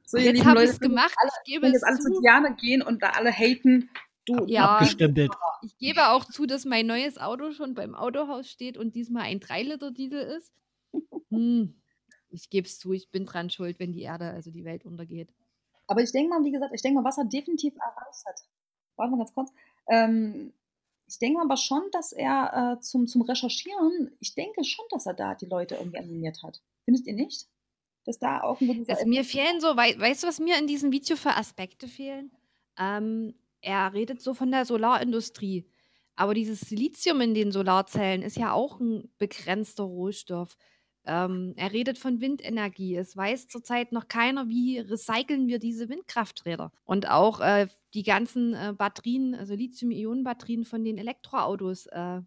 So, 0.05 0.19
jetzt 0.19 0.45
habe 0.45 0.63
ich 0.63 0.69
es 0.69 0.79
gemacht. 0.79 1.15
Alle, 1.23 1.31
ich 1.31 1.53
gebe 1.55 1.69
jetzt 1.69 1.85
alle 1.85 1.99
zu 1.99 2.21
Diana 2.21 2.51
gehen 2.51 2.83
und 2.83 3.03
da 3.03 3.11
alle 3.11 3.33
haten. 3.33 3.89
Du, 4.27 4.45
ja, 4.47 4.77
abgestempelt. 4.77 5.31
Ich 5.63 5.79
gebe 5.79 6.09
auch 6.09 6.27
zu, 6.27 6.45
dass 6.45 6.67
mein 6.67 6.87
neues 6.87 7.17
Auto 7.17 7.53
schon 7.53 7.73
beim 7.75 7.95
Autohaus 7.95 8.51
steht 8.51 8.77
und 8.77 8.95
diesmal 8.95 9.23
ein 9.23 9.41
3-Liter-Diesel 9.41 10.21
ist. 10.37 10.53
Hm. 11.31 11.81
Ich 12.29 12.51
gebe 12.51 12.67
es 12.67 12.79
zu, 12.79 12.93
ich 12.93 13.11
bin 13.11 13.25
dran 13.25 13.49
schuld, 13.49 13.79
wenn 13.79 13.93
die 13.93 14.03
Erde, 14.03 14.31
also 14.33 14.51
die 14.51 14.65
Welt 14.65 14.85
untergeht. 14.85 15.33
Aber 15.91 16.03
ich 16.03 16.13
denke 16.13 16.31
mal, 16.31 16.45
wie 16.45 16.53
gesagt, 16.53 16.73
ich 16.73 16.83
denke 16.83 17.01
mal, 17.01 17.09
was 17.09 17.19
er 17.19 17.25
definitiv 17.25 17.75
erreicht 17.75 18.25
hat. 18.25 18.41
Warte 18.95 19.11
mal 19.11 19.19
ganz 19.19 19.35
kurz. 19.35 19.51
Ähm, 19.89 20.53
ich 21.09 21.19
denke 21.19 21.41
aber 21.41 21.57
schon, 21.57 21.83
dass 21.91 22.13
er 22.13 22.77
äh, 22.77 22.81
zum, 22.81 23.09
zum 23.09 23.23
Recherchieren, 23.23 24.17
ich 24.21 24.37
denke 24.37 24.63
schon, 24.63 24.85
dass 24.91 25.07
er 25.07 25.15
da 25.15 25.35
die 25.35 25.47
Leute 25.47 25.75
irgendwie 25.75 25.99
animiert 25.99 26.45
hat. 26.45 26.63
Findet 26.85 27.09
ihr 27.09 27.15
nicht? 27.15 27.49
Dass 28.05 28.21
da 28.21 28.41
auch 28.43 28.61
ein 28.61 28.87
also 28.89 29.05
mir 29.05 29.25
fehlen 29.25 29.61
so, 29.61 29.77
wei 29.77 29.99
weißt 29.99 30.23
du, 30.23 30.29
was 30.29 30.39
mir 30.39 30.59
in 30.59 30.69
diesem 30.69 30.93
Video 30.93 31.17
für 31.17 31.37
Aspekte 31.37 31.89
fehlen? 31.89 32.31
Ähm, 32.79 33.35
er 33.61 33.93
redet 33.93 34.23
so 34.23 34.33
von 34.33 34.53
der 34.53 34.67
Solarindustrie. 34.67 35.69
Aber 36.15 36.35
dieses 36.35 36.61
Silizium 36.61 37.21
in 37.21 37.35
den 37.35 37.51
Solarzellen 37.51 38.23
ist 38.23 38.37
ja 38.37 38.53
auch 38.53 38.79
ein 38.79 39.13
begrenzter 39.19 39.83
Rohstoff. 39.83 40.57
Ähm, 41.07 41.55
er 41.57 41.73
redet 41.73 41.99
von 41.99 42.21
Windenergie. 42.21 42.97
Es 42.97 43.17
weiß 43.17 43.49
zurzeit 43.49 43.93
noch 43.93 44.09
keiner, 44.09 44.49
wie 44.49 44.79
recyceln 44.79 45.49
wir 45.49 45.59
diese 45.59 45.89
Windkrafträder. 45.89 46.73
Und 46.85 47.09
auch 47.09 47.41
äh, 47.41 47.69
die 47.95 48.03
ganzen 48.03 48.55
äh, 48.55 48.75
Batterien, 48.77 49.35
also 49.35 49.55
Lithium-Ionen-Batterien 49.55 50.65
von 50.65 50.85
den 50.85 50.99
Elektroautos. 50.99 51.87
Äh, 51.87 52.21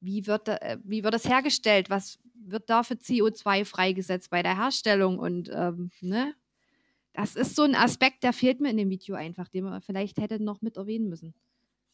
wie, 0.00 0.26
wird, 0.26 0.48
äh, 0.48 0.78
wie 0.84 1.04
wird 1.04 1.14
das 1.14 1.28
hergestellt? 1.28 1.90
Was 1.90 2.18
wird 2.34 2.68
da 2.68 2.82
für 2.82 2.94
CO2 2.94 3.64
freigesetzt 3.64 4.30
bei 4.30 4.42
der 4.42 4.56
Herstellung? 4.56 5.18
Und 5.18 5.50
ähm, 5.52 5.90
ne? 6.00 6.34
das 7.12 7.36
ist 7.36 7.56
so 7.56 7.62
ein 7.62 7.74
Aspekt, 7.74 8.22
der 8.22 8.32
fehlt 8.32 8.60
mir 8.60 8.70
in 8.70 8.76
dem 8.76 8.90
Video 8.90 9.14
einfach, 9.14 9.48
den 9.48 9.64
man 9.64 9.80
vielleicht 9.80 10.18
hätte 10.18 10.42
noch 10.42 10.60
mit 10.60 10.76
erwähnen 10.76 11.08
müssen. 11.08 11.34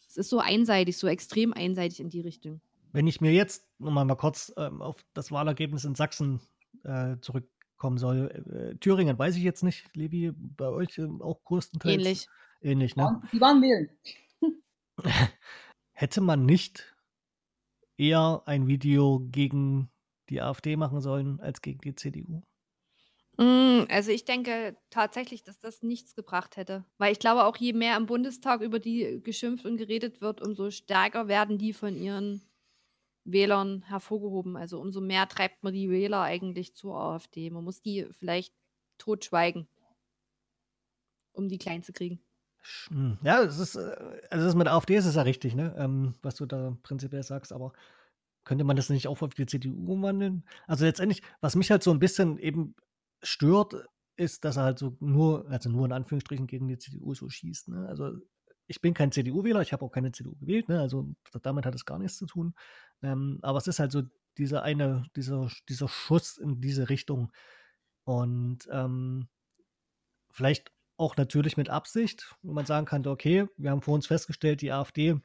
Es 0.08 0.16
ist 0.16 0.30
so 0.30 0.38
einseitig, 0.38 0.96
so 0.96 1.06
extrem 1.06 1.52
einseitig 1.52 2.00
in 2.00 2.08
die 2.08 2.20
Richtung. 2.20 2.60
Wenn 2.94 3.08
ich 3.08 3.20
mir 3.20 3.32
jetzt 3.32 3.66
nochmal 3.80 4.04
mal 4.04 4.14
kurz 4.14 4.52
ähm, 4.56 4.80
auf 4.80 5.04
das 5.14 5.32
Wahlergebnis 5.32 5.84
in 5.84 5.96
Sachsen 5.96 6.40
äh, 6.84 7.16
zurückkommen 7.20 7.98
soll, 7.98 8.30
äh, 8.30 8.78
Thüringen 8.78 9.18
weiß 9.18 9.34
ich 9.34 9.42
jetzt 9.42 9.64
nicht, 9.64 9.96
Levi, 9.96 10.30
bei 10.32 10.68
euch 10.68 10.96
äh, 10.98 11.08
auch 11.20 11.42
größtenteils. 11.42 11.96
Ähnlich. 11.96 12.28
Ähnlich, 12.60 12.94
ne? 12.94 13.20
Die 13.32 13.40
waren 13.40 13.60
wählen. 13.60 13.90
Hätte 15.92 16.20
man 16.20 16.46
nicht 16.46 16.94
eher 17.96 18.42
ein 18.46 18.68
Video 18.68 19.26
gegen 19.28 19.90
die 20.28 20.40
AfD 20.40 20.76
machen 20.76 21.00
sollen 21.00 21.40
als 21.40 21.62
gegen 21.62 21.80
die 21.80 21.96
CDU? 21.96 22.42
Mm, 23.38 23.86
also 23.90 24.12
ich 24.12 24.24
denke 24.24 24.76
tatsächlich, 24.90 25.42
dass 25.42 25.58
das 25.58 25.82
nichts 25.82 26.14
gebracht 26.14 26.56
hätte. 26.56 26.84
Weil 26.98 27.10
ich 27.10 27.18
glaube 27.18 27.44
auch, 27.44 27.56
je 27.56 27.72
mehr 27.72 27.96
im 27.96 28.06
Bundestag 28.06 28.60
über 28.60 28.78
die 28.78 29.20
geschimpft 29.20 29.66
und 29.66 29.78
geredet 29.78 30.20
wird, 30.20 30.40
umso 30.40 30.70
stärker 30.70 31.26
werden 31.26 31.58
die 31.58 31.72
von 31.72 31.96
ihren 31.96 32.40
Wählern 33.24 33.82
hervorgehoben. 33.82 34.56
Also 34.56 34.80
umso 34.80 35.00
mehr 35.00 35.28
treibt 35.28 35.62
man 35.62 35.74
die 35.74 35.90
Wähler 35.90 36.22
eigentlich 36.22 36.74
zur 36.74 36.96
AfD. 36.96 37.50
Man 37.50 37.64
muss 37.64 37.82
die 37.82 38.06
vielleicht 38.10 38.54
totschweigen, 38.98 39.66
um 41.32 41.48
die 41.48 41.58
klein 41.58 41.82
zu 41.82 41.92
kriegen. 41.92 42.20
Hm, 42.88 43.18
ja, 43.22 43.42
es 43.42 43.58
ist, 43.58 43.76
äh, 43.76 44.20
also 44.30 44.56
mit 44.56 44.66
der 44.66 44.74
AfD 44.74 44.96
ist 44.96 45.04
es 45.04 45.16
ja 45.16 45.22
richtig, 45.22 45.54
ne? 45.54 45.74
Ähm, 45.78 46.14
was 46.22 46.36
du 46.36 46.46
da 46.46 46.76
prinzipiell 46.82 47.22
sagst, 47.22 47.52
aber 47.52 47.72
könnte 48.44 48.64
man 48.64 48.76
das 48.76 48.90
nicht 48.90 49.08
auch 49.08 49.20
auf 49.22 49.34
die 49.34 49.46
CDU 49.46 49.92
umwandeln? 49.92 50.44
Also 50.66 50.84
letztendlich, 50.84 51.22
was 51.40 51.56
mich 51.56 51.70
halt 51.70 51.82
so 51.82 51.90
ein 51.90 51.98
bisschen 51.98 52.38
eben 52.38 52.74
stört, 53.22 53.86
ist, 54.16 54.44
dass 54.44 54.56
er 54.56 54.64
halt 54.64 54.78
so 54.78 54.96
nur, 55.00 55.48
also 55.50 55.68
nur 55.70 55.86
in 55.86 55.92
Anführungsstrichen 55.92 56.46
gegen 56.46 56.68
die 56.68 56.78
CDU 56.78 57.14
so 57.14 57.28
schießt. 57.28 57.68
Ne? 57.68 57.86
Also 57.88 58.12
ich 58.66 58.80
bin 58.80 58.94
kein 58.94 59.12
CDU-Wähler, 59.12 59.60
ich 59.60 59.72
habe 59.72 59.84
auch 59.84 59.90
keine 59.90 60.12
CDU 60.12 60.34
gewählt, 60.36 60.68
ne? 60.68 60.80
also 60.80 61.08
damit 61.42 61.66
hat 61.66 61.74
es 61.74 61.84
gar 61.84 61.98
nichts 61.98 62.16
zu 62.16 62.26
tun. 62.26 62.54
Ähm, 63.04 63.38
aber 63.42 63.58
es 63.58 63.66
ist 63.66 63.78
halt 63.78 63.92
so 63.92 64.02
dieser 64.38 64.62
eine, 64.62 65.04
dieser, 65.14 65.48
dieser 65.68 65.88
Schuss 65.88 66.38
in 66.38 66.60
diese 66.60 66.88
Richtung. 66.88 67.30
Und 68.04 68.68
ähm, 68.70 69.28
vielleicht 70.30 70.72
auch 70.96 71.16
natürlich 71.16 71.56
mit 71.56 71.70
Absicht, 71.70 72.34
wo 72.42 72.52
man 72.52 72.66
sagen 72.66 72.86
kann, 72.86 73.06
okay, 73.06 73.46
wir 73.56 73.70
haben 73.70 73.82
vor 73.82 73.94
uns 73.94 74.06
festgestellt, 74.06 74.60
die 74.62 74.72
AfD 74.72 75.16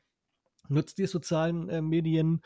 nutzt 0.67 0.97
die 0.97 1.07
sozialen 1.07 1.69
äh, 1.69 1.81
Medien, 1.81 2.41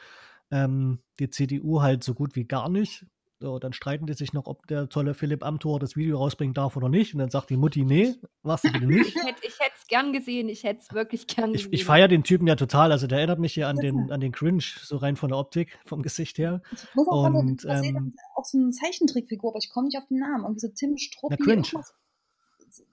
ähm, 0.51 0.99
die 1.19 1.29
CDU 1.29 1.81
halt 1.81 2.03
so 2.03 2.13
gut 2.13 2.35
wie 2.35 2.45
gar 2.45 2.69
nicht. 2.69 3.05
So, 3.39 3.59
dann 3.59 3.73
streiten 3.73 4.05
die 4.05 4.13
sich 4.13 4.31
noch, 4.31 4.45
ob 4.45 4.67
der 4.67 4.87
tolle 4.87 5.13
Philipp 5.13 5.43
Amthor 5.43 5.79
das 5.79 5.97
Video 5.97 6.17
rausbringen 6.17 6.53
darf 6.53 6.77
oder 6.77 6.87
nicht. 6.87 7.13
Und 7.13 7.19
dann 7.19 7.29
sagt 7.29 7.49
die 7.49 7.57
Mutti, 7.57 7.83
nee, 7.83 8.15
machst 8.41 8.63
du 8.63 8.71
bitte 8.71 8.85
nicht. 8.87 9.15
Ich 9.15 9.21
hätte 9.21 9.47
es 9.72 9.72
gern 9.93 10.11
gesehen, 10.11 10.49
ich 10.49 10.63
hätte 10.63 10.81
es 10.81 10.93
wirklich 10.93 11.27
gern 11.27 11.53
gesehen. 11.53 11.71
Ich, 11.71 11.81
ich 11.81 11.85
feiere 11.85 12.07
den 12.07 12.23
Typen 12.23 12.47
ja 12.47 12.55
total. 12.55 12.91
Also 12.91 13.05
der 13.05 13.19
erinnert 13.19 13.39
mich 13.39 13.53
hier 13.53 13.67
an 13.67 13.77
den, 13.77 14.11
an 14.11 14.19
den 14.19 14.31
Cringe, 14.31 14.63
so 14.81 14.97
rein 14.97 15.15
von 15.15 15.29
der 15.29 15.37
Optik, 15.37 15.77
vom 15.85 16.01
Gesicht 16.01 16.37
her. 16.37 16.61
Ich 16.71 16.95
muss 16.95 17.07
auch 17.07 17.23
Und, 17.25 17.61
gerade, 17.61 17.85
ähm, 17.85 18.15
auch 18.35 18.45
so 18.45 18.57
eine 18.57 18.71
Zeichentrickfigur, 18.71 19.51
aber 19.51 19.59
ich 19.59 19.69
komme 19.69 19.87
nicht 19.87 19.97
auf 19.97 20.07
den 20.07 20.19
Namen. 20.19 20.43
Irgendwie 20.43 20.59
so 20.59 20.67
Tim 20.69 20.97
Struppi. 20.97 21.35
Der 21.35 21.45
Cringe. 21.45 21.67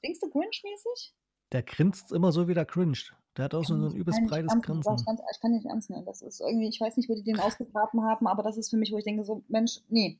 Denkst 0.02 0.20
du 0.20 0.28
Cringe-mäßig? 0.28 1.14
Der 1.52 1.62
grinst 1.62 2.12
immer 2.12 2.32
so, 2.32 2.48
wie 2.48 2.54
der 2.54 2.66
cringed. 2.66 3.14
Der 3.36 3.46
hat 3.46 3.54
auch 3.54 3.64
so 3.64 3.74
ein 3.74 3.94
übelst 3.94 4.20
breites 4.26 4.52
Grinsen. 4.60 4.94
Ich 4.96 5.04
kann, 5.04 5.18
ich 5.32 5.40
kann 5.40 5.52
nicht 5.52 5.66
ernst 5.66 5.88
nehmen. 5.88 6.04
Das 6.04 6.20
ist 6.20 6.40
irgendwie, 6.40 6.68
ich 6.68 6.80
weiß 6.80 6.96
nicht, 6.96 7.08
wo 7.08 7.14
die 7.14 7.22
den 7.22 7.40
ausgegraben 7.40 8.02
haben, 8.02 8.26
aber 8.26 8.42
das 8.42 8.58
ist 8.58 8.70
für 8.70 8.76
mich, 8.76 8.92
wo 8.92 8.98
ich 8.98 9.04
denke, 9.04 9.24
so, 9.24 9.42
Mensch, 9.48 9.80
nee, 9.88 10.18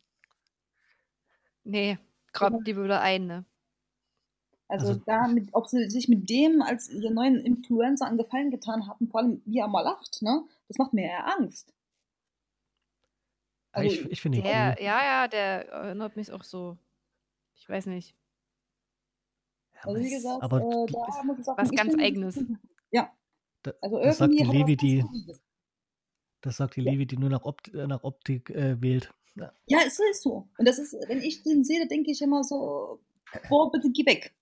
Nee, 1.65 1.99
grabt 2.33 2.67
die 2.67 2.77
wieder 2.77 3.01
ein, 3.01 3.27
ne? 3.27 3.45
Also, 4.71 4.89
also 4.89 5.03
da, 5.05 5.27
mit, 5.27 5.49
ob 5.53 5.67
sie 5.67 5.91
sich 5.91 6.09
mit 6.09 6.31
dem 6.31 6.63
als 6.63 6.89
ihr 6.89 7.11
neuen 7.11 7.41
Influencer 7.41 8.07
einen 8.07 8.19
Gefallen 8.19 8.53
getan 8.53 8.87
haben, 8.87 9.09
vor 9.09 9.21
allem 9.21 9.43
wie 9.45 9.59
er 9.59 9.67
mal 9.67 9.81
lacht, 9.83 10.23
ne? 10.23 10.45
Das 10.69 10.79
macht 10.79 10.93
mir 10.93 11.07
eher 11.07 11.27
Angst. 11.27 11.75
Also, 13.73 13.89
ich 13.89 14.11
ich 14.11 14.21
finde. 14.21 14.39
Ja, 14.39 14.77
ja, 14.81 15.29
der 15.29 15.69
erinnert 15.69 16.17
mich 16.17 16.31
auch 16.33 16.45
so. 16.45 16.77
Ich 17.57 17.69
weiß 17.69 17.87
nicht. 17.87 18.15
also 19.83 20.01
wie 20.01 20.11
gesagt, 20.11 20.43
aber 20.43 20.59
äh, 20.59 20.87
da 20.87 21.23
muss 21.25 21.39
ich 21.39 21.45
sagen, 21.45 21.59
was 21.59 21.71
ganz 21.71 21.95
Eigenes. 21.99 22.41
Ja. 22.93 23.13
Also 23.81 23.99
das 23.99 24.19
sagt 24.19 24.33
die 24.33 24.43
Levi, 24.43 24.77
die, 24.77 25.05
das 26.41 26.57
sagt 26.57 26.77
die 26.77 26.81
Levi, 26.81 27.07
die 27.07 27.19
nur 27.19 27.29
nach, 27.29 27.45
Opt 27.45 27.73
nach 27.75 28.03
Optik 28.03 28.51
äh, 28.51 28.81
wählt. 28.81 29.13
Ja. 29.35 29.53
ja, 29.67 29.79
es 29.87 29.99
ist 29.99 30.23
so. 30.23 30.49
Und 30.59 30.67
das 30.67 30.79
ist, 30.79 30.93
wenn 31.09 31.21
ich 31.21 31.43
den 31.43 31.63
sehe, 31.63 31.87
denke 31.87 32.11
ich 32.11 32.21
immer 32.23 32.43
so, 32.43 33.01
boah, 33.49 33.71
bitte 33.71 33.91
geh 33.91 34.05
weg. 34.07 34.35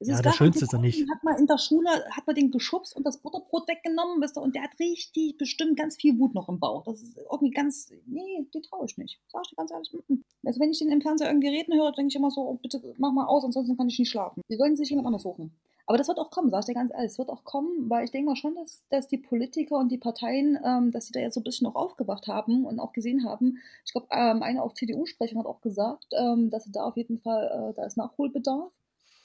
Es 0.00 0.08
ja, 0.08 0.22
das 0.22 0.36
Schönste 0.36 0.64
ist 0.64 0.72
er 0.72 0.78
nicht. 0.78 1.06
Hat 1.10 1.22
man 1.22 1.36
in 1.36 1.46
der 1.46 1.58
Schule, 1.58 1.90
hat 2.10 2.26
man 2.26 2.34
den 2.34 2.50
geschubst 2.50 2.96
und 2.96 3.04
das 3.04 3.18
Butterbrot 3.18 3.68
weggenommen, 3.68 4.22
wisst 4.22 4.38
ihr, 4.38 4.42
und 4.42 4.54
der 4.54 4.62
hat 4.62 4.78
richtig 4.80 5.36
bestimmt 5.36 5.76
ganz 5.76 5.96
viel 5.96 6.18
Wut 6.18 6.34
noch 6.34 6.48
im 6.48 6.58
Bauch. 6.58 6.84
Das 6.84 7.02
ist 7.02 7.18
irgendwie 7.18 7.50
ganz, 7.50 7.92
nee, 8.06 8.46
die 8.54 8.62
traue 8.62 8.86
ich 8.86 8.96
nicht. 8.96 9.20
Sag 9.28 9.42
ich 9.44 9.50
dir 9.50 9.56
ganz 9.56 9.70
ehrlich. 9.70 9.92
M 9.92 10.00
-m. 10.08 10.22
Also 10.46 10.58
wenn 10.58 10.70
ich 10.70 10.78
den 10.78 10.88
im 10.88 11.02
Fernseher 11.02 11.28
irgendwie 11.28 11.48
reden 11.48 11.74
höre, 11.74 11.92
denke 11.92 12.08
ich 12.08 12.16
immer 12.16 12.30
so, 12.30 12.40
oh, 12.40 12.54
bitte 12.54 12.80
mach 12.96 13.12
mal 13.12 13.26
aus, 13.26 13.44
ansonsten 13.44 13.76
kann 13.76 13.88
ich 13.88 13.98
nicht 13.98 14.08
schlafen. 14.08 14.40
Die 14.48 14.56
sollen 14.56 14.74
sich 14.74 14.88
jemand 14.88 15.06
anders 15.06 15.22
suchen. 15.22 15.52
Aber 15.86 15.98
das 15.98 16.08
wird 16.08 16.18
auch 16.18 16.30
kommen, 16.30 16.50
sag 16.50 16.60
ich 16.60 16.66
dir 16.66 16.74
ganz 16.74 16.92
ehrlich, 16.92 17.10
es 17.10 17.18
wird 17.18 17.30
auch 17.30 17.44
kommen, 17.44 17.90
weil 17.90 18.04
ich 18.04 18.10
denke 18.12 18.30
mal 18.30 18.36
schon, 18.36 18.54
dass, 18.54 18.84
dass 18.90 19.08
die 19.08 19.18
Politiker 19.18 19.76
und 19.76 19.90
die 19.90 19.98
Parteien, 19.98 20.56
ähm, 20.64 20.92
dass 20.92 21.08
sie 21.08 21.12
da 21.12 21.20
jetzt 21.20 21.34
so 21.34 21.40
ein 21.40 21.44
bisschen 21.44 21.66
auch 21.66 21.74
aufgewacht 21.74 22.26
haben 22.26 22.64
und 22.64 22.78
auch 22.78 22.92
gesehen 22.92 23.24
haben. 23.24 23.58
Ich 23.84 23.92
glaube, 23.92 24.06
ähm, 24.12 24.42
eine 24.42 24.62
auch 24.62 24.72
CDU-Sprecherin 24.72 25.40
hat 25.40 25.46
auch 25.46 25.60
gesagt, 25.60 26.06
ähm, 26.16 26.48
dass 26.48 26.64
sie 26.64 26.72
da 26.72 26.84
auf 26.84 26.96
jeden 26.96 27.18
Fall, 27.18 27.72
äh, 27.72 27.74
da 27.74 27.84
ist 27.84 27.96
Nachholbedarf 27.96 28.70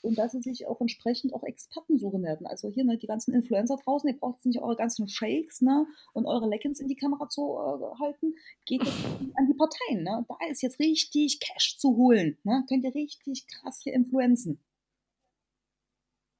und 0.05 0.17
dass 0.17 0.31
sie 0.31 0.41
sich 0.41 0.67
auch 0.67 0.79
entsprechend 0.79 1.33
auch 1.33 1.43
Experten 1.43 1.97
suchen 1.97 2.23
werden. 2.23 2.47
Also 2.47 2.69
hier 2.69 2.85
ne, 2.85 2.97
die 2.97 3.07
ganzen 3.07 3.33
Influencer 3.33 3.77
draußen, 3.83 4.09
ihr 4.09 4.17
braucht 4.17 4.35
jetzt 4.35 4.45
nicht 4.45 4.61
eure 4.61 4.75
ganzen 4.75 5.07
Shakes 5.07 5.61
ne, 5.61 5.87
und 6.13 6.25
eure 6.25 6.47
Leggings 6.47 6.79
in 6.79 6.87
die 6.87 6.95
Kamera 6.95 7.27
zu 7.27 7.57
äh, 7.57 7.99
halten, 7.99 8.35
geht 8.65 8.83
es 8.83 8.89
an 9.35 9.47
die 9.47 9.55
Parteien. 9.55 10.03
Ne? 10.03 10.25
Da 10.27 10.37
ist 10.49 10.61
jetzt 10.61 10.79
richtig 10.79 11.39
Cash 11.39 11.77
zu 11.77 11.97
holen. 11.97 12.37
Ne? 12.43 12.63
Könnt 12.69 12.83
ihr 12.83 12.93
richtig 12.93 13.47
krass 13.47 13.81
hier 13.81 13.93
influenzen. 13.93 14.59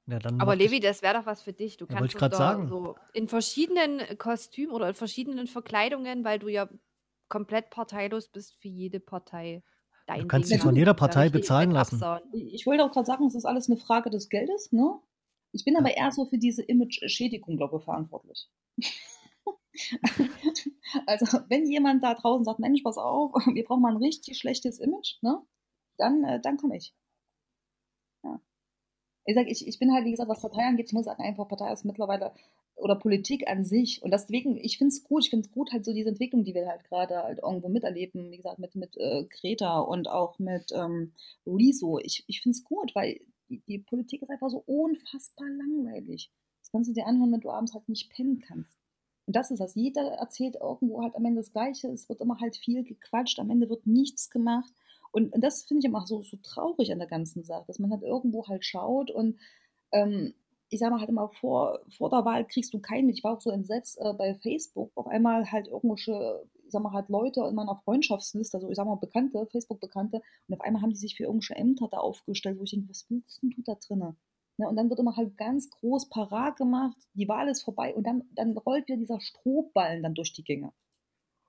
Ja, 0.08 0.18
Aber 0.38 0.54
Levi, 0.54 0.78
das 0.78 1.02
wäre 1.02 1.18
doch 1.18 1.26
was 1.26 1.42
für 1.42 1.52
dich. 1.52 1.76
Du 1.76 1.86
Ja, 1.86 1.96
kannst 1.96 2.14
ich 2.14 2.20
doch 2.20 2.32
sagen. 2.32 2.68
so 2.68 2.94
in 3.12 3.26
verschiedenen 3.26 4.00
Kostümen 4.18 4.70
oder 4.70 4.88
in 4.88 4.94
verschiedenen 4.94 5.48
Verkleidungen, 5.48 6.22
weil 6.22 6.38
du 6.38 6.46
ja 6.46 6.68
komplett 7.28 7.70
parteilos 7.70 8.28
bist 8.28 8.54
für 8.54 8.68
jede 8.68 9.00
Partei 9.00 9.64
Du 10.06 10.26
kannst 10.26 10.50
dich 10.50 10.60
von 10.60 10.76
jeder 10.76 10.94
Partei 10.94 11.28
bezahlen 11.28 11.70
lassen. 11.72 12.02
Ich 12.32 12.66
wollte 12.66 12.84
auch 12.84 12.92
gerade 12.92 13.06
sagen, 13.06 13.26
es 13.26 13.34
ist 13.34 13.44
alles 13.44 13.68
eine 13.68 13.76
Frage 13.76 14.10
des 14.10 14.28
Geldes, 14.28 14.72
ne? 14.72 14.98
Ich 15.52 15.64
bin 15.64 15.76
aber 15.76 15.96
eher 15.96 16.12
so 16.12 16.26
für 16.26 16.38
diese 16.38 16.62
Image-Schädigung, 16.62 17.56
glaube 17.56 17.78
ich, 17.78 17.84
verantwortlich. 17.84 18.48
Also, 21.06 21.40
wenn 21.48 21.66
jemand 21.66 22.02
da 22.02 22.14
draußen 22.14 22.44
sagt: 22.44 22.60
„Mensch, 22.60 22.82
pass 22.82 22.96
auf, 22.96 23.32
wir 23.52 23.64
brauchen 23.64 23.82
mal 23.82 23.92
ein 23.92 24.02
richtig 24.02 24.38
schlechtes 24.38 24.78
Image“, 24.78 25.18
ne, 25.20 25.42
dann 25.98 26.24
äh, 26.24 26.40
dann 26.40 26.56
komme 26.56 26.78
ich. 26.78 26.94
Ich 29.26 29.34
sage, 29.34 29.50
ich, 29.50 29.66
ich 29.66 29.78
bin 29.78 29.92
halt, 29.92 30.04
wie 30.04 30.12
gesagt, 30.12 30.28
was 30.28 30.40
Partei 30.40 30.62
angeht, 30.62 30.86
ich 30.86 30.92
muss 30.92 31.04
sagen, 31.04 31.22
einfach 31.22 31.48
Partei 31.48 31.72
ist 31.72 31.84
mittlerweile 31.84 32.32
oder 32.76 32.94
Politik 32.94 33.48
an 33.48 33.64
sich. 33.64 34.02
Und 34.02 34.12
deswegen, 34.12 34.56
ich 34.56 34.78
finde 34.78 34.92
es 34.92 35.02
gut, 35.02 35.24
ich 35.24 35.30
finde 35.30 35.46
es 35.46 35.52
gut, 35.52 35.72
halt 35.72 35.84
so 35.84 35.92
diese 35.92 36.10
Entwicklung, 36.10 36.44
die 36.44 36.54
wir 36.54 36.66
halt 36.66 36.84
gerade 36.84 37.22
halt 37.22 37.40
irgendwo 37.42 37.68
miterleben, 37.68 38.30
wie 38.30 38.36
gesagt, 38.36 38.58
mit, 38.58 38.74
mit 38.76 38.96
äh, 38.96 39.24
Greta 39.24 39.80
und 39.80 40.08
auch 40.08 40.38
mit 40.38 40.72
ähm, 40.72 41.12
Rezo. 41.46 41.98
Ich, 41.98 42.24
ich 42.28 42.40
finde 42.40 42.56
es 42.56 42.64
gut, 42.64 42.94
weil 42.94 43.20
die, 43.48 43.60
die 43.66 43.78
Politik 43.78 44.22
ist 44.22 44.30
einfach 44.30 44.50
so 44.50 44.62
unfassbar 44.66 45.48
langweilig. 45.48 46.30
Das 46.60 46.70
kannst 46.70 46.90
du 46.90 46.94
dir 46.94 47.06
anhören, 47.06 47.32
wenn 47.32 47.40
du 47.40 47.50
abends 47.50 47.74
halt 47.74 47.88
nicht 47.88 48.10
pennen 48.10 48.40
kannst. 48.40 48.78
Und 49.26 49.34
das 49.34 49.50
ist 49.50 49.60
das. 49.60 49.74
Jeder 49.74 50.02
erzählt 50.02 50.56
irgendwo 50.60 51.02
halt 51.02 51.16
am 51.16 51.24
Ende 51.24 51.40
das 51.40 51.52
Gleiche. 51.52 51.88
Es 51.88 52.08
wird 52.08 52.20
immer 52.20 52.38
halt 52.40 52.56
viel 52.56 52.84
gequatscht. 52.84 53.40
Am 53.40 53.50
Ende 53.50 53.68
wird 53.68 53.86
nichts 53.86 54.30
gemacht. 54.30 54.72
Und, 55.12 55.32
und 55.32 55.42
das 55.42 55.62
finde 55.62 55.80
ich 55.80 55.84
immer 55.86 56.06
so, 56.06 56.22
so 56.22 56.36
traurig 56.42 56.92
an 56.92 56.98
der 56.98 57.08
ganzen 57.08 57.44
Sache, 57.44 57.64
dass 57.66 57.78
man 57.78 57.90
halt 57.90 58.02
irgendwo 58.02 58.46
halt 58.46 58.64
schaut 58.64 59.10
und 59.10 59.38
ähm, 59.92 60.34
ich 60.68 60.80
sage 60.80 60.92
mal 60.92 61.00
halt 61.00 61.10
immer, 61.10 61.28
vor, 61.28 61.78
vor 61.88 62.10
der 62.10 62.24
Wahl 62.24 62.44
kriegst 62.44 62.74
du 62.74 62.80
keinen 62.80 63.06
mit. 63.06 63.18
Ich 63.18 63.24
war 63.24 63.36
auch 63.36 63.40
so 63.40 63.50
entsetzt 63.50 63.98
äh, 64.00 64.12
bei 64.14 64.34
Facebook. 64.34 64.90
Auf 64.96 65.06
einmal 65.06 65.50
halt 65.50 65.68
irgendwelche, 65.68 66.44
ich 66.64 66.72
sag 66.72 66.82
mal 66.82 66.92
halt 66.92 67.08
Leute 67.08 67.40
in 67.48 67.54
meiner 67.54 67.76
Freundschaftsliste, 67.84 68.56
also 68.56 68.68
ich 68.68 68.76
sag 68.76 68.86
mal 68.86 68.96
Bekannte, 68.96 69.46
Facebook-Bekannte, 69.52 70.22
und 70.48 70.54
auf 70.54 70.60
einmal 70.60 70.82
haben 70.82 70.90
die 70.90 70.96
sich 70.96 71.16
für 71.16 71.24
irgendwelche 71.24 71.54
Ämter 71.54 71.88
da 71.88 71.98
aufgestellt, 71.98 72.58
wo 72.58 72.64
ich 72.64 72.70
denke, 72.70 72.88
was 72.88 73.06
willst 73.08 73.42
denn 73.42 73.50
du 73.50 73.62
da 73.62 73.74
drinnen? 73.74 74.16
Ne, 74.58 74.68
und 74.68 74.76
dann 74.76 74.88
wird 74.88 74.98
immer 74.98 75.16
halt 75.16 75.36
ganz 75.36 75.70
groß 75.70 76.08
parat 76.08 76.56
gemacht, 76.56 76.96
die 77.14 77.28
Wahl 77.28 77.48
ist 77.48 77.62
vorbei 77.62 77.94
und 77.94 78.04
dann, 78.06 78.24
dann 78.34 78.56
rollt 78.56 78.88
wieder 78.88 78.96
dieser 78.96 79.20
Strohballen 79.20 80.02
dann 80.02 80.14
durch 80.14 80.32
die 80.32 80.44
Gänge. 80.44 80.72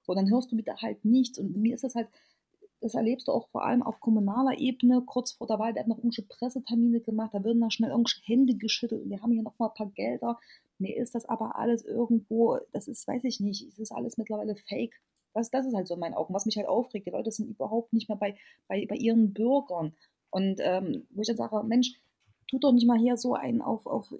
So, 0.03 0.13
dann 0.13 0.29
hörst 0.29 0.51
du 0.51 0.57
wieder 0.57 0.75
halt 0.77 1.03
nichts. 1.05 1.39
Und 1.39 1.55
mir 1.55 1.73
ist 1.73 1.83
das 1.83 1.95
halt, 1.95 2.09
das 2.81 2.93
erlebst 2.93 3.27
du 3.27 3.31
auch 3.31 3.47
vor 3.49 3.63
allem 3.65 3.81
auf 3.81 3.99
kommunaler 3.99 4.59
Ebene. 4.59 5.01
Kurz 5.05 5.31
vor 5.31 5.47
der 5.47 5.59
Wahl 5.59 5.75
werden 5.75 5.89
noch 5.89 5.97
irgendwelche 5.97 6.23
Pressetermine 6.23 7.01
gemacht, 7.01 7.33
da 7.33 7.43
werden 7.43 7.59
noch 7.59 7.71
schnell 7.71 7.89
irgendwelche 7.89 8.21
Hände 8.23 8.55
geschüttelt. 8.55 9.09
Wir 9.09 9.21
haben 9.21 9.31
hier 9.31 9.43
noch 9.43 9.57
mal 9.57 9.67
ein 9.67 9.73
paar 9.73 9.89
Gelder. 9.91 10.39
Mir 10.77 10.95
ist 10.95 11.15
das 11.15 11.25
aber 11.25 11.57
alles 11.57 11.83
irgendwo, 11.83 12.59
das 12.71 12.87
ist, 12.87 13.07
weiß 13.07 13.23
ich 13.23 13.39
nicht, 13.39 13.67
es 13.67 13.79
ist 13.79 13.91
alles 13.91 14.17
mittlerweile 14.17 14.55
fake. 14.55 14.99
Das, 15.33 15.49
das 15.49 15.65
ist 15.65 15.75
halt 15.75 15.87
so 15.87 15.95
in 15.95 15.99
meinen 15.99 16.13
Augen, 16.13 16.33
was 16.33 16.45
mich 16.45 16.57
halt 16.57 16.67
aufregt. 16.67 17.07
Die 17.07 17.11
Leute 17.11 17.31
sind 17.31 17.49
überhaupt 17.49 17.93
nicht 17.93 18.09
mehr 18.09 18.17
bei, 18.17 18.37
bei, 18.67 18.85
bei 18.87 18.95
ihren 18.95 19.33
Bürgern. 19.33 19.93
Und 20.29 20.59
ähm, 20.59 21.07
wo 21.11 21.21
ich 21.21 21.27
dann 21.27 21.37
sage, 21.37 21.63
Mensch, 21.63 21.93
tut 22.47 22.63
doch 22.63 22.73
nicht 22.73 22.87
mal 22.87 22.97
hier 22.97 23.17
so 23.17 23.33
einen 23.33 23.61
auf, 23.61 23.85
auf 23.87 24.13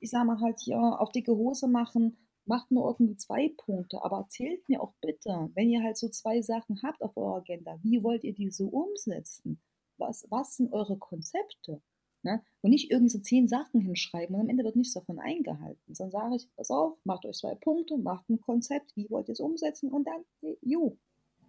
ich 0.00 0.10
sag 0.10 0.24
mal 0.24 0.40
halt 0.40 0.60
hier, 0.60 0.78
auf 0.78 1.10
dicke 1.10 1.36
Hose 1.36 1.66
machen 1.66 2.16
macht 2.48 2.70
nur 2.70 2.86
irgendwie 2.86 3.16
zwei 3.16 3.52
Punkte, 3.56 4.02
aber 4.02 4.18
erzählt 4.18 4.68
mir 4.68 4.82
auch 4.82 4.94
bitte, 5.00 5.50
wenn 5.54 5.70
ihr 5.70 5.82
halt 5.82 5.96
so 5.96 6.08
zwei 6.08 6.42
Sachen 6.42 6.82
habt 6.82 7.02
auf 7.02 7.16
eurer 7.16 7.36
Agenda, 7.36 7.78
wie 7.82 8.02
wollt 8.02 8.24
ihr 8.24 8.32
die 8.32 8.50
so 8.50 8.66
umsetzen? 8.66 9.60
Was, 9.98 10.26
was 10.30 10.56
sind 10.56 10.72
eure 10.72 10.96
Konzepte? 10.96 11.80
Ne? 12.22 12.42
Und 12.62 12.70
nicht 12.70 12.90
irgendwie 12.90 13.10
so 13.10 13.20
zehn 13.20 13.46
Sachen 13.46 13.80
hinschreiben 13.80 14.34
und 14.34 14.42
am 14.42 14.48
Ende 14.48 14.64
wird 14.64 14.76
nichts 14.76 14.94
davon 14.94 15.20
eingehalten. 15.20 15.94
Sondern 15.94 16.22
sage 16.22 16.36
ich, 16.36 16.48
pass 16.56 16.70
auf, 16.70 16.98
macht 17.04 17.24
euch 17.26 17.36
zwei 17.36 17.54
Punkte, 17.54 17.96
macht 17.96 18.28
ein 18.28 18.40
Konzept, 18.40 18.96
wie 18.96 19.08
wollt 19.10 19.28
ihr 19.28 19.32
es 19.32 19.40
umsetzen 19.40 19.92
und 19.92 20.04
dann, 20.04 20.24
jo. 20.62 20.96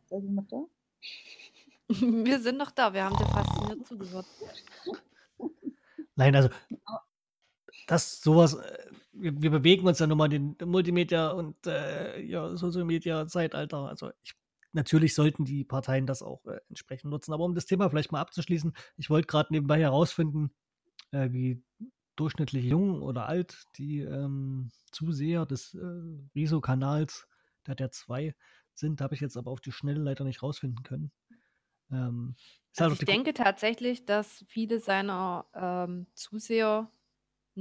Seid 0.06 0.24
ihr 0.24 0.32
noch 0.32 0.48
da? 0.48 0.66
Wir 1.90 2.40
sind 2.40 2.58
noch 2.58 2.70
da, 2.70 2.94
wir 2.94 3.04
haben 3.04 3.18
dir 3.18 3.26
fasziniert 3.26 3.88
zugehört. 3.88 4.28
Nein, 6.16 6.36
also 6.36 6.50
das 7.90 8.22
sowas, 8.22 8.54
äh, 8.54 8.86
wir, 9.14 9.42
wir 9.42 9.50
bewegen 9.50 9.88
uns 9.88 10.00
ja 10.00 10.08
nun 10.08 10.18
mal 10.18 10.32
in 10.32 10.58
den 10.58 10.70
Multimedia 10.70 11.32
und 11.32 11.66
äh, 11.66 12.22
ja, 12.22 12.56
Social 12.56 12.86
Media 12.86 13.28
Zeitalter. 13.28 13.88
Also 13.88 14.12
ich, 14.22 14.36
natürlich 14.74 15.16
sollten 15.16 15.44
die 15.44 15.64
Parteien 15.64 16.06
das 16.06 16.22
auch 16.22 16.46
äh, 16.46 16.60
entsprechend 16.70 17.10
nutzen. 17.10 17.34
Aber 17.34 17.46
um 17.46 17.56
das 17.56 17.66
Thema 17.66 17.90
vielleicht 17.90 18.12
mal 18.12 18.22
abzuschließen, 18.22 18.74
ich 18.98 19.10
wollte 19.10 19.28
gerade 19.28 19.52
nebenbei 19.52 19.80
herausfinden, 19.80 20.52
äh, 21.12 21.32
wie 21.32 21.64
durchschnittlich 22.16 22.66
jung 22.66 23.02
oder 23.02 23.26
alt 23.26 23.64
die 23.78 24.02
ähm, 24.02 24.72
Zuseher 24.92 25.46
des 25.46 25.74
äh, 25.74 25.80
Riso-Kanals, 26.36 27.28
der 27.66 27.72
hat 27.72 27.80
ja 27.80 27.90
zwei, 27.90 28.36
sind. 28.76 29.02
Habe 29.02 29.16
ich 29.16 29.22
jetzt 29.22 29.38
aber 29.38 29.50
auf 29.50 29.62
die 29.62 29.72
Schnelle 29.72 30.02
leider 30.02 30.26
nicht 30.26 30.44
rausfinden 30.44 30.84
können. 30.84 31.12
Ähm, 31.92 32.36
also 32.78 32.92
halt 32.92 33.02
ich 33.02 33.06
denke 33.08 33.34
tatsächlich, 33.34 34.06
dass 34.06 34.46
viele 34.48 34.80
seiner 34.80 35.48
ähm, 35.56 36.06
Zuseher 36.14 36.92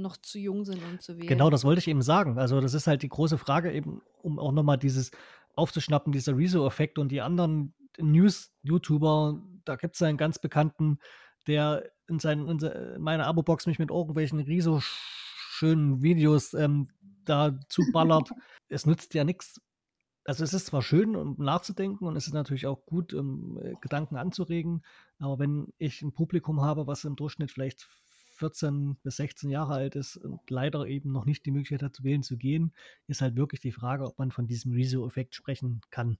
noch 0.01 0.17
zu 0.17 0.39
jung 0.39 0.65
sind, 0.65 0.81
um 0.83 0.99
zu 0.99 1.17
wählen. 1.17 1.27
Genau, 1.27 1.49
das 1.49 1.63
wollte 1.63 1.79
ich 1.79 1.87
eben 1.87 2.01
sagen. 2.01 2.37
Also 2.37 2.61
das 2.61 2.73
ist 2.73 2.87
halt 2.87 3.03
die 3.03 3.09
große 3.09 3.37
Frage, 3.37 3.71
eben, 3.71 4.01
um 4.21 4.39
auch 4.39 4.51
nochmal 4.51 4.77
dieses 4.77 5.11
aufzuschnappen, 5.55 6.11
dieser 6.11 6.37
Rezo-Effekt 6.37 6.97
und 6.97 7.11
die 7.11 7.21
anderen 7.21 7.73
News-YouTuber, 7.97 9.41
da 9.65 9.75
gibt 9.75 9.95
es 9.95 10.01
einen 10.01 10.17
ganz 10.17 10.39
bekannten, 10.39 10.99
der 11.47 11.91
in, 12.07 12.19
seinen, 12.19 12.47
in 12.47 13.01
meiner 13.01 13.27
Abo-Box 13.27 13.67
mich 13.67 13.79
mit 13.79 13.89
irgendwelchen 13.91 14.39
Riso 14.39 14.79
schönen 14.81 16.01
Videos 16.01 16.53
ähm, 16.53 16.89
da 17.25 17.59
zuballert. 17.69 18.29
es 18.69 18.85
nützt 18.85 19.13
ja 19.13 19.23
nichts. 19.23 19.61
Also 20.23 20.43
es 20.43 20.53
ist 20.53 20.67
zwar 20.67 20.81
schön, 20.81 21.15
um 21.15 21.35
nachzudenken 21.37 22.05
und 22.05 22.15
es 22.15 22.27
ist 22.27 22.33
natürlich 22.33 22.67
auch 22.67 22.85
gut, 22.85 23.13
um 23.13 23.57
äh, 23.57 23.73
Gedanken 23.81 24.15
anzuregen, 24.15 24.83
aber 25.17 25.39
wenn 25.39 25.73
ich 25.77 26.01
ein 26.01 26.13
Publikum 26.13 26.61
habe, 26.61 26.87
was 26.87 27.03
im 27.03 27.15
Durchschnitt 27.15 27.51
vielleicht 27.51 27.87
14 28.39 28.97
bis 29.03 29.17
16 29.17 29.49
Jahre 29.49 29.73
alt 29.73 29.95
ist 29.95 30.17
und 30.17 30.39
leider 30.49 30.85
eben 30.87 31.11
noch 31.11 31.25
nicht 31.25 31.45
die 31.45 31.51
Möglichkeit 31.51 31.83
hat, 31.83 31.95
zu 31.95 32.03
wählen 32.03 32.23
zu 32.23 32.37
gehen, 32.37 32.73
ist 33.07 33.21
halt 33.21 33.35
wirklich 33.35 33.61
die 33.61 33.71
Frage, 33.71 34.05
ob 34.05 34.17
man 34.17 34.31
von 34.31 34.47
diesem 34.47 34.71
Rezo-Effekt 34.71 35.35
sprechen 35.35 35.81
kann. 35.91 36.17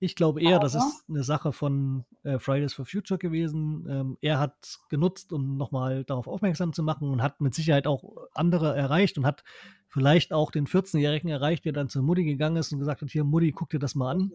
Ich 0.00 0.14
glaube 0.14 0.40
eher, 0.40 0.60
das 0.60 0.76
ist 0.76 1.04
eine 1.08 1.24
Sache 1.24 1.52
von 1.52 2.04
äh, 2.22 2.38
Fridays 2.38 2.72
for 2.72 2.86
Future 2.86 3.18
gewesen. 3.18 3.84
Ähm, 3.90 4.16
er 4.20 4.38
hat 4.38 4.78
genutzt, 4.90 5.32
um 5.32 5.56
nochmal 5.56 6.04
darauf 6.04 6.28
aufmerksam 6.28 6.72
zu 6.72 6.84
machen 6.84 7.08
und 7.08 7.20
hat 7.20 7.40
mit 7.40 7.52
Sicherheit 7.52 7.88
auch 7.88 8.16
andere 8.32 8.76
erreicht 8.76 9.18
und 9.18 9.26
hat 9.26 9.42
vielleicht 9.88 10.32
auch 10.32 10.52
den 10.52 10.68
14-Jährigen 10.68 11.30
erreicht, 11.30 11.64
der 11.64 11.72
dann 11.72 11.88
zur 11.88 12.02
Mutti 12.02 12.24
gegangen 12.24 12.56
ist 12.56 12.72
und 12.72 12.78
gesagt 12.78 13.02
hat, 13.02 13.10
hier 13.10 13.24
Mutti, 13.24 13.50
guck 13.50 13.70
dir 13.70 13.80
das 13.80 13.96
mal 13.96 14.12
an. 14.12 14.32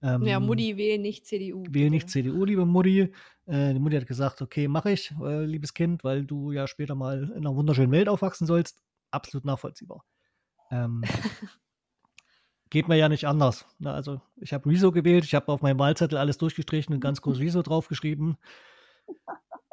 Ähm, 0.00 0.22
ja, 0.22 0.38
Mutti, 0.38 0.76
wähle 0.76 1.00
nicht 1.00 1.26
CDU. 1.26 1.64
Wähle 1.68 1.90
nicht 1.90 2.08
CDU, 2.08 2.44
liebe 2.44 2.64
Mutti. 2.64 3.12
Äh, 3.46 3.72
die 3.72 3.80
Mutti 3.80 3.96
hat 3.96 4.06
gesagt, 4.06 4.40
okay, 4.42 4.68
mache 4.68 4.92
ich, 4.92 5.12
äh, 5.22 5.44
liebes 5.44 5.74
Kind, 5.74 6.04
weil 6.04 6.24
du 6.24 6.52
ja 6.52 6.66
später 6.68 6.94
mal 6.94 7.24
in 7.24 7.38
einer 7.38 7.56
wunderschönen 7.56 7.90
Welt 7.90 8.08
aufwachsen 8.08 8.46
sollst. 8.46 8.82
Absolut 9.10 9.44
nachvollziehbar. 9.44 10.04
Ähm, 10.70 11.02
geht 12.70 12.86
mir 12.86 12.96
ja 12.96 13.08
nicht 13.08 13.26
anders. 13.26 13.66
Ne? 13.78 13.92
Also 13.92 14.20
ich 14.36 14.52
habe 14.52 14.70
Rezo 14.70 14.92
gewählt, 14.92 15.24
ich 15.24 15.34
habe 15.34 15.50
auf 15.50 15.62
meinem 15.62 15.78
Wahlzettel 15.78 16.18
alles 16.18 16.38
durchgestrichen 16.38 16.94
und 16.94 17.00
ganz 17.00 17.20
groß 17.20 17.40
Rezo 17.40 17.62
draufgeschrieben. 17.62 18.36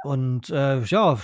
Und 0.03 0.49
äh, 0.49 0.81
ja. 0.81 1.19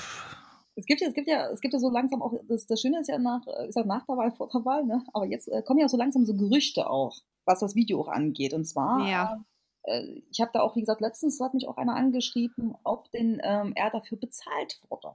Es 0.76 0.86
gibt 0.86 1.02
ja, 1.02 1.08
es 1.08 1.14
gibt 1.14 1.28
ja, 1.28 1.50
es 1.50 1.62
gibt 1.62 1.74
ja 1.74 1.80
so 1.80 1.90
langsam 1.90 2.22
auch, 2.22 2.34
das, 2.48 2.68
das 2.68 2.80
Schöne 2.82 3.00
ist 3.00 3.10
ja 3.10 3.18
nach, 3.18 3.42
ist 3.68 3.76
ja 3.76 3.84
nach 3.84 4.06
der 4.06 4.18
Wahl, 4.18 4.32
vor 4.32 4.50
der 4.54 4.64
Wahl, 4.64 4.86
ne? 4.86 5.04
Aber 5.14 5.26
jetzt 5.26 5.48
äh, 5.48 5.62
kommen 5.64 5.80
ja 5.80 5.88
so 5.88 5.98
langsam 5.98 6.26
so 6.26 6.34
Gerüchte 6.36 6.90
auch 6.90 7.22
was 7.46 7.60
das 7.60 7.76
Video 7.76 8.02
auch 8.02 8.08
angeht. 8.08 8.54
Und 8.54 8.66
zwar, 8.66 9.08
ja. 9.08 9.44
äh, 9.84 10.22
ich 10.30 10.42
habe 10.42 10.52
da 10.54 10.62
auch, 10.62 10.76
wie 10.76 10.82
gesagt, 10.82 11.02
letztens 11.02 11.40
hat 11.40 11.54
mich 11.54 11.68
auch 11.68 11.78
einer 11.78 11.96
angeschrieben, 11.96 12.76
ob 12.84 13.12
denn 13.12 13.42
ähm, 13.44 13.74
er 13.76 13.90
dafür 13.90 14.18
bezahlt 14.18 14.80
wurde. 14.90 15.14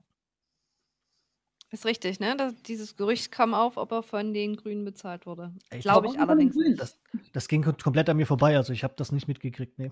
Ist 1.73 1.85
richtig, 1.85 2.21
ne? 2.21 2.37
Das, 2.37 2.55
dieses 2.63 2.97
Gerücht 2.97 3.33
kam 3.33 3.53
auf, 3.53 3.77
ob 3.77 3.91
er 3.91 4.03
von 4.05 4.33
den 4.33 4.57
Grünen 4.57 4.85
bezahlt 4.85 5.27
wurde. 5.27 5.53
Glaube 5.71 6.07
ich 6.07 6.19
allerdings 6.19 6.55
nicht. 6.55 6.81
Das, 6.81 6.99
das, 7.33 7.49
ging 7.49 7.63
komplett 7.63 8.09
an 8.09 8.17
mir 8.17 8.27
vorbei, 8.27 8.57
also 8.57 8.73
ich 8.73 8.85
habe 8.85 8.95
das 8.97 9.11
nicht 9.11 9.27
mitgekriegt, 9.27 9.77
nee. 9.79 9.91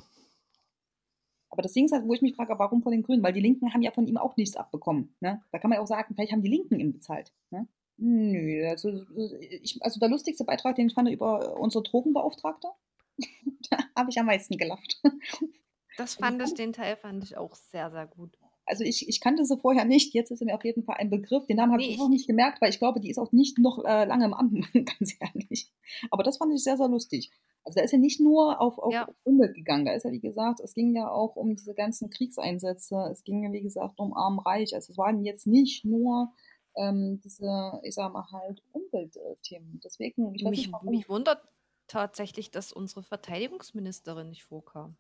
Aber 1.51 1.63
das 1.63 1.73
Ding 1.73 1.85
ist 1.85 1.93
halt, 1.93 2.05
wo 2.05 2.15
ich 2.15 2.23
mich 2.23 2.35
frage, 2.35 2.59
warum 2.59 2.83
von 2.83 2.91
den 2.91 3.03
Grünen? 3.03 3.23
Weil 3.23 3.33
die 3.33 3.41
Linken 3.41 3.73
haben 3.73 3.83
ja 3.83 3.93
von 3.93 4.07
ihm 4.07 4.17
auch 4.17 4.37
nichts 4.37 4.57
abbekommen. 4.57 5.15
Ne? 5.21 5.41
Da 5.53 5.59
kann 5.61 5.69
man 5.69 5.77
ja 5.77 5.83
auch 5.83 5.87
sagen, 5.87 6.13
vielleicht 6.15 6.33
haben 6.33 6.43
die 6.43 6.51
Linken 6.51 6.81
ihn 6.81 6.93
bezahlt. 6.93 7.33
Ne? 7.51 7.69
Nö, 7.97 8.67
also, 8.69 9.07
ich, 9.41 9.79
also 9.83 10.01
der 10.01 10.09
lustigste 10.09 10.45
Beitrag, 10.45 10.77
den 10.77 10.89
ich 10.89 10.95
fand 10.95 11.09
über 11.09 11.59
unsere 11.59 11.85
Drogenbeauftragte, 11.85 12.69
da 13.71 13.79
habe 13.97 14.11
ich 14.11 14.19
am 14.19 14.27
meisten 14.27 14.57
gelacht. 14.57 15.01
Das 15.97 16.17
fand 16.17 16.43
ich, 16.43 16.55
den 16.55 16.73
Teil 16.73 16.97
fand 16.97 17.23
ich 17.23 17.37
auch 17.37 17.55
sehr, 17.55 17.91
sehr 17.91 18.07
gut. 18.07 18.37
Also 18.67 18.83
ich, 18.83 19.09
ich 19.09 19.21
kannte 19.21 19.45
sie 19.45 19.59
vorher 19.59 19.85
nicht, 19.85 20.15
jetzt 20.15 20.31
ist 20.31 20.43
mir 20.43 20.55
auf 20.55 20.65
jeden 20.65 20.85
Fall 20.85 20.97
ein 20.97 21.11
Begriff. 21.11 21.47
Den 21.47 21.59
Namen 21.59 21.73
habe 21.73 21.83
nee, 21.83 21.91
ich 21.91 22.01
auch 22.01 22.09
nicht 22.09 22.27
gemerkt, 22.27 22.61
weil 22.61 22.71
ich 22.71 22.79
glaube, 22.79 22.99
die 22.99 23.11
ist 23.11 23.19
auch 23.19 23.31
nicht 23.33 23.59
noch 23.59 23.85
äh, 23.85 24.05
lange 24.05 24.25
im 24.25 24.35
Amt, 24.35 24.73
ganz 24.73 25.15
ehrlich. 25.21 25.71
Aber 26.11 26.23
das 26.23 26.39
fand 26.39 26.55
ich 26.55 26.65
sehr, 26.65 26.77
sehr 26.77 26.89
lustig. 26.89 27.31
Also 27.65 27.79
da 27.79 27.85
ist 27.85 27.93
ja 27.93 27.99
nicht 27.99 28.21
nur 28.21 28.61
auf, 28.61 28.79
auf 28.79 28.93
ja. 28.93 29.09
Umwelt 29.23 29.55
gegangen, 29.55 29.87
da 29.87 29.93
ist 29.93 30.05
ja, 30.05 30.13
wie 30.13 30.21
gesagt, 30.21 30.61
es 30.61 30.75
ging 30.75 30.95
ja 30.95 31.11
auch 31.11 31.37
um 31.37 31.57
diese 31.57 31.75
ganzen 31.75 32.11
Kriegseinsätze, 32.11 33.09
es 33.11 33.25
ging 33.25 33.43
ja, 33.43 33.53
wie 33.53 33.63
gesagt, 33.63 33.99
um 33.99 34.15
Arm-Reich. 34.15 34.75
Also 34.75 34.93
es 34.93 34.99
waren 34.99 35.25
jetzt 35.25 35.47
nicht 35.47 35.85
nur 35.85 36.33
ähm, 36.77 37.21
diese, 37.23 37.81
ich 37.83 37.95
sag 37.95 38.13
mal 38.13 38.27
halt, 38.33 38.63
Umweltthemen. 38.73 39.81
Deswegen, 39.83 40.35
ich 40.35 40.45
weiß 40.45 40.51
mich, 40.51 40.67
nicht, 40.69 40.83
mich 40.85 41.09
wundert 41.09 41.43
tatsächlich, 41.87 42.51
dass 42.51 42.73
unsere 42.73 43.03
Verteidigungsministerin 43.03 44.31
nicht 44.31 44.45
vorkam. 44.45 44.97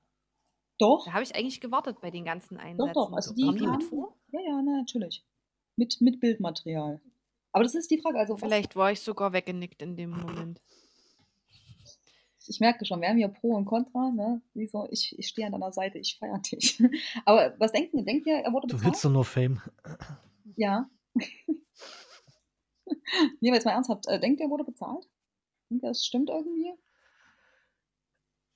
Doch. 0.78 1.04
Da 1.06 1.12
habe 1.12 1.22
ich 1.22 1.34
eigentlich 1.34 1.60
gewartet 1.60 2.00
bei 2.00 2.10
den 2.10 2.24
ganzen 2.24 2.58
Einsätzen. 2.58 2.92
Doch, 2.94 3.10
doch. 3.10 3.12
Also 3.12 3.34
die, 3.34 3.44
Haben 3.44 3.58
die 3.58 3.66
mit 3.66 3.82
vor? 3.84 4.16
Ja, 4.32 4.40
ja, 4.40 4.62
na, 4.62 4.78
natürlich. 4.78 5.24
Mit, 5.76 6.00
mit 6.00 6.20
Bildmaterial. 6.20 7.00
Aber 7.52 7.62
das 7.62 7.74
ist 7.74 7.90
die 7.90 7.98
Frage. 7.98 8.18
Also 8.18 8.36
Vielleicht 8.36 8.74
war 8.74 8.90
ich 8.90 9.00
sogar 9.00 9.32
weggenickt 9.32 9.80
in 9.82 9.96
dem 9.96 10.10
Moment. 10.10 10.60
Ich 12.46 12.60
merke 12.60 12.84
schon, 12.84 13.00
wir 13.00 13.08
haben 13.08 13.16
hier 13.16 13.28
Pro 13.28 13.54
und 13.54 13.64
Contra. 13.64 14.10
Ne? 14.10 14.42
Wieso? 14.52 14.86
Ich, 14.90 15.16
ich 15.18 15.28
stehe 15.28 15.46
an 15.46 15.52
deiner 15.52 15.72
Seite, 15.72 15.98
ich 15.98 16.18
feiere 16.18 16.40
dich. 16.40 16.82
Aber 17.24 17.54
was 17.58 17.72
denkt 17.72 17.94
ihr? 17.94 18.04
Denkt 18.04 18.26
ihr, 18.26 18.36
er 18.36 18.52
wurde 18.52 18.66
bezahlt? 18.66 18.82
Du 18.82 18.86
willst 18.86 19.04
doch 19.04 19.10
nur 19.10 19.24
Fame. 19.24 19.62
Ja. 20.56 20.90
nee, 23.40 23.48
aber 23.48 23.56
jetzt 23.56 23.64
mal 23.64 23.72
ernsthaft, 23.72 24.06
äh, 24.08 24.20
denkt 24.20 24.40
ihr, 24.40 24.50
wurde 24.50 24.64
bezahlt? 24.64 25.08
Denkt 25.70 25.84
ihr, 25.84 25.88
das 25.88 26.04
stimmt 26.04 26.30
irgendwie? 26.30 26.72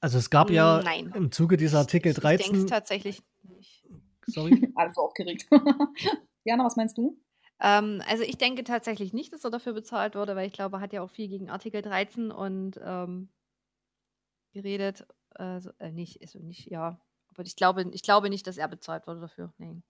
Also 0.01 0.19
es 0.19 0.31
gab 0.31 0.51
ja 0.51 0.81
Nein. 0.83 1.13
im 1.15 1.33
Zuge 1.33 1.57
dieser 1.57 1.79
Artikel 1.79 2.15
13. 2.15 2.41
Ich 2.41 2.53
denke 2.53 2.67
tatsächlich 2.67 3.23
nicht. 3.43 3.85
Sorry. 4.27 4.73
Alles 4.77 4.95
so 4.95 5.03
aufgeregt. 5.03 5.49
Jana, 6.45 6.65
was 6.65 6.77
meinst 6.77 6.97
du? 6.99 7.19
Ähm, 7.61 8.03
also 8.07 8.23
ich 8.23 8.39
denke 8.39 8.63
tatsächlich 8.63 9.13
nicht, 9.13 9.33
dass 9.33 9.43
er 9.43 9.51
dafür 9.51 9.73
bezahlt 9.73 10.15
wurde, 10.15 10.37
weil 10.37 10.47
ich 10.47 10.53
glaube, 10.53 10.77
er 10.77 10.81
hat 10.81 10.93
ja 10.93 11.03
auch 11.03 11.11
viel 11.11 11.29
gegen 11.29 11.51
Artikel 11.51 11.83
13 11.83 12.31
und 12.31 12.79
ähm, 12.83 13.31
geredet. 14.53 15.07
Also, 15.31 15.71
äh, 15.79 15.91
nicht, 15.91 16.21
also 16.23 16.39
nicht, 16.39 16.71
ja. 16.71 17.01
Aber 17.29 17.43
ich 17.43 17.57
glaube, 17.57 17.89
ich 17.93 18.03
glaube 18.03 18.31
nicht, 18.31 18.47
dass 18.47 18.59
er 18.59 18.69
bezahlt 18.69 19.07
wurde 19.07 19.21
dafür. 19.21 19.53
Nein. 19.59 19.83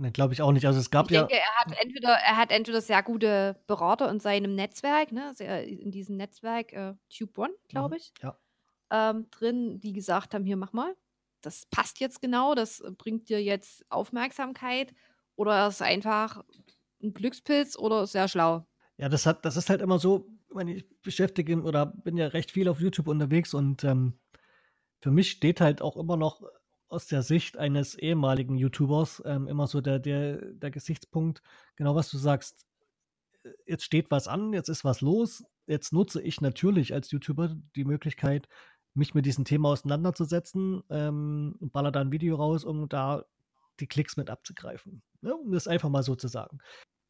Ne, 0.00 0.12
glaube 0.12 0.32
ich 0.32 0.40
auch 0.40 0.52
nicht. 0.52 0.66
Also 0.66 0.80
es 0.80 0.90
gab 0.90 1.10
ich 1.10 1.12
ja. 1.12 1.24
denke, 1.24 1.34
er 1.34 1.56
hat 1.56 1.78
entweder, 1.78 2.08
er 2.08 2.38
hat 2.38 2.50
entweder 2.50 2.80
sehr 2.80 3.02
gute 3.02 3.60
Berater 3.66 4.10
in 4.10 4.18
seinem 4.18 4.54
Netzwerk, 4.54 5.12
ne, 5.12 5.34
in 5.66 5.90
diesem 5.90 6.16
Netzwerk 6.16 6.72
äh, 6.72 6.94
Tube 7.14 7.36
One, 7.36 7.52
glaube 7.68 7.96
mhm, 7.96 8.00
ich, 8.00 8.12
ja. 8.22 8.34
ähm, 8.90 9.26
drin, 9.30 9.78
die 9.78 9.92
gesagt 9.92 10.32
haben: 10.32 10.46
Hier, 10.46 10.56
mach 10.56 10.72
mal. 10.72 10.96
Das 11.42 11.66
passt 11.66 12.00
jetzt 12.00 12.22
genau, 12.22 12.54
das 12.54 12.82
bringt 12.96 13.28
dir 13.28 13.42
jetzt 13.42 13.84
Aufmerksamkeit. 13.90 14.94
Oder 15.36 15.56
er 15.56 15.68
ist 15.68 15.82
einfach 15.82 16.42
ein 17.02 17.12
Glückspilz 17.12 17.76
oder 17.76 18.06
sehr 18.06 18.28
schlau. 18.28 18.66
Ja, 18.96 19.10
das 19.10 19.26
hat, 19.26 19.44
das 19.44 19.58
ist 19.58 19.68
halt 19.68 19.82
immer 19.82 19.98
so, 19.98 20.30
ich, 20.48 20.54
meine, 20.54 20.74
ich 20.76 21.02
beschäftige 21.02 21.60
oder 21.60 21.84
bin 21.84 22.16
ja 22.16 22.28
recht 22.28 22.52
viel 22.52 22.70
auf 22.70 22.80
YouTube 22.80 23.08
unterwegs 23.08 23.52
und 23.52 23.84
ähm, 23.84 24.18
für 25.00 25.10
mich 25.10 25.30
steht 25.30 25.60
halt 25.60 25.82
auch 25.82 25.98
immer 25.98 26.16
noch 26.16 26.42
aus 26.90 27.06
der 27.06 27.22
Sicht 27.22 27.56
eines 27.56 27.94
ehemaligen 27.94 28.56
YouTubers 28.56 29.22
ähm, 29.24 29.46
immer 29.46 29.66
so 29.66 29.80
der, 29.80 29.98
der, 29.98 30.44
der 30.52 30.70
Gesichtspunkt, 30.70 31.42
genau 31.76 31.94
was 31.94 32.10
du 32.10 32.18
sagst. 32.18 32.66
Äh, 33.44 33.50
jetzt 33.66 33.84
steht 33.84 34.10
was 34.10 34.28
an, 34.28 34.52
jetzt 34.52 34.68
ist 34.68 34.84
was 34.84 35.00
los. 35.00 35.44
Jetzt 35.66 35.92
nutze 35.92 36.20
ich 36.20 36.40
natürlich 36.40 36.92
als 36.92 37.10
YouTuber 37.10 37.56
die 37.76 37.84
Möglichkeit, 37.84 38.48
mich 38.94 39.14
mit 39.14 39.24
diesem 39.24 39.44
Thema 39.44 39.70
auseinanderzusetzen 39.70 40.82
ähm, 40.90 41.56
und 41.60 41.72
baller 41.72 41.92
da 41.92 42.00
ein 42.00 42.12
Video 42.12 42.36
raus, 42.36 42.64
um 42.64 42.88
da 42.88 43.24
die 43.78 43.86
Klicks 43.86 44.16
mit 44.16 44.28
abzugreifen. 44.28 45.02
Ne? 45.20 45.34
Um 45.34 45.52
das 45.52 45.68
einfach 45.68 45.88
mal 45.88 46.02
so 46.02 46.16
zu 46.16 46.28
sagen. 46.28 46.58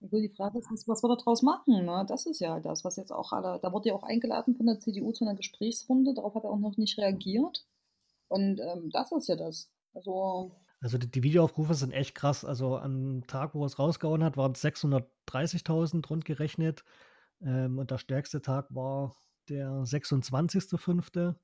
Die 0.03 0.28
Frage 0.31 0.59
ist, 0.59 0.89
was 0.89 1.03
wir 1.03 1.09
da 1.09 1.16
draus 1.16 1.43
machen? 1.43 1.85
Ne? 1.85 2.05
Das 2.07 2.26
ist 2.26 2.41
ja 2.41 2.61
das, 2.61 2.85
was 2.85 2.97
jetzt 2.97 3.12
auch 3.12 3.33
alle, 3.33 3.59
da 3.61 3.72
wurde 3.72 3.89
ja 3.89 3.95
auch 3.95 4.03
eingeladen 4.03 4.55
von 4.57 4.66
der 4.66 4.81
CDU 4.81 5.12
zu 5.12 5.24
einer 5.24 5.35
Gesprächsrunde, 5.35 6.14
darauf 6.14 6.35
hat 6.35 6.45
er 6.45 6.51
auch 6.51 6.59
noch 6.59 6.76
nicht 6.76 6.99
reagiert. 6.99 7.66
Und 8.31 8.61
ähm, 8.61 8.91
das 8.93 9.12
ist 9.12 9.28
ja 9.28 9.37
das. 9.37 9.68
Also. 9.93 10.53
Also 10.81 10.97
die, 10.97 11.11
die, 11.11 11.22
Videoaufrufe 11.22 11.74
sind 11.74 11.93
echt 11.93 12.14
krass. 12.14 12.45
Also 12.45 12.78
am 12.78 13.26
Tag, 13.26 13.55
wo 13.55 13.66
es 13.66 13.78
rausgehauen 13.78 14.24
hat, 14.24 14.37
waren 14.37 14.53
es 14.53 14.64
630.000 14.64 16.07
rund 16.09 16.24
gerechnet. 16.24 16.85
Ähm, 17.43 17.78
und 17.78 17.91
der 17.91 17.99
stärkste 17.99 18.41
Tag 18.41 18.66
war 18.70 19.14
der 19.49 19.68
26.05. 19.83 21.35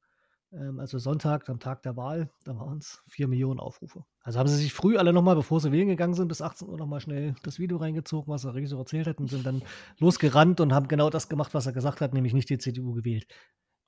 ähm, 0.52 0.78
also 0.78 0.98
Sonntag, 0.98 1.48
am 1.48 1.58
Tag 1.58 1.82
der 1.82 1.96
Wahl, 1.96 2.30
da 2.44 2.56
waren 2.56 2.78
es 2.78 3.02
4 3.08 3.26
Millionen 3.26 3.58
Aufrufe. 3.58 4.04
Also 4.22 4.38
haben 4.38 4.48
sie 4.48 4.56
sich 4.56 4.72
früh 4.72 4.96
alle 4.96 5.12
nochmal, 5.12 5.34
bevor 5.34 5.60
sie 5.60 5.72
wählen 5.72 5.88
gegangen 5.88 6.14
sind, 6.14 6.28
bis 6.28 6.40
18 6.40 6.68
Uhr 6.68 6.78
nochmal 6.78 7.00
schnell 7.00 7.34
das 7.42 7.58
Video 7.58 7.78
reingezogen, 7.78 8.32
was 8.32 8.42
der 8.42 8.54
Regisseur 8.54 8.78
erzählt 8.78 9.08
hat, 9.08 9.18
und 9.18 9.28
sind 9.28 9.44
dann 9.44 9.62
losgerannt 9.98 10.60
und 10.60 10.72
haben 10.72 10.88
genau 10.88 11.10
das 11.10 11.28
gemacht, 11.28 11.52
was 11.52 11.66
er 11.66 11.72
gesagt 11.72 12.00
hat, 12.00 12.14
nämlich 12.14 12.32
nicht 12.32 12.48
die 12.48 12.58
CDU 12.58 12.92
gewählt. 12.92 13.26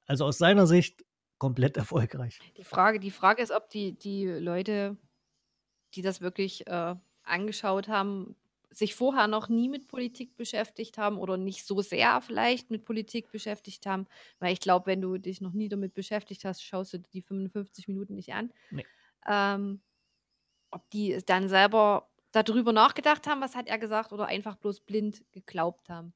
Also 0.07 0.24
aus 0.24 0.38
seiner 0.38 0.66
Sicht 0.66 1.05
komplett 1.39 1.76
erfolgreich. 1.76 2.39
Die 2.57 2.64
Frage, 2.64 3.01
die 3.01 3.11
Frage 3.11 3.43
ist, 3.43 3.51
ob 3.51 3.68
die, 3.70 3.99
die 3.99 4.26
Leute, 4.26 4.97
die 5.95 6.03
das 6.03 6.20
wirklich 6.20 6.66
äh, 6.66 6.95
angeschaut 7.22 7.89
haben, 7.89 8.36
sich 8.70 8.95
vorher 8.95 9.26
noch 9.26 9.49
nie 9.49 9.68
mit 9.68 9.89
Politik 9.89 10.36
beschäftigt 10.36 10.99
haben 10.99 11.18
oder 11.18 11.36
nicht 11.36 11.66
so 11.66 11.80
sehr 11.80 12.20
vielleicht 12.20 12.70
mit 12.70 12.84
Politik 12.84 13.30
beschäftigt 13.30 13.86
haben. 13.86 14.07
Weil 14.39 14.53
ich 14.53 14.61
glaube, 14.61 14.86
wenn 14.86 15.01
du 15.01 15.18
dich 15.18 15.41
noch 15.41 15.53
nie 15.53 15.68
damit 15.68 15.95
beschäftigt 15.95 16.45
hast, 16.45 16.62
schaust 16.62 16.93
du 16.93 16.99
die 16.99 17.22
55 17.22 17.89
Minuten 17.89 18.14
nicht 18.14 18.34
an. 18.34 18.53
Nee. 18.70 18.86
Ähm, 19.26 19.80
ob 20.70 20.89
die 20.91 21.18
dann 21.24 21.49
selber 21.49 22.11
darüber 22.32 22.72
nachgedacht 22.72 23.26
haben, 23.26 23.41
was 23.41 23.57
hat 23.57 23.68
er 23.68 23.78
gesagt, 23.78 24.12
oder 24.12 24.26
einfach 24.26 24.57
bloß 24.57 24.80
blind 24.80 25.24
geglaubt 25.32 25.89
haben. 25.89 26.12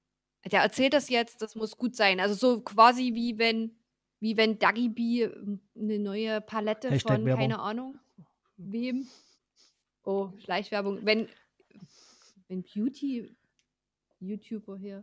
Der 0.50 0.60
erzählt 0.60 0.92
das 0.92 1.08
jetzt, 1.08 1.40
das 1.40 1.54
muss 1.54 1.76
gut 1.76 1.96
sein. 1.96 2.20
Also 2.20 2.34
so 2.34 2.60
quasi 2.60 3.14
wie 3.14 3.38
wenn, 3.38 3.76
wie 4.22 4.36
wenn 4.36 4.60
Dagi 4.60 4.88
B 4.88 5.28
eine 5.76 5.98
neue 5.98 6.40
Palette 6.40 6.90
Hashtag 6.90 7.16
von, 7.16 7.26
Werbung. 7.26 7.40
keine 7.40 7.58
Ahnung, 7.58 7.98
wem. 8.56 9.08
Oh, 10.04 10.30
Schleichwerbung. 10.38 11.04
Wenn, 11.04 11.28
wenn 12.46 12.62
Beauty-YouTuber 12.62 14.78
hier 14.78 15.02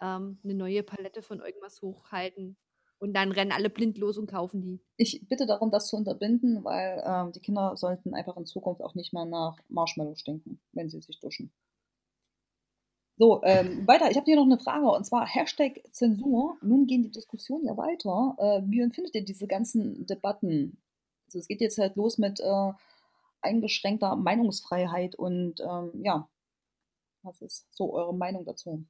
ähm, 0.00 0.38
eine 0.44 0.54
neue 0.54 0.84
Palette 0.84 1.22
von 1.22 1.40
irgendwas 1.40 1.82
hochhalten 1.82 2.56
und 2.98 3.12
dann 3.14 3.32
rennen 3.32 3.50
alle 3.50 3.70
blind 3.70 3.98
los 3.98 4.18
und 4.18 4.30
kaufen 4.30 4.62
die. 4.62 4.80
Ich 4.98 5.26
bitte 5.28 5.46
darum, 5.46 5.72
das 5.72 5.88
zu 5.88 5.96
unterbinden, 5.96 6.62
weil 6.62 7.02
ähm, 7.04 7.32
die 7.32 7.40
Kinder 7.40 7.76
sollten 7.76 8.14
einfach 8.14 8.36
in 8.36 8.46
Zukunft 8.46 8.82
auch 8.82 8.94
nicht 8.94 9.12
mehr 9.12 9.24
nach 9.24 9.58
Marshmallow 9.68 10.14
stinken, 10.14 10.60
wenn 10.72 10.88
sie 10.88 11.00
sich 11.00 11.18
duschen. 11.18 11.50
So, 13.16 13.42
ähm, 13.44 13.86
weiter. 13.86 14.10
Ich 14.10 14.16
habe 14.16 14.24
hier 14.24 14.36
noch 14.36 14.44
eine 14.44 14.58
Frage 14.58 14.86
und 14.86 15.04
zwar 15.04 15.26
Hashtag 15.26 15.80
Zensur. 15.92 16.56
Nun 16.62 16.86
gehen 16.86 17.04
die 17.04 17.12
Diskussionen 17.12 17.66
ja 17.66 17.76
weiter. 17.76 18.34
Äh, 18.38 18.62
wie 18.68 18.80
empfindet 18.80 19.14
ihr 19.14 19.24
diese 19.24 19.46
ganzen 19.46 20.04
Debatten? 20.06 20.82
Also 21.26 21.38
es 21.38 21.46
geht 21.46 21.60
jetzt 21.60 21.78
halt 21.78 21.94
los 21.94 22.18
mit 22.18 22.40
äh, 22.40 22.72
eingeschränkter 23.40 24.16
Meinungsfreiheit 24.16 25.14
und 25.14 25.60
ähm, 25.60 25.92
ja, 26.02 26.28
was 27.22 27.40
ist 27.40 27.72
so 27.72 27.94
eure 27.94 28.14
Meinung 28.14 28.44
dazu? 28.44 28.84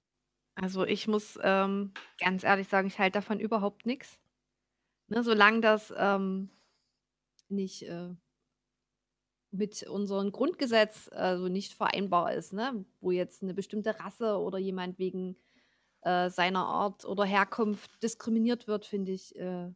Also 0.55 0.87
ich 0.87 1.07
muss 1.07 1.39
ähm, 1.43 1.93
ganz 2.19 2.45
ehrlich 2.45 2.69
sagen, 2.69 2.87
ich 2.87 2.99
halte 2.99 3.19
davon 3.19 3.41
überhaupt 3.41 3.85
nichts. 3.85 4.19
Ne, 5.09 5.23
solange 5.23 5.61
das 5.61 5.93
ähm, 5.97 6.49
nicht 7.49 7.83
äh, 7.83 8.15
mit 9.55 9.85
unserem 9.85 10.33
Grundgesetz 10.33 11.09
also 11.13 11.49
nicht 11.49 11.75
vereinbar 11.75 12.35
ist, 12.35 12.53
ne? 12.53 12.85
wo 13.01 13.11
jetzt 13.11 13.43
eine 13.43 13.55
bestimmte 13.55 13.99
Rasse 14.01 14.39
oder 14.39 14.59
jemand 14.59 14.99
wegen 14.99 15.37
äh, 16.03 16.29
seiner 16.29 16.67
Art 16.67 17.05
oder 17.05 17.25
Herkunft 17.25 18.03
diskriminiert 18.03 18.67
wird, 18.67 18.85
finde 18.85 19.13
ich 19.13 19.37
äh, 19.37 19.71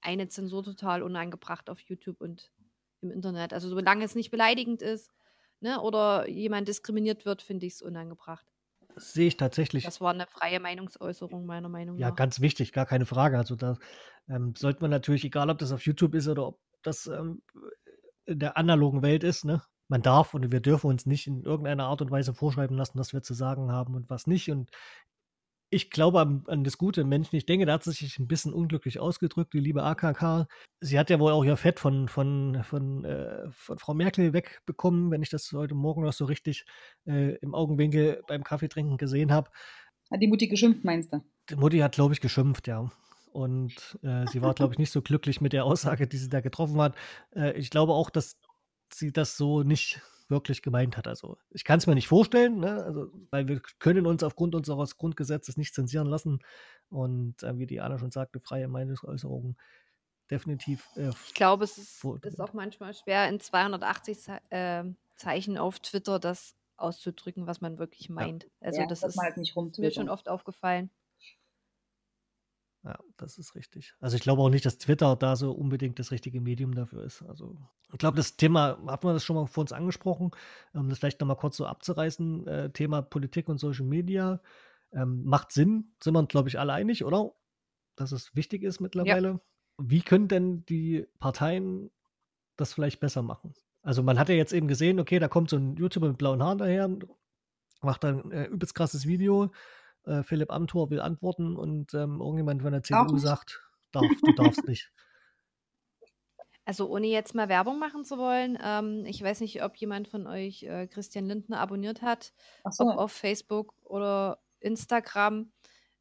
eine 0.00 0.28
Zensur 0.28 0.64
total 0.64 1.02
unangebracht 1.02 1.68
auf 1.68 1.80
YouTube 1.80 2.20
und 2.20 2.50
im 3.02 3.10
Internet. 3.10 3.52
Also 3.52 3.68
solange 3.68 4.04
es 4.04 4.14
nicht 4.14 4.30
beleidigend 4.30 4.80
ist, 4.80 5.10
ne, 5.60 5.80
oder 5.80 6.28
jemand 6.28 6.68
diskriminiert 6.68 7.26
wird, 7.26 7.42
finde 7.42 7.66
ich 7.66 7.74
es 7.74 7.82
unangebracht. 7.82 8.46
Das 8.94 9.12
sehe 9.12 9.26
ich 9.26 9.36
tatsächlich. 9.36 9.84
Das 9.84 10.00
war 10.00 10.14
eine 10.14 10.26
freie 10.26 10.60
Meinungsäußerung, 10.60 11.44
meiner 11.46 11.68
Meinung 11.68 11.98
ja, 11.98 12.06
nach. 12.06 12.12
Ja, 12.12 12.14
ganz 12.14 12.40
wichtig, 12.40 12.72
gar 12.72 12.86
keine 12.86 13.06
Frage. 13.06 13.36
Also 13.36 13.56
da 13.56 13.76
ähm, 14.28 14.54
sollte 14.56 14.80
man 14.80 14.90
natürlich, 14.90 15.24
egal 15.24 15.50
ob 15.50 15.58
das 15.58 15.72
auf 15.72 15.84
YouTube 15.84 16.14
ist 16.14 16.28
oder 16.28 16.46
ob 16.46 16.60
das 16.82 17.06
ähm, 17.06 17.42
in 18.26 18.38
der 18.38 18.56
analogen 18.56 19.02
Welt 19.02 19.24
ist, 19.24 19.44
ne? 19.44 19.62
Man 19.88 20.02
darf 20.02 20.32
und 20.32 20.50
wir 20.50 20.60
dürfen 20.60 20.88
uns 20.88 21.04
nicht 21.04 21.26
in 21.26 21.42
irgendeiner 21.42 21.84
Art 21.84 22.00
und 22.00 22.10
Weise 22.10 22.32
vorschreiben 22.32 22.76
lassen, 22.76 22.98
was 22.98 23.12
wir 23.12 23.22
zu 23.22 23.34
sagen 23.34 23.70
haben 23.70 23.94
und 23.94 24.08
was 24.08 24.26
nicht. 24.26 24.50
Und 24.50 24.70
ich 25.74 25.90
glaube 25.90 26.20
an, 26.20 26.44
an, 26.46 26.64
das 26.64 26.78
gute 26.78 27.04
Menschen. 27.04 27.36
Ich 27.36 27.46
denke, 27.46 27.66
da 27.66 27.74
hat 27.74 27.84
sie 27.84 27.92
sich 27.92 28.18
ein 28.18 28.28
bisschen 28.28 28.52
unglücklich 28.52 29.00
ausgedrückt, 29.00 29.52
die 29.52 29.60
liebe 29.60 29.82
AKK. 29.82 30.46
Sie 30.80 30.98
hat 30.98 31.10
ja 31.10 31.18
wohl 31.20 31.32
auch 31.32 31.44
ihr 31.44 31.56
Fett 31.56 31.80
von, 31.80 32.08
von, 32.08 32.62
von, 32.62 33.04
äh, 33.04 33.50
von 33.50 33.78
Frau 33.78 33.92
Merkel 33.92 34.32
wegbekommen, 34.32 35.10
wenn 35.10 35.22
ich 35.22 35.30
das 35.30 35.52
heute 35.52 35.74
Morgen 35.74 36.02
noch 36.02 36.12
so 36.12 36.24
richtig 36.24 36.64
äh, 37.06 37.34
im 37.36 37.54
Augenwinkel 37.54 38.22
beim 38.26 38.44
Kaffeetrinken 38.44 38.96
gesehen 38.96 39.32
habe. 39.32 39.50
Hat 40.10 40.22
die 40.22 40.28
Mutti 40.28 40.48
geschimpft, 40.48 40.84
meinst 40.84 41.12
du? 41.12 41.24
Die 41.50 41.56
Mutti 41.56 41.78
hat, 41.78 41.92
glaube 41.92 42.14
ich, 42.14 42.20
geschimpft, 42.20 42.68
ja. 42.68 42.90
Und 43.34 43.98
äh, 44.04 44.26
sie 44.28 44.42
war, 44.42 44.54
glaube 44.54 44.74
ich, 44.74 44.78
nicht 44.78 44.92
so 44.92 45.02
glücklich 45.02 45.40
mit 45.40 45.52
der 45.52 45.64
Aussage, 45.64 46.06
die 46.06 46.18
sie 46.18 46.28
da 46.28 46.40
getroffen 46.40 46.80
hat. 46.80 46.94
Äh, 47.34 47.58
ich 47.58 47.68
glaube 47.68 47.92
auch, 47.92 48.08
dass 48.08 48.36
sie 48.92 49.12
das 49.12 49.36
so 49.36 49.64
nicht 49.64 50.00
wirklich 50.28 50.62
gemeint 50.62 50.96
hat. 50.96 51.08
Also 51.08 51.36
ich 51.50 51.64
kann 51.64 51.78
es 51.78 51.88
mir 51.88 51.96
nicht 51.96 52.06
vorstellen, 52.06 52.60
ne? 52.60 52.84
also, 52.84 53.10
weil 53.30 53.48
wir 53.48 53.60
können 53.80 54.06
uns 54.06 54.22
aufgrund 54.22 54.54
unseres 54.54 54.96
Grundgesetzes 54.96 55.56
nicht 55.56 55.74
zensieren 55.74 56.06
lassen. 56.06 56.38
Und 56.90 57.42
äh, 57.42 57.58
wie 57.58 57.66
die 57.66 57.80
Anna 57.80 57.98
schon 57.98 58.12
sagte, 58.12 58.38
freie 58.38 58.68
Meinungsäußerung 58.68 59.56
definitiv. 60.30 60.88
Äh, 60.94 61.10
ich 61.26 61.34
glaube, 61.34 61.64
es 61.64 61.76
ist, 61.76 62.04
ist, 62.22 62.40
auch 62.40 62.52
manchmal 62.52 62.94
schwer, 62.94 63.28
in 63.28 63.40
280 63.40 64.28
äh, 64.50 64.84
Zeichen 65.16 65.58
auf 65.58 65.80
Twitter 65.80 66.20
das 66.20 66.54
auszudrücken, 66.76 67.48
was 67.48 67.60
man 67.60 67.80
wirklich 67.80 68.08
meint. 68.10 68.44
Ja. 68.44 68.68
Also 68.68 68.80
ja, 68.82 68.86
das, 68.86 69.00
das 69.00 69.16
ist 69.16 69.20
halt 69.20 69.36
mir 69.36 69.90
schon 69.90 70.08
oft 70.08 70.28
aufgefallen. 70.28 70.90
Ja, 72.84 72.98
das 73.16 73.38
ist 73.38 73.54
richtig. 73.54 73.94
Also 73.98 74.16
ich 74.16 74.22
glaube 74.22 74.42
auch 74.42 74.50
nicht, 74.50 74.66
dass 74.66 74.76
Twitter 74.76 75.16
da 75.16 75.36
so 75.36 75.52
unbedingt 75.52 75.98
das 75.98 76.10
richtige 76.10 76.42
Medium 76.42 76.74
dafür 76.74 77.02
ist. 77.02 77.22
Also 77.22 77.56
ich 77.90 77.98
glaube, 77.98 78.16
das 78.18 78.36
Thema, 78.36 78.78
hatten 78.86 79.06
wir 79.06 79.14
das 79.14 79.24
schon 79.24 79.36
mal 79.36 79.46
vor 79.46 79.62
uns 79.62 79.72
angesprochen, 79.72 80.32
um 80.74 80.90
das 80.90 80.98
vielleicht 80.98 81.20
nochmal 81.20 81.36
kurz 81.36 81.56
so 81.56 81.64
abzureißen, 81.66 82.46
äh, 82.46 82.70
Thema 82.70 83.00
Politik 83.00 83.48
und 83.48 83.58
Social 83.58 83.86
Media. 83.86 84.40
Ähm, 84.92 85.24
macht 85.24 85.52
Sinn, 85.52 85.94
sind 86.02 86.14
wir 86.14 86.18
uns, 86.18 86.28
glaube 86.28 86.48
ich, 86.50 86.58
alle 86.58 86.74
einig, 86.74 87.04
oder? 87.04 87.32
Dass 87.96 88.12
es 88.12 88.36
wichtig 88.36 88.62
ist 88.62 88.80
mittlerweile. 88.80 89.28
Ja. 89.28 89.40
Wie 89.78 90.02
können 90.02 90.28
denn 90.28 90.66
die 90.66 91.06
Parteien 91.18 91.90
das 92.56 92.74
vielleicht 92.74 93.00
besser 93.00 93.22
machen? 93.22 93.54
Also 93.82 94.02
man 94.02 94.18
hat 94.18 94.28
ja 94.28 94.34
jetzt 94.34 94.52
eben 94.52 94.68
gesehen, 94.68 95.00
okay, 95.00 95.18
da 95.18 95.28
kommt 95.28 95.48
so 95.50 95.56
ein 95.56 95.76
YouTuber 95.76 96.08
mit 96.08 96.18
blauen 96.18 96.42
Haaren 96.42 96.58
daher, 96.58 96.90
macht 97.80 98.04
dann 98.04 98.24
ein 98.24 98.30
äh, 98.30 98.44
übelst 98.46 98.74
krasses 98.74 99.06
Video, 99.06 99.50
äh, 100.06 100.22
Philipp 100.22 100.52
Amthor 100.52 100.90
will 100.90 101.00
antworten 101.00 101.56
und 101.56 101.94
ähm, 101.94 102.20
irgendjemand 102.20 102.62
von 102.62 102.72
der 102.72 102.82
CDU 102.82 103.18
sagt, 103.18 103.62
darf, 103.92 104.06
du 104.22 104.32
darfst 104.32 104.66
nicht. 104.66 104.90
Also 106.66 106.88
ohne 106.88 107.08
jetzt 107.08 107.34
mal 107.34 107.50
Werbung 107.50 107.78
machen 107.78 108.06
zu 108.06 108.16
wollen, 108.16 108.56
ähm, 108.62 109.04
ich 109.04 109.22
weiß 109.22 109.40
nicht, 109.40 109.62
ob 109.62 109.76
jemand 109.76 110.08
von 110.08 110.26
euch 110.26 110.62
äh, 110.62 110.86
Christian 110.86 111.26
Lindner 111.26 111.60
abonniert 111.60 112.00
hat, 112.00 112.32
so. 112.70 112.84
ob 112.84 112.96
auf 112.96 113.12
Facebook 113.12 113.74
oder 113.82 114.38
Instagram. 114.60 115.52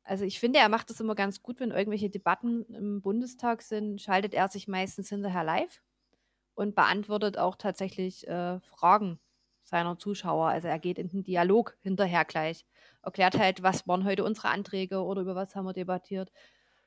Also 0.03 0.23
ich 0.23 0.39
finde, 0.39 0.59
er 0.59 0.69
macht 0.69 0.89
das 0.89 1.01
immer 1.01 1.15
ganz 1.15 1.41
gut, 1.41 1.59
wenn 1.59 1.71
irgendwelche 1.71 2.09
Debatten 2.09 2.63
im 2.73 3.01
Bundestag 3.01 3.61
sind, 3.61 4.01
schaltet 4.01 4.33
er 4.33 4.47
sich 4.47 4.69
meistens 4.69 5.09
hinterher 5.09 5.43
live 5.43 5.83
und 6.55 6.75
beantwortet 6.75 7.37
auch 7.37 7.57
tatsächlich 7.57 8.25
äh, 8.29 8.61
Fragen 8.61 9.19
seiner 9.63 9.97
Zuschauer. 9.97 10.47
Also 10.47 10.67
er 10.67 10.79
geht 10.79 10.97
in 10.99 11.09
den 11.09 11.23
Dialog 11.23 11.77
hinterher 11.81 12.25
gleich, 12.25 12.65
erklärt 13.01 13.37
halt, 13.37 13.63
was 13.63 13.87
waren 13.87 14.05
heute 14.05 14.23
unsere 14.23 14.49
Anträge 14.49 15.03
oder 15.03 15.21
über 15.21 15.35
was 15.35 15.55
haben 15.55 15.65
wir 15.65 15.73
debattiert. 15.73 16.31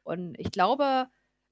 Und 0.02 0.38
ich 0.38 0.50
glaube, 0.52 1.08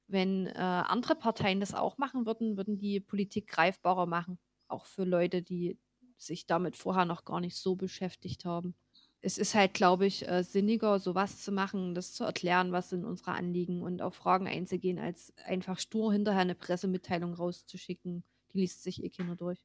wenn 0.07 0.47
äh, 0.47 0.53
andere 0.59 1.15
Parteien 1.15 1.61
das 1.61 1.75
auch 1.75 1.99
machen 1.99 2.27
würden, 2.27 2.57
würden 2.57 2.79
die 2.79 3.01
Politik 3.01 3.49
greifbarer 3.49 4.07
machen. 4.07 4.39
Auch 4.69 4.87
für 4.87 5.05
Leute, 5.05 5.43
die 5.43 5.79
sich 6.17 6.47
damit 6.47 6.77
vorher 6.77 7.05
noch 7.05 7.25
gar 7.25 7.41
nicht 7.41 7.57
so 7.57 7.77
beschäftigt 7.77 8.45
haben. 8.45 8.75
Es 9.21 9.39
ist 9.39 9.55
halt, 9.55 9.73
glaube 9.75 10.07
ich, 10.07 10.29
äh, 10.29 10.43
sinniger, 10.45 10.99
sowas 10.99 11.43
zu 11.43 11.51
machen, 11.51 11.95
das 11.95 12.13
zu 12.13 12.25
erklären, 12.25 12.73
was 12.73 12.91
sind 12.91 13.05
unsere 13.05 13.33
Anliegen 13.33 13.83
und 13.83 14.03
auf 14.03 14.15
Fragen 14.15 14.47
einzugehen, 14.47 14.99
als 14.99 15.33
einfach 15.45 15.79
stur 15.79 16.13
hinterher 16.13 16.43
eine 16.43 16.55
Pressemitteilung 16.55 17.33
rauszuschicken. 17.35 18.25
Die 18.53 18.59
liest 18.59 18.83
sich 18.83 19.03
eh 19.03 19.09
keiner 19.09 19.37
durch. 19.37 19.65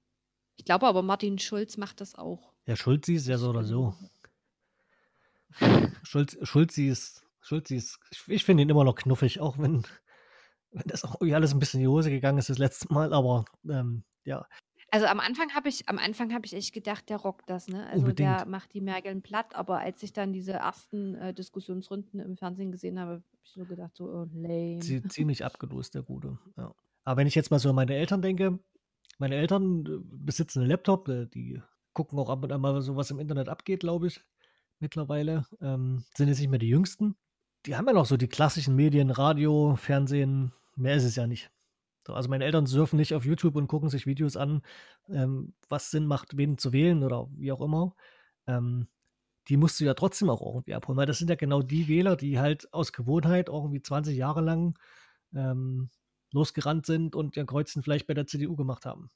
Ich 0.59 0.65
glaube 0.65 0.87
aber, 0.87 1.03
Martin 1.03 1.39
Schulz 1.39 1.77
macht 1.77 2.01
das 2.01 2.15
auch. 2.15 2.51
Ja, 2.65 2.75
Schulz 2.75 3.07
ist 3.07 3.27
ja 3.27 3.37
so 3.37 3.49
oder 3.49 3.63
so. 3.63 3.95
Schulz, 6.03 6.37
Schulz 6.41 6.77
ist, 6.77 7.23
Schulz 7.39 7.71
ist, 7.71 7.97
ich, 8.11 8.27
ich 8.27 8.43
finde 8.43 8.63
ihn 8.63 8.69
immer 8.69 8.83
noch 8.83 8.95
knuffig, 8.95 9.39
auch 9.39 9.57
wenn, 9.57 9.83
wenn 10.71 10.83
das 10.87 11.05
auch 11.05 11.21
alles 11.21 11.53
ein 11.53 11.59
bisschen 11.59 11.79
in 11.79 11.85
die 11.85 11.87
Hose 11.87 12.09
gegangen 12.09 12.39
ist 12.39 12.49
das 12.49 12.57
letzte 12.57 12.93
Mal, 12.93 13.13
aber 13.13 13.45
ähm, 13.69 14.03
ja. 14.25 14.45
Also 14.91 15.05
am 15.05 15.21
Anfang 15.21 15.49
habe 15.55 15.69
ich, 15.69 15.87
am 15.87 15.97
Anfang 15.97 16.33
habe 16.33 16.45
ich 16.45 16.53
echt 16.53 16.73
gedacht, 16.73 17.09
der 17.09 17.17
rockt 17.17 17.49
das, 17.49 17.69
ne? 17.69 17.87
Also 17.87 17.99
Unbedingt. 17.99 18.19
der 18.19 18.45
macht 18.45 18.73
die 18.73 18.81
Mergeln 18.81 19.21
platt, 19.21 19.55
aber 19.55 19.79
als 19.79 20.03
ich 20.03 20.11
dann 20.11 20.33
diese 20.33 20.51
ersten 20.53 21.15
äh, 21.15 21.33
Diskussionsrunden 21.33 22.19
im 22.19 22.35
Fernsehen 22.35 22.73
gesehen 22.73 22.99
habe, 22.99 23.11
habe 23.11 23.23
ich 23.43 23.51
so 23.53 23.63
gedacht, 23.63 23.95
so 23.95 24.09
oh, 24.09 24.27
lame. 24.33 24.79
ziemlich 24.81 25.45
abgelost, 25.45 25.95
der 25.95 26.03
Gute. 26.03 26.37
Ja. 26.57 26.75
Aber 27.05 27.17
wenn 27.21 27.27
ich 27.27 27.35
jetzt 27.35 27.49
mal 27.49 27.59
so 27.59 27.69
an 27.69 27.75
meine 27.75 27.95
Eltern 27.95 28.21
denke, 28.21 28.59
meine 29.19 29.35
Eltern 29.35 29.85
äh, 29.85 29.99
besitzen 30.01 30.59
einen 30.59 30.69
Laptop, 30.69 31.07
äh, 31.07 31.27
die 31.27 31.61
gucken 31.93 32.17
auch 32.19 32.29
ab 32.29 32.43
und 32.43 32.51
an 32.51 32.61
mal 32.61 32.81
so, 32.81 32.95
was 32.95 33.11
im 33.11 33.19
Internet 33.19 33.49
abgeht, 33.49 33.81
glaube 33.81 34.07
ich, 34.07 34.21
mittlerweile. 34.79 35.45
Ähm, 35.61 36.03
sind 36.15 36.29
jetzt 36.29 36.39
nicht 36.39 36.49
mehr 36.49 36.59
die 36.59 36.69
Jüngsten. 36.69 37.15
Die 37.65 37.75
haben 37.75 37.87
ja 37.87 37.93
noch 37.93 38.05
so 38.05 38.17
die 38.17 38.27
klassischen 38.27 38.75
Medien, 38.75 39.11
Radio, 39.11 39.75
Fernsehen, 39.75 40.53
Mehr 40.79 40.95
ist 40.95 41.03
es 41.03 41.17
ja 41.17 41.27
nicht. 41.27 41.51
So, 42.07 42.13
also 42.13 42.29
meine 42.29 42.45
Eltern 42.45 42.65
surfen 42.65 42.97
nicht 42.97 43.13
auf 43.13 43.25
YouTube 43.25 43.55
und 43.55 43.67
gucken 43.67 43.89
sich 43.89 44.05
Videos 44.07 44.37
an, 44.37 44.61
ähm, 45.09 45.53
was 45.67 45.91
Sinn 45.91 46.05
macht, 46.05 46.37
wen 46.37 46.57
zu 46.57 46.71
wählen 46.71 47.03
oder 47.03 47.27
wie 47.35 47.51
auch 47.51 47.61
immer. 47.61 47.95
Ähm, 48.47 48.87
die 49.49 49.57
musst 49.57 49.79
du 49.79 49.85
ja 49.85 49.93
trotzdem 49.93 50.29
auch 50.29 50.41
irgendwie 50.41 50.73
abholen, 50.73 50.97
weil 50.97 51.05
das 51.05 51.17
sind 51.17 51.29
ja 51.29 51.35
genau 51.35 51.61
die 51.61 51.87
Wähler, 51.89 52.15
die 52.15 52.39
halt 52.39 52.73
aus 52.73 52.93
Gewohnheit 52.93 53.49
irgendwie 53.49 53.81
20 53.81 54.15
Jahre 54.17 54.41
lang 54.41 54.79
ähm, 55.35 55.89
losgerannt 56.31 56.85
sind 56.85 57.15
und 57.15 57.37
ihr 57.37 57.45
Kreuzen 57.45 57.83
vielleicht 57.83 58.07
bei 58.07 58.13
der 58.13 58.27
CDU 58.27 58.55
gemacht 58.55 58.85
haben. 58.85 59.09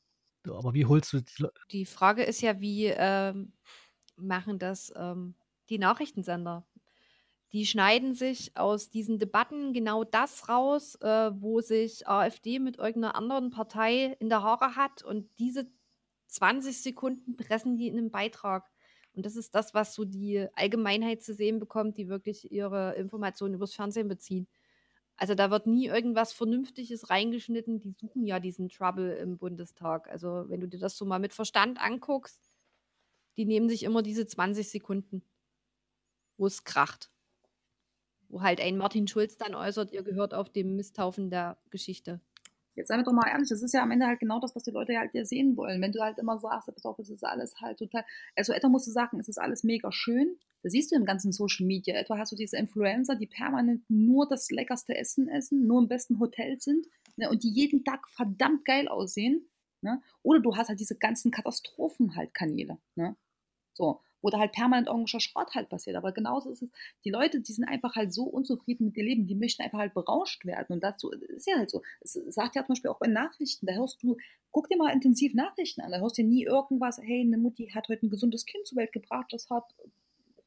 So, 0.46 0.58
aber 0.58 0.74
wie 0.74 0.86
holst 0.86 1.14
du 1.14 1.22
die, 1.22 1.48
die 1.72 1.86
Frage 1.86 2.24
ist 2.24 2.42
ja, 2.42 2.60
wie 2.60 2.88
ähm, 2.88 3.54
machen 4.18 4.60
das 4.60 4.92
ähm, 4.96 5.36
die 5.70 5.78
Nachrichtensender? 5.78 6.66
Die 7.54 7.68
schneiden 7.68 8.16
sich 8.16 8.58
aus 8.58 8.90
diesen 8.90 9.20
Debatten 9.20 9.74
genau 9.74 10.04
das 10.04 10.50
raus, 10.50 10.96
äh, 10.96 11.32
wo 11.36 11.62
sich 11.62 12.08
AfD 12.08 12.58
mit 12.60 12.78
irgendeiner 12.78 13.16
anderen 13.16 13.52
Partei 13.52 14.18
in 14.20 14.30
der 14.30 14.42
Haare 14.42 14.76
hat 14.76 15.04
und 15.04 15.30
diese 15.38 15.68
20 16.28 16.82
Sekunden 16.82 17.38
pressen 17.38 17.78
die 17.78 17.88
in 17.88 17.98
einen 17.98 18.12
Beitrag. 18.12 18.70
Und 19.14 19.26
das 19.28 19.36
ist 19.36 19.54
das, 19.54 19.76
was 19.76 19.94
so 19.94 20.04
die 20.04 20.48
Allgemeinheit 20.56 21.22
zu 21.22 21.36
sehen 21.36 21.60
bekommt, 21.60 21.98
die 21.98 22.10
wirklich 22.10 22.52
ihre 22.52 22.96
Informationen 22.96 23.54
übers 23.54 23.76
Fernsehen 23.76 24.08
beziehen. 24.08 24.48
Also 25.24 25.36
da 25.36 25.50
wird 25.50 25.68
nie 25.68 25.86
irgendwas 25.86 26.34
Vernünftiges 26.34 27.10
reingeschnitten. 27.10 27.80
Die 27.80 27.94
suchen 27.94 28.26
ja 28.26 28.42
diesen 28.42 28.68
Trouble 28.68 29.14
im 29.14 29.38
Bundestag. 29.38 30.10
Also 30.10 30.50
wenn 30.50 30.60
du 30.60 30.68
dir 30.68 30.80
das 30.80 30.98
so 30.98 31.06
mal 31.06 31.18
mit 31.18 31.32
Verstand 31.32 31.80
anguckst, 31.80 32.52
die 33.38 33.46
nehmen 33.46 33.70
sich 33.70 33.84
immer 33.84 34.04
diese 34.04 34.26
20 34.26 34.70
Sekunden, 34.70 35.24
wo 36.36 36.46
es 36.46 36.66
kracht. 36.66 37.10
Wo 38.28 38.42
halt 38.42 38.60
ein 38.60 38.76
Martin 38.76 39.08
Schulz 39.08 39.38
dann 39.38 39.56
äußert, 39.56 39.94
ihr 39.94 40.04
gehört 40.04 40.34
auf 40.34 40.50
dem 40.50 40.76
Misthaufen 40.76 41.30
der 41.30 41.58
Geschichte. 41.70 42.20
Jetzt 42.76 42.90
seien 42.90 43.00
wir 43.00 43.06
doch 43.06 43.14
mal 43.14 43.30
ehrlich, 43.30 43.48
das 43.48 43.64
ist 43.64 43.74
ja 43.74 43.82
am 43.82 43.92
Ende 43.92 44.08
halt 44.08 44.20
genau 44.20 44.42
das, 44.42 44.54
was 44.58 44.64
die 44.64 44.72
Leute 44.72 44.98
halt 44.98 45.14
ja 45.14 45.24
sehen 45.24 45.56
wollen. 45.56 45.82
Wenn 45.82 45.94
du 45.94 46.02
halt 46.02 46.18
immer 46.18 46.38
sagst, 46.38 46.68
es 47.00 47.10
ist 47.10 47.24
alles 47.24 47.56
halt 47.62 47.80
total, 47.80 48.04
also 48.36 48.52
etwa 48.52 48.68
musst 48.68 48.88
du 48.88 48.92
sagen, 48.92 49.22
es 49.22 49.30
ist 49.30 49.40
alles 49.40 49.64
mega 49.64 49.90
schön. 49.94 50.38
Das 50.64 50.72
siehst 50.72 50.92
du 50.92 50.96
im 50.96 51.06
ganzen 51.06 51.32
Social 51.32 51.66
Media. 51.66 51.96
Etwa 51.96 52.18
hast 52.18 52.32
du 52.32 52.36
diese 52.36 52.58
Influencer, 52.58 53.16
die 53.16 53.28
permanent 53.28 53.84
nur 53.90 54.28
das 54.28 54.50
leckerste 54.50 54.96
Essen 54.96 55.28
essen, 55.28 55.68
nur 55.68 55.82
im 55.82 55.88
besten 55.88 56.20
Hotel 56.20 56.60
sind 56.60 56.88
ne, 57.16 57.30
und 57.30 57.44
die 57.44 57.52
jeden 57.52 57.84
Tag 57.84 58.10
verdammt 58.10 58.66
geil 58.66 58.88
aussehen. 58.88 59.50
Ne? 59.82 60.02
Oder 60.24 60.40
du 60.40 60.56
hast 60.56 60.70
halt 60.70 60.80
diese 60.80 60.98
ganzen 60.98 61.32
Katastrophen 61.32 62.16
halt 62.16 62.34
Kanäle. 62.34 62.78
Ne? 62.96 63.16
So 63.74 64.00
wo 64.24 64.30
da 64.30 64.40
halt 64.40 64.54
permanent 64.54 64.88
irgendwelcher 64.88 65.20
Schrott 65.20 65.54
halt 65.54 65.70
passiert. 65.70 65.98
Aber 65.98 66.14
genauso 66.14 66.50
ist 66.50 66.64
es, 66.64 66.70
die 67.04 67.12
Leute, 67.12 67.42
die 67.42 67.52
sind 67.52 67.66
einfach 67.66 67.96
halt 67.96 68.14
so 68.14 68.24
unzufrieden 68.24 68.86
mit 68.86 68.98
ihr 68.98 69.04
Leben, 69.04 69.28
die 69.28 69.36
möchten 69.36 69.62
einfach 69.62 69.80
halt 69.80 69.94
berauscht 69.94 70.46
werden. 70.46 70.74
Und 70.74 70.84
dazu 70.84 71.12
ist 71.12 71.46
ja 71.46 71.58
halt 71.58 71.70
so. 71.70 71.84
Es 72.00 72.14
sagt 72.14 72.56
ja 72.56 72.64
zum 72.64 72.74
Beispiel 72.74 72.90
auch 72.90 73.00
bei 73.00 73.08
Nachrichten, 73.08 73.68
da 73.68 73.74
hörst 73.74 74.02
du, 74.02 74.18
guck 74.52 74.70
dir 74.70 74.78
mal 74.78 74.94
intensiv 74.94 75.34
Nachrichten 75.34 75.82
an, 75.82 75.92
da 75.92 76.00
hörst 76.00 76.18
du 76.18 76.24
nie 76.24 76.44
irgendwas, 76.46 77.00
hey, 77.00 77.22
eine 77.22 77.38
Mutti 77.38 77.70
hat 77.76 77.90
heute 77.90 78.06
ein 78.06 78.10
gesundes 78.10 78.46
Kind 78.46 78.66
zur 78.66 78.78
Welt 78.78 78.94
gebracht, 78.94 79.28
das 79.32 79.50
hat 79.50 79.66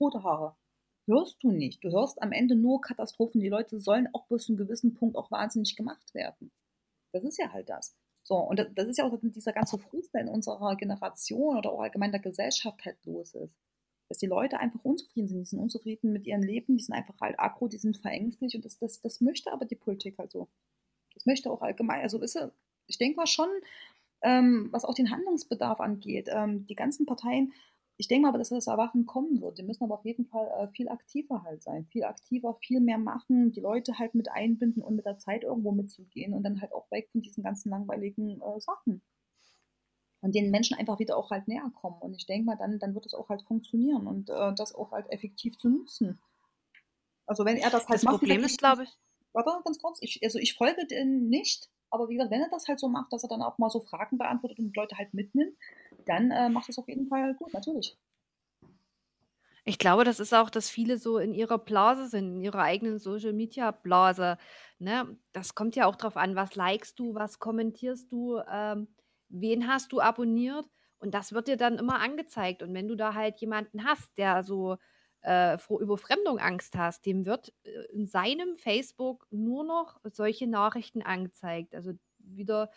rote 0.00 0.22
Haare. 0.22 0.56
Hörst 1.06 1.42
du 1.42 1.52
nicht. 1.52 1.84
Du 1.84 1.90
hörst 1.90 2.20
am 2.20 2.32
Ende 2.32 2.56
nur 2.56 2.80
Katastrophen. 2.80 3.40
Die 3.40 3.48
Leute 3.48 3.78
sollen 3.80 4.08
auch 4.12 4.26
bis 4.26 4.44
zu 4.44 4.52
einem 4.52 4.58
gewissen 4.58 4.94
Punkt 4.94 5.16
auch 5.16 5.30
wahnsinnig 5.30 5.76
gemacht 5.76 6.14
werden. 6.14 6.50
Das 7.12 7.24
ist 7.24 7.38
ja 7.38 7.52
halt 7.52 7.68
das. 7.68 7.96
So, 8.24 8.36
und 8.36 8.58
das 8.74 8.88
ist 8.88 8.98
ja 8.98 9.04
auch 9.04 9.16
dieser 9.22 9.52
ganze 9.52 9.78
der 10.12 10.22
in 10.22 10.28
unserer 10.28 10.76
Generation 10.76 11.58
oder 11.58 11.72
auch 11.72 11.80
allgemein 11.80 12.10
der 12.10 12.20
Gesellschaft 12.20 12.84
halt 12.84 12.98
los 13.04 13.34
ist 13.34 13.56
dass 14.08 14.18
die 14.18 14.26
Leute 14.26 14.58
einfach 14.60 14.84
unzufrieden 14.84 15.28
sind. 15.28 15.40
Die 15.40 15.46
sind 15.46 15.58
unzufrieden 15.58 16.12
mit 16.12 16.26
ihrem 16.26 16.42
Leben, 16.42 16.76
die 16.76 16.82
sind 16.82 16.94
einfach 16.94 17.14
halt 17.20 17.38
aggro, 17.38 17.68
die 17.68 17.78
sind 17.78 17.96
verängstigt 17.96 18.54
und 18.54 18.64
das, 18.64 18.78
das, 18.78 19.00
das 19.00 19.20
möchte 19.20 19.52
aber 19.52 19.64
die 19.64 19.74
Politik 19.74 20.18
halt 20.18 20.30
so. 20.30 20.48
Das 21.14 21.26
möchte 21.26 21.50
auch 21.50 21.62
allgemein, 21.62 22.02
also 22.02 22.20
ist, 22.20 22.38
ich 22.86 22.98
denke 22.98 23.16
mal 23.16 23.26
schon, 23.26 23.48
ähm, 24.22 24.68
was 24.70 24.84
auch 24.84 24.94
den 24.94 25.10
Handlungsbedarf 25.10 25.80
angeht, 25.80 26.28
ähm, 26.30 26.66
die 26.66 26.74
ganzen 26.74 27.06
Parteien, 27.06 27.52
ich 27.98 28.08
denke 28.08 28.22
mal 28.22 28.28
aber, 28.28 28.38
dass 28.38 28.50
das 28.50 28.66
Erwachen 28.66 29.06
kommen 29.06 29.40
wird. 29.40 29.58
Die 29.58 29.62
müssen 29.62 29.84
aber 29.84 29.94
auf 29.94 30.04
jeden 30.04 30.26
Fall 30.26 30.48
äh, 30.58 30.68
viel 30.68 30.88
aktiver 30.88 31.42
halt 31.42 31.62
sein, 31.62 31.86
viel 31.86 32.04
aktiver, 32.04 32.54
viel 32.60 32.80
mehr 32.80 32.98
machen, 32.98 33.52
die 33.52 33.60
Leute 33.60 33.98
halt 33.98 34.14
mit 34.14 34.30
einbinden 34.30 34.82
und 34.82 34.96
mit 34.96 35.06
der 35.06 35.18
Zeit 35.18 35.44
irgendwo 35.44 35.72
mitzugehen 35.72 36.34
und 36.34 36.42
dann 36.42 36.60
halt 36.60 36.72
auch 36.72 36.90
weg 36.90 37.08
von 37.12 37.22
diesen 37.22 37.42
ganzen 37.42 37.70
langweiligen 37.70 38.40
äh, 38.40 38.60
Sachen 38.60 39.02
und 40.20 40.34
den 40.34 40.50
Menschen 40.50 40.76
einfach 40.76 40.98
wieder 40.98 41.16
auch 41.16 41.30
halt 41.30 41.48
näher 41.48 41.70
kommen. 41.74 42.00
Und 42.00 42.14
ich 42.14 42.26
denke 42.26 42.46
mal, 42.46 42.56
dann, 42.56 42.78
dann 42.78 42.94
wird 42.94 43.06
es 43.06 43.14
auch 43.14 43.28
halt 43.28 43.42
funktionieren 43.42 44.06
und 44.06 44.28
äh, 44.30 44.54
das 44.54 44.74
auch 44.74 44.92
halt 44.92 45.10
effektiv 45.10 45.56
zu 45.56 45.68
nutzen. 45.68 46.20
Also 47.26 47.44
wenn 47.44 47.56
er 47.56 47.70
das 47.70 47.88
halt 47.88 47.96
das 47.96 48.02
macht. 48.02 48.14
Das 48.14 48.20
Problem 48.20 48.44
ist, 48.44 48.58
glaube 48.58 48.84
ich. 48.84 48.90
Warte, 49.32 49.50
ganz 49.64 49.78
kurz. 49.78 49.98
Ich, 50.00 50.20
also 50.22 50.38
ich 50.38 50.54
folge 50.54 50.86
den 50.86 51.28
nicht, 51.28 51.70
aber 51.90 52.08
wie 52.08 52.14
gesagt, 52.14 52.30
wenn 52.30 52.40
er 52.40 52.50
das 52.50 52.66
halt 52.68 52.80
so 52.80 52.88
macht, 52.88 53.12
dass 53.12 53.22
er 53.22 53.28
dann 53.28 53.42
auch 53.42 53.58
mal 53.58 53.70
so 53.70 53.80
Fragen 53.80 54.18
beantwortet 54.18 54.58
und 54.58 54.74
Leute 54.74 54.96
halt 54.96 55.12
mitnimmt, 55.14 55.56
dann 56.06 56.30
äh, 56.30 56.48
macht 56.48 56.68
es 56.68 56.78
auf 56.78 56.88
jeden 56.88 57.08
Fall 57.08 57.34
gut, 57.34 57.52
natürlich. 57.52 57.96
Ich 59.68 59.78
glaube, 59.78 60.04
das 60.04 60.20
ist 60.20 60.32
auch, 60.32 60.48
dass 60.48 60.70
viele 60.70 60.96
so 60.96 61.18
in 61.18 61.34
ihrer 61.34 61.58
Blase 61.58 62.06
sind, 62.06 62.36
in 62.36 62.40
ihrer 62.40 62.62
eigenen 62.62 63.00
Social 63.00 63.32
Media 63.32 63.72
Blase. 63.72 64.38
Ne? 64.78 65.18
Das 65.32 65.56
kommt 65.56 65.74
ja 65.74 65.86
auch 65.86 65.96
darauf 65.96 66.16
an, 66.16 66.36
was 66.36 66.54
likest 66.54 67.00
du, 67.00 67.16
was 67.16 67.40
kommentierst 67.40 68.10
du. 68.12 68.40
Ähm, 68.48 68.86
wen 69.28 69.66
hast 69.66 69.90
du 69.90 70.00
abonniert 70.00 70.66
und 70.98 71.14
das 71.14 71.32
wird 71.32 71.48
dir 71.48 71.56
dann 71.56 71.78
immer 71.78 72.00
angezeigt. 72.00 72.62
Und 72.62 72.74
wenn 72.74 72.86
du 72.86 72.94
da 72.94 73.14
halt 73.14 73.40
jemanden 73.40 73.84
hast, 73.84 74.16
der 74.16 74.44
so 74.44 74.76
äh, 75.22 75.58
vor 75.58 75.80
Überfremdung 75.80 76.38
Angst 76.38 76.76
hast, 76.76 77.04
dem 77.04 77.26
wird 77.26 77.52
äh, 77.64 77.92
in 77.92 78.06
seinem 78.06 78.56
Facebook 78.56 79.26
nur 79.30 79.64
noch 79.64 80.00
solche 80.04 80.46
Nachrichten 80.46 81.02
angezeigt. 81.02 81.74
Also 81.74 81.92
wieder 82.18 82.70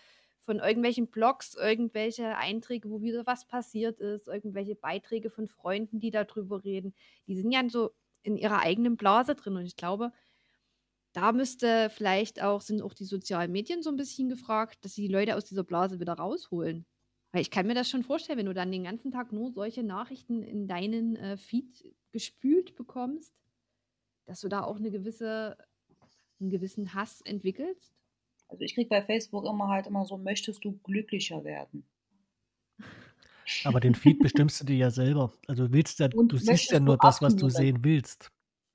von 0.49 0.57
irgendwelchen 0.57 1.05
Blogs, 1.05 1.53
irgendwelche 1.53 2.35
Einträge, 2.35 2.89
wo 2.89 3.03
wieder 3.03 3.27
was 3.27 3.45
passiert 3.45 3.99
ist, 3.99 4.27
irgendwelche 4.27 4.73
Beiträge 4.73 5.29
von 5.29 5.47
Freunden, 5.47 5.99
die 5.99 6.09
darüber 6.09 6.63
reden. 6.63 6.95
Die 7.27 7.35
sind 7.35 7.51
ja 7.51 7.61
so 7.69 7.91
in 8.23 8.35
ihrer 8.35 8.57
eigenen 8.61 8.97
Blase 8.97 9.35
drin. 9.35 9.57
Und 9.57 9.65
ich 9.67 9.75
glaube, 9.75 10.11
da 11.13 11.33
müsste 11.33 11.91
vielleicht 11.91 12.41
auch, 12.41 12.61
sind 12.61 12.81
auch 12.81 12.95
die 12.95 13.05
sozialen 13.05 13.51
Medien 13.51 13.83
so 13.83 13.91
ein 13.91 13.95
bisschen 13.95 14.27
gefragt, 14.27 14.83
dass 14.83 14.95
sie 14.95 15.03
die 15.05 15.13
Leute 15.13 15.35
aus 15.35 15.45
dieser 15.45 15.63
Blase 15.63 15.99
wieder 15.99 16.13
rausholen. 16.13 16.87
Weil 17.31 17.43
ich 17.43 17.51
kann 17.51 17.67
mir 17.67 17.75
das 17.75 17.87
schon 17.87 18.01
vorstellen, 18.01 18.39
wenn 18.39 18.47
du 18.47 18.55
dann 18.55 18.71
den 18.71 18.85
ganzen 18.85 19.11
Tag 19.11 19.31
nur 19.31 19.51
solche 19.51 19.83
Nachrichten 19.83 20.41
in 20.41 20.67
deinen 20.67 21.15
äh, 21.15 21.37
Feed 21.37 21.93
gespült 22.11 22.75
bekommst, 22.75 23.35
dass 24.25 24.41
du 24.41 24.47
da 24.47 24.63
auch 24.63 24.77
eine 24.77 24.89
gewisse, 24.89 25.57
einen 26.39 26.49
gewissen 26.49 26.95
Hass 26.95 27.21
entwickelst. 27.21 27.98
Also 28.49 28.63
ich 28.63 28.75
kriege 28.75 28.89
bei 28.89 29.01
Facebook 29.01 29.45
immer 29.45 29.67
halt 29.69 29.87
immer 29.87 30.05
so, 30.05 30.17
möchtest 30.17 30.65
du 30.65 30.77
glücklicher 30.83 31.43
werden? 31.43 31.85
Aber 33.63 33.79
den 33.79 33.95
Feed 33.95 34.19
bestimmst 34.19 34.61
du 34.61 34.65
dir 34.65 34.75
ja 34.75 34.91
selber. 34.91 35.33
Also 35.47 35.71
willst 35.71 35.99
ja, 35.99 36.07
du 36.07 36.37
siehst 36.37 36.71
ja 36.71 36.79
nur 36.79 36.97
das, 36.97 37.21
was 37.21 37.35
du 37.35 37.49
sehen 37.49 37.83
willst. 37.83 38.31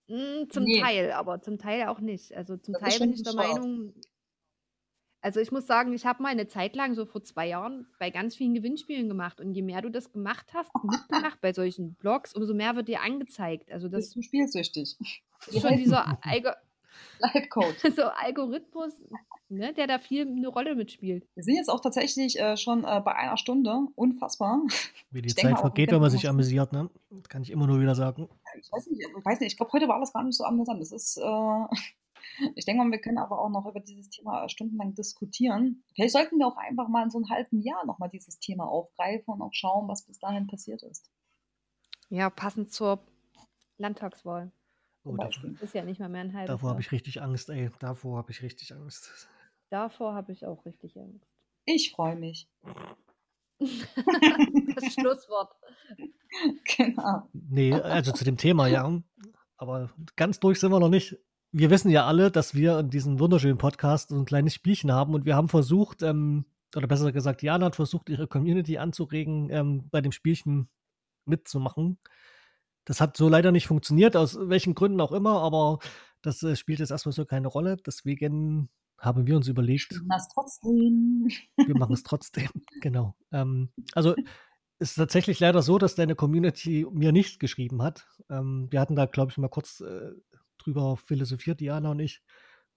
Hm, 0.08 0.50
zum 0.50 0.64
Ne. 0.64 0.80
Teil, 0.80 1.12
aber 1.12 1.40
zum 1.40 1.58
Teil 1.58 1.88
auch 1.88 2.00
nicht. 2.00 2.34
Also, 2.36 2.56
zum 2.56 2.74
Das 2.74 2.82
Teil 2.82 3.00
bin 3.00 3.12
ich 3.14 3.22
der 3.22 3.34
Meinung 3.34 3.94
also, 5.24 5.40
ich 5.40 5.50
muss 5.50 5.66
sagen, 5.66 5.94
ich 5.94 6.04
habe 6.04 6.22
mal 6.22 6.28
eine 6.28 6.48
Zeit 6.48 6.76
lang, 6.76 6.94
so 6.94 7.06
vor 7.06 7.24
zwei 7.24 7.48
Jahren, 7.48 7.86
bei 7.98 8.10
ganz 8.10 8.36
vielen 8.36 8.52
Gewinnspielen 8.52 9.08
gemacht 9.08 9.40
und 9.40 9.54
je 9.54 9.62
mehr 9.62 9.80
du 9.80 9.88
das 9.88 10.12
gemacht 10.12 10.52
hast 10.52 10.70
mitgemacht 10.84 11.40
bei 11.40 11.54
solchen 11.54 11.94
Blogs, 11.94 12.34
umso 12.34 12.52
mehr 12.52 12.76
wird 12.76 12.88
dir 12.88 13.00
angezeigt. 13.00 13.72
Also, 13.72 13.88
das 13.88 14.00
Bist 14.00 14.16
du 14.16 14.22
spielsüchtig? 14.22 14.98
ist 15.46 15.60
schon 15.62 15.76
dieser 15.78 16.18
Algo 17.20 17.38
Live-Coach. 17.38 17.76
so 17.96 18.02
Algorithmus, 18.02 18.92
ne, 19.48 19.72
der 19.74 19.86
da 19.86 19.98
viel 19.98 20.26
eine 20.26 20.48
Rolle 20.48 20.74
mitspielt. 20.74 21.26
Wir 21.34 21.42
sind 21.42 21.54
jetzt 21.54 21.68
auch 21.68 21.80
tatsächlich 21.80 22.38
äh, 22.38 22.56
schon 22.56 22.84
äh, 22.84 23.00
bei 23.04 23.14
einer 23.14 23.36
Stunde. 23.36 23.86
Unfassbar. 23.94 24.62
Wie 25.10 25.22
die 25.22 25.28
Ich 25.28 25.36
Zeit 25.36 25.58
vergeht, 25.58 25.90
wenn 25.92 26.00
man 26.00 26.10
sich 26.10 26.28
amüsiert, 26.28 26.72
ne? 26.72 26.90
Das 27.10 27.28
kann 27.28 27.42
ich 27.42 27.50
immer 27.50 27.66
nur 27.66 27.80
wieder 27.80 27.94
sagen. 27.94 28.28
Ich 28.60 28.70
weiß 28.72 28.86
nicht, 28.88 29.00
ich 29.00 29.24
weiß 29.24 29.40
nicht, 29.40 29.52
ich 29.52 29.56
glaube, 29.56 29.72
heute 29.72 29.88
war 29.88 30.00
das 30.00 30.12
gar 30.12 30.24
nicht 30.24 30.36
so 30.36 30.44
amüsant. 30.44 30.80
Das 30.80 30.92
ist, 30.92 31.16
äh, 31.16 31.76
ich 32.54 32.64
denke 32.64 32.82
mal, 32.82 32.90
wir 32.90 33.00
können 33.00 33.18
aber 33.18 33.40
auch 33.40 33.50
noch 33.50 33.66
über 33.66 33.80
dieses 33.80 34.10
Thema 34.10 34.48
stundenlang 34.48 34.94
diskutieren. 34.94 35.82
Vielleicht 35.94 36.12
sollten 36.12 36.38
wir 36.38 36.46
auch 36.46 36.56
einfach 36.56 36.88
mal 36.88 37.04
in 37.04 37.10
so 37.10 37.18
einem 37.18 37.30
halben 37.30 37.60
Jahr 37.60 37.84
nochmal 37.86 38.08
dieses 38.08 38.38
Thema 38.38 38.66
aufgreifen 38.66 39.34
und 39.34 39.42
auch 39.42 39.52
schauen, 39.52 39.88
was 39.88 40.02
bis 40.02 40.18
dahin 40.18 40.46
passiert 40.46 40.82
ist. 40.82 41.10
Ja, 42.10 42.30
passend 42.30 42.72
zur 42.72 43.00
Landtagswahl. 43.78 44.52
Oh, 45.04 45.16
davor, 45.16 45.50
ist 45.60 45.74
ja 45.74 45.84
nicht 45.84 46.00
mal 46.00 46.08
mehr 46.08 46.22
ein 46.22 46.32
halbes 46.32 46.48
Davor 46.48 46.70
habe 46.70 46.80
ich 46.80 46.90
richtig 46.90 47.20
Angst, 47.20 47.50
ey. 47.50 47.70
Davor 47.78 48.16
habe 48.16 48.30
ich 48.30 48.42
richtig 48.42 48.74
Angst. 48.74 49.28
Davor 49.68 50.14
habe 50.14 50.32
ich 50.32 50.46
auch 50.46 50.64
richtig 50.64 50.98
Angst. 50.98 51.26
Ich 51.66 51.92
freue 51.92 52.16
mich. 52.16 52.48
das 53.58 54.94
Schlusswort. 54.94 55.54
Genau. 56.76 57.28
Nee, 57.32 57.74
also 57.74 58.12
zu 58.12 58.24
dem 58.24 58.36
Thema, 58.36 58.66
ja. 58.66 59.02
Aber 59.56 59.90
ganz 60.16 60.40
durch 60.40 60.58
sind 60.58 60.72
wir 60.72 60.80
noch 60.80 60.88
nicht. 60.88 61.18
Wir 61.52 61.70
wissen 61.70 61.90
ja 61.90 62.06
alle, 62.06 62.30
dass 62.30 62.54
wir 62.54 62.80
in 62.80 62.90
diesem 62.90 63.20
wunderschönen 63.20 63.58
Podcast 63.58 64.08
so 64.08 64.16
ein 64.16 64.24
kleines 64.24 64.54
Spielchen 64.54 64.90
haben 64.90 65.14
und 65.14 65.24
wir 65.24 65.36
haben 65.36 65.48
versucht, 65.48 66.02
ähm, 66.02 66.46
oder 66.74 66.88
besser 66.88 67.12
gesagt, 67.12 67.42
Jana 67.42 67.66
hat 67.66 67.76
versucht, 67.76 68.08
ihre 68.08 68.26
Community 68.26 68.78
anzuregen, 68.78 69.50
ähm, 69.50 69.88
bei 69.90 70.00
dem 70.00 70.12
Spielchen 70.12 70.68
mitzumachen. 71.26 71.98
Das 72.84 73.00
hat 73.00 73.16
so 73.16 73.28
leider 73.28 73.52
nicht 73.52 73.66
funktioniert, 73.66 74.16
aus 74.16 74.38
welchen 74.38 74.74
Gründen 74.74 75.00
auch 75.00 75.12
immer, 75.12 75.40
aber 75.40 75.78
das 76.22 76.42
äh, 76.42 76.56
spielt 76.56 76.80
jetzt 76.80 76.90
erstmal 76.90 77.12
so 77.12 77.24
keine 77.24 77.48
Rolle. 77.48 77.76
Deswegen 77.76 78.68
haben 78.98 79.26
wir 79.26 79.36
uns 79.36 79.48
überlegt. 79.48 79.92
Wir 79.92 80.02
machen 80.02 80.20
es 80.20 80.28
trotzdem. 80.28 81.28
Wir 81.56 81.78
machen 81.78 81.92
es 81.94 82.02
trotzdem, 82.02 82.48
genau. 82.80 83.14
Ähm, 83.32 83.70
also 83.92 84.14
es 84.78 84.90
ist 84.90 84.96
tatsächlich 84.96 85.40
leider 85.40 85.62
so, 85.62 85.78
dass 85.78 85.94
deine 85.94 86.14
Community 86.14 86.86
mir 86.90 87.12
nichts 87.12 87.38
geschrieben 87.38 87.82
hat. 87.82 88.06
Ähm, 88.28 88.68
wir 88.70 88.80
hatten 88.80 88.96
da, 88.96 89.06
glaube 89.06 89.30
ich, 89.30 89.38
mal 89.38 89.48
kurz 89.48 89.80
äh, 89.80 90.12
drüber 90.58 90.96
philosophiert, 90.96 91.60
Diana 91.60 91.90
und 91.90 92.00
ich, 92.00 92.22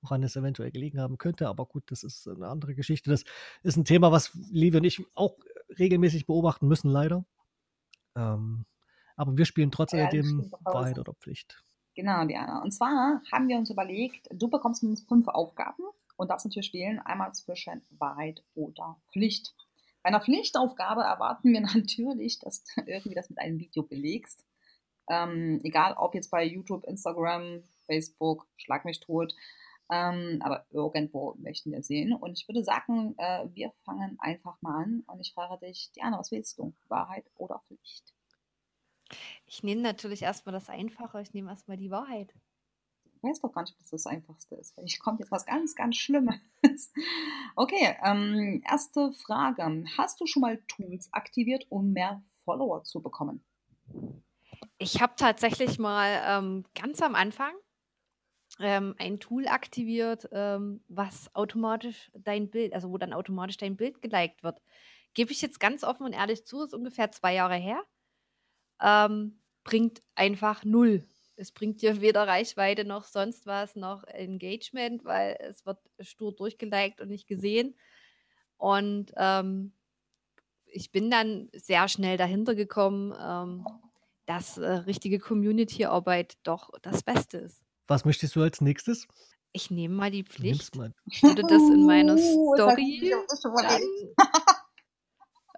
woran 0.01 0.24
es 0.24 0.36
eventuell 0.36 0.72
gelegen 0.72 0.99
haben 0.99 1.18
könnte. 1.18 1.47
Aber 1.47 1.66
gut, 1.66 1.84
das 1.88 2.03
ist 2.03 2.28
eine 2.28 2.47
andere 2.47 2.76
Geschichte. 2.76 3.10
Das 3.10 3.24
ist 3.64 3.78
ein 3.78 3.86
Thema, 3.86 4.12
was 4.12 4.38
Levi 4.51 4.78
und 4.78 4.84
ich 4.84 5.03
auch 5.16 5.38
regelmäßig 5.80 6.28
beobachten 6.28 6.68
müssen, 6.68 6.89
leider. 6.89 7.26
Ähm, 8.16 8.66
aber 9.18 9.36
wir 9.36 9.45
spielen 9.45 9.72
trotz 9.72 9.91
Ja, 9.91 10.05
alledem 10.05 10.49
Wahrheit 10.63 10.97
oder 10.97 11.13
Pflicht. 11.13 11.61
Genau, 11.95 12.24
Diana. 12.26 12.61
Und 12.61 12.72
zwar 12.72 13.22
haben 13.32 13.47
wir 13.47 13.57
uns 13.57 13.72
überlegt, 13.72 14.28
du 14.32 14.47
bekommst 14.47 14.84
uns 14.84 15.01
fünf 15.01 15.28
Aufgaben 15.28 15.84
und 16.15 16.30
darfst 16.30 16.45
natürlich 16.45 16.72
wählen, 16.74 16.99
einmal 16.99 17.34
zwischen 17.34 17.82
Wahrheit 17.89 18.43
oder 18.53 18.97
Pflicht. 19.11 19.55
Bei 20.03 20.09
einer 20.09 20.22
Pflichtaufgabe 20.22 21.01
erwarten 21.01 21.51
wir 21.51 21.61
natürlich, 21.76 22.39
dass 22.39 22.63
du 22.63 22.82
irgendwie 22.86 23.15
das 23.15 23.30
mit 23.30 23.39
einem 23.39 23.59
Video 23.59 23.84
belegst. 23.84 24.45
Ähm, 25.09 25.59
egal 25.63 25.95
ob 25.97 26.13
jetzt 26.13 26.30
bei 26.30 26.45
YouTube, 26.45 26.86
Instagram, 26.86 27.63
Facebook, 27.88 28.47
schlag 28.57 28.86
mich 28.86 28.99
tot. 28.99 29.34
Ähm, 29.89 30.39
aber 30.43 30.65
irgendwo 30.70 31.34
möchten 31.39 31.72
wir 31.72 31.82
sehen. 31.82 32.13
Und 32.13 32.38
ich 32.38 32.47
würde 32.47 32.63
sagen, 32.63 33.15
äh, 33.18 33.47
wir 33.53 33.72
fangen 33.86 34.18
einfach 34.20 34.61
mal 34.61 34.84
an. 34.84 35.03
Und 35.07 35.20
ich 35.22 35.34
frage 35.34 35.65
dich, 35.65 35.91
Diana, 35.95 36.20
was 36.20 36.32
willst 36.32 36.59
du? 36.59 36.74
Wahrheit 36.89 37.26
oder 37.38 37.63
Pflicht? 37.68 38.13
Ich 39.45 39.64
nehme 39.64 39.82
natürlich 39.82 40.22
erstmal 40.22 40.53
das 40.53 40.70
Einfache, 40.70 41.22
ich 41.22 41.34
nehme 41.34 41.49
erstmal 41.49 41.78
die 41.78 41.91
Wahrheit. 41.91 42.34
Ich 43.16 43.24
weiß 43.24 43.39
doch 43.41 43.51
gar 43.51 43.64
nicht, 43.64 43.76
was 43.80 43.89
das 43.89 44.05
Einfachste 44.05 44.55
ist. 44.55 44.76
Vielleicht 44.76 44.99
kommt 44.99 45.20
jetzt 45.20 45.32
was 45.32 45.45
ganz, 45.45 45.76
ganz 45.76 45.97
Schlimmes. 45.97 46.36
Okay, 47.55 47.97
ähm, 48.03 48.62
erste 48.70 49.12
Frage. 49.14 49.84
Hast 49.97 50.22
du 50.22 50.28
schon 50.28 50.41
mal 50.41 50.62
Tools 50.68 51.12
aktiviert, 51.12 51.66
um 51.70 51.91
mehr 51.91 52.22
Follower 52.45 52.84
zu 52.84 53.01
bekommen? 53.01 53.43
Ich 54.78 55.01
habe 55.01 55.14
tatsächlich 55.18 55.80
mal 55.80 56.22
ähm, 56.24 56.66
ganz 56.80 57.01
am 57.01 57.16
Anfang 57.16 57.53
ähm, 58.60 58.95
ein 58.99 59.20
Tool 59.20 59.47
aktiviert, 59.47 60.30
ähm, 60.32 60.84
was 60.88 61.34
automatisch 61.36 62.12
dein 62.14 62.49
Bild, 62.49 62.74
also 62.74 62.91
wo 62.91 62.97
dann 62.97 63.14
automatisch 63.14 63.58
dein 63.58 63.76
Bild 63.76 64.01
geliked 64.01 64.43
wird. 64.43 64.62
Gebe 65.14 65.32
ich 65.32 65.41
jetzt 65.41 65.60
ganz 65.60 65.84
offen 65.84 66.05
und 66.05 66.14
ehrlich 66.14 66.45
zu, 66.45 66.64
ist 66.64 66.74
ungefähr 66.74 67.12
zwei 67.12 67.34
Jahre 67.34 67.55
her. 67.55 67.84
Ähm, 68.82 69.39
bringt 69.63 70.01
einfach 70.15 70.63
null. 70.63 71.03
Es 71.36 71.51
bringt 71.51 71.82
dir 71.82 72.01
weder 72.01 72.28
Reichweite 72.28 72.84
noch 72.84 73.03
sonst 73.03 73.45
was, 73.45 73.75
noch 73.75 74.03
Engagement, 74.05 75.05
weil 75.05 75.38
es 75.39 75.65
wird 75.65 75.80
stur 75.99 76.34
durchgeliked 76.36 76.99
und 77.01 77.09
nicht 77.09 77.28
gesehen. 77.28 77.75
Und 78.57 79.11
ähm, 79.17 79.73
ich 80.65 80.91
bin 80.91 81.11
dann 81.11 81.49
sehr 81.53 81.88
schnell 81.88 82.17
dahinter 82.17 82.55
gekommen, 82.55 83.13
ähm, 83.19 83.65
dass 84.25 84.57
äh, 84.57 84.67
richtige 84.67 85.19
Community-Arbeit 85.19 86.38
doch 86.43 86.71
das 86.82 87.03
Beste 87.03 87.38
ist. 87.38 87.63
Was 87.88 88.03
möchtest 88.03 88.36
du 88.36 88.41
als 88.41 88.59
nächstes? 88.59 89.07
Ich 89.53 89.71
nehme 89.71 89.95
mal 89.95 90.11
die 90.11 90.23
Pflicht. 90.23 90.75
mal. 90.75 90.93
Ich 91.05 91.23
würde 91.23 91.43
das 91.43 91.61
in 91.61 91.86
meiner 91.86 92.15
Uh, 92.15 92.15
mich 92.15 92.99
Story 92.99 93.13
auf 93.15 93.25
das 93.28 93.41
schon 93.41 93.53
dann. 93.55 93.82
überlegt. 93.82 94.19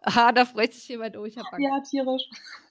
Ah, 0.02 0.32
da 0.32 0.46
freut 0.46 0.74
sich 0.74 0.88
jemand. 0.88 1.18
Oh, 1.18 1.26
ich 1.26 1.38
habe 1.38 1.48
Angst. 1.52 1.60
Ja, 1.62 1.80
tierisch. 1.82 2.24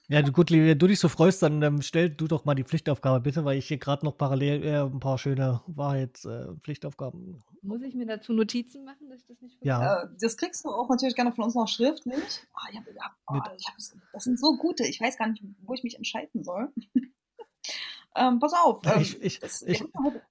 Ja, 0.07 0.23
du, 0.23 0.31
gut, 0.31 0.49
wenn 0.49 0.77
du 0.77 0.87
dich 0.87 0.99
so 0.99 1.07
freust, 1.07 1.43
dann 1.43 1.61
ähm, 1.61 1.83
stell 1.83 2.09
du 2.09 2.27
doch 2.27 2.43
mal 2.43 2.55
die 2.55 2.63
Pflichtaufgabe 2.63 3.19
bitte, 3.19 3.45
weil 3.45 3.59
ich 3.59 3.67
hier 3.67 3.77
gerade 3.77 4.03
noch 4.03 4.17
parallel 4.17 4.63
äh, 4.63 4.81
ein 4.81 4.99
paar 4.99 5.19
schöne 5.19 5.61
Wahrheitspflichtaufgaben. 5.67 7.43
Muss 7.61 7.81
ich 7.83 7.93
mir 7.93 8.07
dazu 8.07 8.33
Notizen 8.33 8.83
machen, 8.85 9.07
dass 9.09 9.19
ich 9.19 9.27
das 9.27 9.39
nicht 9.41 9.57
vergesse? 9.59 9.67
ja, 9.67 10.03
Äh, 10.03 10.07
das 10.19 10.35
kriegst 10.37 10.65
du 10.65 10.69
auch 10.69 10.89
natürlich 10.89 11.15
gerne 11.15 11.31
von 11.31 11.43
uns 11.43 11.53
noch 11.53 11.67
schriftlich. 11.67 12.23
Ah, 12.53 12.67
ich 12.71 12.77
hab, 12.77 12.85
ah, 13.27 13.51
ich 13.55 13.67
hab, 13.67 13.75
das 14.13 14.23
sind 14.23 14.39
so 14.39 14.57
gute. 14.57 14.83
Ich 14.87 14.99
weiß 14.99 15.17
gar 15.17 15.27
nicht, 15.27 15.43
wo 15.61 15.73
ich 15.75 15.83
mich 15.83 15.95
entscheiden 15.95 16.43
soll. 16.43 16.73
ähm, 18.15 18.39
pass 18.39 18.53
auf. 18.53 18.81
Ähm, 18.85 19.01
ich, 19.01 19.21
ich, 19.21 19.39
ich, 19.67 19.83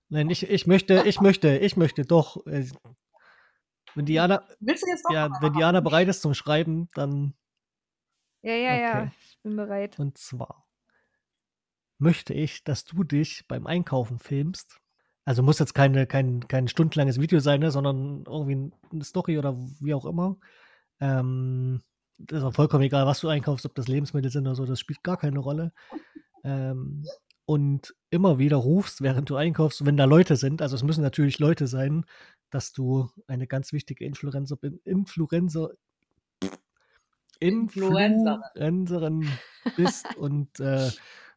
nein, 0.09 0.29
ich, 0.29 0.43
ich 0.51 0.67
möchte, 0.67 1.05
ich 1.07 1.21
möchte, 1.21 1.57
ich 1.59 1.77
möchte 1.77 2.03
doch. 2.05 2.45
Wenn 3.95 4.07
Diana, 4.07 4.43
willst 4.61 4.83
du 4.83 4.91
jetzt 4.91 5.05
noch 5.05 5.15
ja, 5.15 5.31
wenn? 5.41 5.53
Diana 5.53 5.81
bereit 5.81 6.09
ist 6.09 6.23
zum 6.23 6.35
Schreiben, 6.35 6.89
dann 6.95 7.35
Ja, 8.43 8.55
ja, 8.55 8.77
ja. 8.77 8.91
okay. 8.91 9.11
Ich 9.21 9.39
bin 9.43 9.57
bereit. 9.57 9.99
Und 9.99 10.19
zwar 10.19 10.67
möchte 11.99 12.33
ich, 12.33 12.65
dass 12.65 12.85
du 12.85 13.03
dich 13.05 13.47
beim 13.49 13.67
Einkaufen 13.67 14.19
filmst. 14.19 14.81
Also 15.25 15.43
muss 15.43 15.59
jetzt 15.59 15.75
keine, 15.75 16.07
kein, 16.07 16.47
kein 16.49 16.69
stundenlanges 16.69 17.21
Video 17.21 17.41
sein, 17.41 17.61
ne, 17.61 17.71
sondern 17.71 18.25
irgendwie 18.27 18.73
eine 18.93 19.05
Story 19.05 19.37
oder 19.37 19.57
wie 19.81 19.95
auch 19.95 20.07
immer. 20.07 20.39
Ähm, 21.01 21.83
das 22.19 22.39
ist 22.39 22.45
auch 22.45 22.55
vollkommen 22.55 22.85
egal, 22.85 23.07
was 23.07 23.21
du 23.21 23.29
einkaufst, 23.29 23.67
ob 23.67 23.75
das 23.75 23.89
Lebensmittel 23.89 24.31
sind 24.31 24.47
oder 24.47 24.57
so, 24.57 24.65
das 24.65 24.81
spielt 24.81 25.03
gar 25.03 25.17
keine 25.17 25.39
Rolle. 25.39 25.73
Ähm, 26.45 27.05
und 27.45 27.95
immer 28.11 28.39
wieder 28.39 28.57
rufst, 28.57 29.01
während 29.01 29.31
du 29.31 29.37
einkaufst, 29.37 29.85
wenn 29.87 29.97
da 29.97 30.05
Leute 30.05 30.37
sind, 30.37 30.61
also 30.63 30.77
es 30.77 30.83
müssen 30.83 31.03
natürlich 31.03 31.39
Leute 31.39 31.67
sein, 31.67 32.05
dass 32.51 32.73
du 32.73 33.11
eine 33.27 33.47
ganz 33.47 33.73
wichtige 33.73 34.05
Influencer, 34.05 34.57
bin- 34.57 34.81
Influencer, 34.85 35.71
Influencerin. 37.41 38.43
Influencerin 38.55 39.29
bist 39.77 40.07
und 40.17 40.59
äh, 40.61 40.91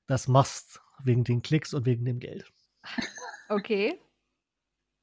das 0.07 0.27
machst 0.27 0.81
wegen 1.03 1.23
den 1.23 1.41
Klicks 1.41 1.73
und 1.73 1.85
wegen 1.85 2.05
dem 2.05 2.19
Geld. 2.19 2.51
Okay. 3.49 3.99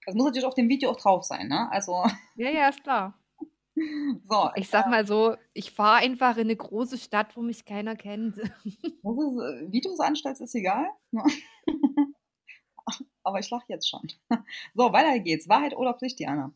Das 0.07 0.15
muss 0.15 0.27
natürlich 0.27 0.47
auf 0.47 0.55
dem 0.55 0.69
Video 0.69 0.91
auch 0.91 0.97
drauf 1.01 1.25
sein, 1.25 1.49
ne? 1.49 1.71
Also, 1.71 2.05
Ja, 2.37 2.51
ja, 2.51 2.69
ist 2.69 2.83
klar. 2.83 3.19
so. 4.29 4.51
Ich 4.57 4.69
sag 4.71 4.89
mal 4.89 5.07
so, 5.07 5.37
ich 5.53 5.71
fahre 5.73 5.99
einfach 6.03 6.37
in 6.37 6.45
eine 6.45 6.57
große 6.57 6.99
Stadt, 6.99 7.37
wo 7.37 7.43
mich 7.43 7.65
keiner 7.65 7.95
kennt. 7.95 8.39
Ist, 8.39 8.85
äh, 8.85 8.91
wie 9.03 9.81
du 9.81 9.93
es 9.93 10.01
anstellst, 10.01 10.41
ist 10.41 10.55
egal. 10.55 10.87
Aber 13.29 13.41
ich 13.41 13.51
lache 13.51 13.67
jetzt 13.69 13.87
schon. 13.91 14.09
So, 14.75 14.91
weiter 14.91 15.19
geht's. 15.19 15.51
Wahrheit 15.51 15.77
oder 15.77 15.93
Pflicht, 15.93 16.19
Diana? 16.19 16.51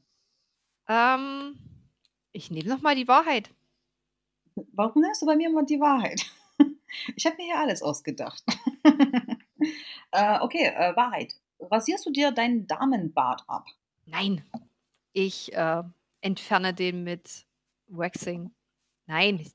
ähm, 0.89 1.59
ich 2.33 2.51
nehme 2.51 2.71
nochmal 2.71 2.95
die 2.95 3.07
Wahrheit. 3.07 3.51
Warum 4.73 5.03
nimmst 5.03 5.21
du 5.21 5.27
bei 5.27 5.37
mir 5.37 5.51
immer 5.51 5.65
die 5.65 5.81
Wahrheit? 5.81 6.25
Ich 7.17 7.25
habe 7.25 7.37
mir 7.37 7.45
hier 7.45 7.59
alles 7.59 7.83
ausgedacht. 7.83 8.45
äh, 10.13 10.39
okay, 10.41 10.67
äh, 10.67 10.95
Wahrheit. 10.95 11.35
Rasierst 11.59 12.05
du 12.05 12.11
dir 12.11 12.33
deinen 12.33 12.67
Damenbart 12.67 13.45
ab? 13.49 13.65
Nein, 14.05 14.45
ich 15.15 15.55
äh, 15.55 15.83
entferne 16.21 16.75
den 16.75 17.03
mit 17.03 17.47
Waxing. 17.87 18.55
Nein, 19.07 19.41
ich, 19.41 19.55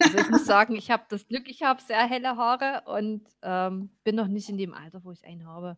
also 0.00 0.18
ich 0.18 0.30
muss 0.30 0.46
sagen, 0.46 0.76
ich 0.76 0.92
habe 0.92 1.04
das 1.08 1.26
Glück, 1.26 1.48
ich 1.50 1.64
habe 1.64 1.82
sehr 1.82 2.06
helle 2.08 2.36
Haare 2.36 2.82
und 2.86 3.26
ähm, 3.42 3.90
bin 4.04 4.14
noch 4.14 4.28
nicht 4.28 4.48
in 4.48 4.56
dem 4.56 4.72
Alter, 4.72 5.02
wo 5.02 5.10
ich 5.10 5.24
einen 5.24 5.48
habe. 5.48 5.76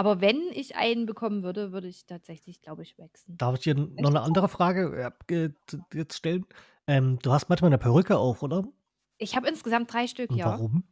Aber 0.00 0.22
wenn 0.22 0.50
ich 0.54 0.76
einen 0.76 1.04
bekommen 1.04 1.42
würde, 1.42 1.72
würde 1.72 1.86
ich 1.86 2.06
tatsächlich, 2.06 2.62
glaube 2.62 2.82
ich, 2.82 2.96
waxen. 2.96 3.36
Darf 3.36 3.56
ich 3.56 3.60
dir 3.60 3.74
noch 3.74 4.08
eine 4.08 4.22
andere 4.22 4.48
Frage 4.48 5.12
äh, 5.28 5.50
jetzt 5.92 6.16
stellen? 6.16 6.46
Ähm, 6.86 7.18
du 7.20 7.32
hast 7.32 7.50
manchmal 7.50 7.68
eine 7.68 7.76
Perücke 7.76 8.16
auf, 8.16 8.42
oder? 8.42 8.66
Ich 9.18 9.36
habe 9.36 9.46
insgesamt 9.46 9.92
drei 9.92 10.06
Stück, 10.06 10.30
Und 10.30 10.38
ja. 10.38 10.46
warum? 10.46 10.84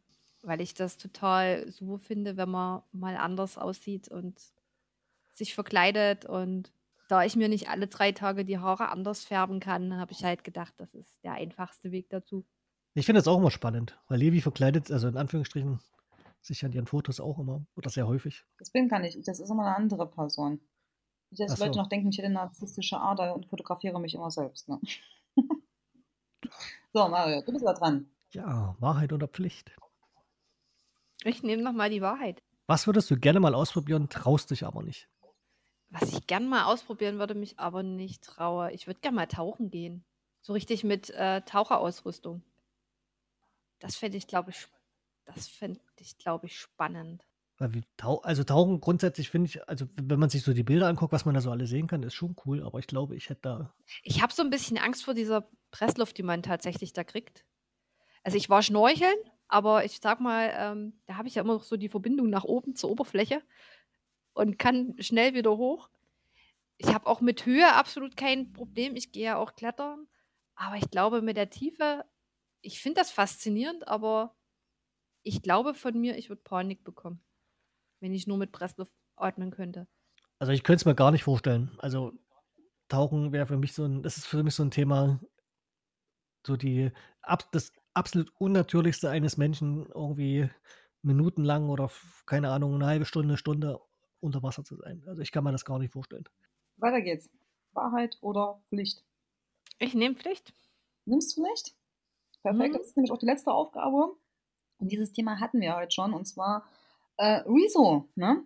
Weil 0.43 0.61
ich 0.61 0.75
das 0.75 0.97
total 0.97 1.71
super 1.71 1.97
finde, 1.97 2.37
wenn 2.37 2.51
man 2.51 2.83
mal 2.91 3.17
anders 3.17 3.57
aussieht 3.57 4.09
und 4.09 4.39
sich 5.33 5.55
verkleidet. 5.55 6.25
Und 6.25 6.71
da 7.07 7.23
ich 7.23 7.35
mir 7.35 7.49
nicht 7.49 7.67
alle 7.67 7.87
drei 7.87 8.11
Tage 8.11 8.45
die 8.45 8.59
Haare 8.59 8.89
anders 8.89 9.25
färben 9.25 9.59
kann, 9.59 9.97
habe 9.97 10.11
ich 10.11 10.23
halt 10.23 10.43
gedacht, 10.43 10.75
das 10.77 10.93
ist 10.93 11.17
der 11.23 11.33
einfachste 11.33 11.91
Weg 11.91 12.11
dazu. 12.11 12.45
Ich 12.93 13.07
finde 13.07 13.21
das 13.21 13.27
auch 13.27 13.39
immer 13.39 13.49
spannend, 13.49 13.99
weil 14.07 14.19
Levi 14.19 14.39
verkleidet, 14.39 14.91
also 14.91 15.07
in 15.07 15.17
Anführungsstrichen, 15.17 15.79
sich 16.41 16.63
an 16.65 16.71
ihren 16.71 16.87
Fotos 16.87 17.19
auch 17.19 17.39
immer, 17.39 17.65
oder 17.75 17.89
sehr 17.89 18.07
häufig. 18.07 18.45
Das 18.57 18.71
bin 18.71 18.87
gar 18.87 18.99
nicht 18.99 19.17
ich, 19.17 19.25
das 19.25 19.39
ist 19.39 19.49
immer 19.49 19.65
eine 19.65 19.75
andere 19.75 20.07
Person. 20.07 20.61
Nicht, 21.29 21.41
dass 21.41 21.55
die 21.55 21.61
Leute 21.61 21.73
so. 21.73 21.81
noch 21.81 21.89
denken, 21.89 22.09
ich 22.09 22.17
hätte 22.17 22.27
eine 22.27 22.35
narzisstische 22.35 22.99
Ader 22.99 23.35
und 23.35 23.45
fotografiere 23.45 23.99
mich 23.99 24.15
immer 24.15 24.31
selbst. 24.31 24.67
Ne? 24.67 24.79
so, 26.93 27.07
Mario, 27.07 27.41
du 27.41 27.51
bist 27.51 27.65
da 27.65 27.73
dran. 27.73 28.09
Ja, 28.31 28.75
Wahrheit 28.79 29.13
oder 29.13 29.27
Pflicht. 29.27 29.75
Ich 31.23 31.43
nehme 31.43 31.61
nochmal 31.61 31.89
die 31.89 32.01
Wahrheit. 32.01 32.41
Was 32.67 32.87
würdest 32.87 33.11
du 33.11 33.17
gerne 33.17 33.39
mal 33.39 33.55
ausprobieren, 33.55 34.09
traust 34.09 34.51
dich 34.51 34.65
aber 34.65 34.83
nicht? 34.83 35.09
Was 35.89 36.13
ich 36.13 36.27
gern 36.27 36.47
mal 36.47 36.65
ausprobieren 36.65 37.17
würde, 37.17 37.33
mich 37.33 37.59
aber 37.59 37.81
nicht 37.83 38.23
traue. 38.23 38.71
Ich 38.71 38.85
würde 38.85 38.99
gern 38.99 39.15
mal 39.15 39.27
tauchen 39.27 39.71
gehen. 39.71 40.05
So 40.41 40.53
richtig 40.53 40.83
mit 40.83 41.09
äh, 41.09 41.41
Taucherausrüstung. 41.41 42.43
Das 43.79 43.95
fände 43.95 44.17
ich, 44.17 44.27
glaube 44.27 44.51
ich, 44.51 44.67
das 45.33 45.47
fände 45.47 45.79
ich, 45.97 46.17
glaube 46.17 46.47
ich, 46.47 46.57
spannend. 46.57 47.25
Also 47.57 48.43
Tauchen 48.45 48.79
grundsätzlich 48.79 49.29
finde 49.29 49.49
ich, 49.49 49.67
also 49.67 49.85
wenn 49.95 50.19
man 50.19 50.29
sich 50.29 50.43
so 50.43 50.53
die 50.53 50.63
Bilder 50.63 50.87
anguckt, 50.87 51.11
was 51.11 51.25
man 51.25 51.35
da 51.35 51.41
so 51.41 51.51
alle 51.51 51.67
sehen 51.67 51.87
kann, 51.87 52.03
ist 52.03 52.13
schon 52.13 52.35
cool, 52.45 52.63
aber 52.63 52.79
ich 52.79 52.87
glaube, 52.87 53.17
ich 53.17 53.29
hätte 53.29 53.41
da. 53.41 53.75
Ich 54.01 54.21
habe 54.21 54.31
so 54.31 54.41
ein 54.43 54.49
bisschen 54.49 54.77
Angst 54.77 55.03
vor 55.03 55.13
dieser 55.13 55.49
Pressluft, 55.71 56.17
die 56.17 56.23
man 56.23 56.41
tatsächlich 56.41 56.93
da 56.93 57.03
kriegt. 57.03 57.45
Also 58.23 58.37
ich 58.37 58.49
war 58.49 58.63
schnorcheln, 58.63 59.17
aber 59.49 59.83
ich 59.83 59.99
sag 60.01 60.21
mal, 60.21 60.53
ähm, 60.55 61.01
da 61.05 61.17
habe 61.17 61.27
ich 61.27 61.35
ja 61.35 61.41
immer 61.41 61.55
noch 61.55 61.63
so 61.63 61.75
die 61.75 61.89
Verbindung 61.89 62.29
nach 62.29 62.45
oben 62.45 62.75
zur 62.75 62.91
Oberfläche 62.91 63.41
und 64.33 64.57
kann 64.57 64.95
schnell 64.99 65.33
wieder 65.33 65.57
hoch. 65.57 65.89
ich 66.77 66.93
habe 66.93 67.07
auch 67.07 67.19
mit 67.19 67.45
Höhe 67.45 67.73
absolut 67.73 68.15
kein 68.15 68.53
Problem. 68.53 68.95
Ich 68.95 69.11
gehe 69.11 69.25
ja 69.25 69.37
auch 69.37 69.55
klettern. 69.55 70.07
Aber 70.55 70.77
ich 70.77 70.89
glaube, 70.91 71.21
mit 71.21 71.35
der 71.35 71.49
Tiefe, 71.49 72.05
ich 72.61 72.81
finde 72.81 73.01
das 73.01 73.11
faszinierend, 73.11 73.87
aber 73.87 74.35
ich 75.23 75.41
glaube 75.41 75.73
von 75.73 75.99
mir, 75.99 76.17
ich 76.17 76.29
würde 76.29 76.41
Panik 76.43 76.83
bekommen, 76.83 77.23
wenn 78.01 78.13
ich 78.13 78.27
nur 78.27 78.37
mit 78.37 78.51
Pressluft 78.53 78.93
atmen 79.17 79.51
könnte. 79.51 79.87
Also 80.37 80.51
ich 80.51 80.63
könnte 80.63 80.81
es 80.81 80.85
mir 80.85 80.95
gar 80.95 81.11
nicht 81.11 81.23
vorstellen. 81.23 81.71
Also 81.79 82.13
Tauchen 82.89 83.31
wäre 83.33 83.47
für 83.47 83.57
mich 83.57 83.73
so 83.73 83.85
ein, 83.85 84.03
das 84.03 84.17
ist 84.17 84.27
für 84.27 84.43
mich 84.43 84.55
so 84.55 84.63
ein 84.63 84.71
Thema, 84.71 85.19
so 86.45 86.55
die, 86.55 86.91
ab, 87.21 87.49
das 87.51 87.73
absolut 87.93 88.31
Unnatürlichste 88.39 89.09
eines 89.09 89.37
Menschen, 89.37 89.87
irgendwie 89.93 90.49
minutenlang 91.01 91.69
oder 91.69 91.89
keine 92.25 92.49
Ahnung, 92.51 92.75
eine 92.75 92.85
halbe 92.87 93.05
Stunde, 93.05 93.37
Stunde 93.37 93.79
unter 94.19 94.43
Wasser 94.43 94.63
zu 94.63 94.75
sein. 94.75 95.03
Also 95.07 95.21
ich 95.21 95.31
kann 95.31 95.43
mir 95.43 95.51
das 95.51 95.65
gar 95.65 95.79
nicht 95.79 95.93
vorstellen. 95.93 96.25
Weiter 96.77 97.01
geht's. 97.01 97.29
Wahrheit 97.73 98.17
oder 98.21 98.63
Pflicht? 98.69 99.03
Ich 99.79 99.93
nehme 99.93 100.15
Pflicht. 100.15 100.53
Nimmst 101.05 101.37
du 101.37 101.43
Pflicht? 101.43 101.75
Perfekt, 102.43 102.75
Mhm. 102.75 102.75
das 102.75 102.87
ist 102.87 102.97
nämlich 102.97 103.11
auch 103.11 103.19
die 103.19 103.27
letzte 103.27 103.51
Aufgabe. 103.53 104.17
Und 104.79 104.91
dieses 104.91 105.11
Thema 105.11 105.39
hatten 105.39 105.61
wir 105.61 105.75
heute 105.75 105.91
schon, 105.91 106.13
und 106.13 106.25
zwar 106.25 106.65
äh, 107.17 107.41
Rezo. 107.45 108.07
Ne? 108.15 108.43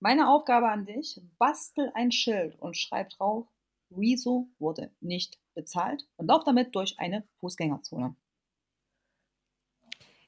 Meine 0.00 0.28
Aufgabe 0.28 0.68
an 0.68 0.84
dich, 0.84 1.20
bastel 1.38 1.90
ein 1.94 2.12
Schild 2.12 2.58
und 2.60 2.76
schreib 2.76 3.10
drauf, 3.10 3.46
Rezo 3.90 4.48
wurde 4.58 4.90
nicht 5.00 5.38
bezahlt 5.54 6.06
und 6.16 6.26
lauf 6.26 6.44
damit 6.44 6.74
durch 6.74 6.98
eine 6.98 7.24
Fußgängerzone. 7.40 8.14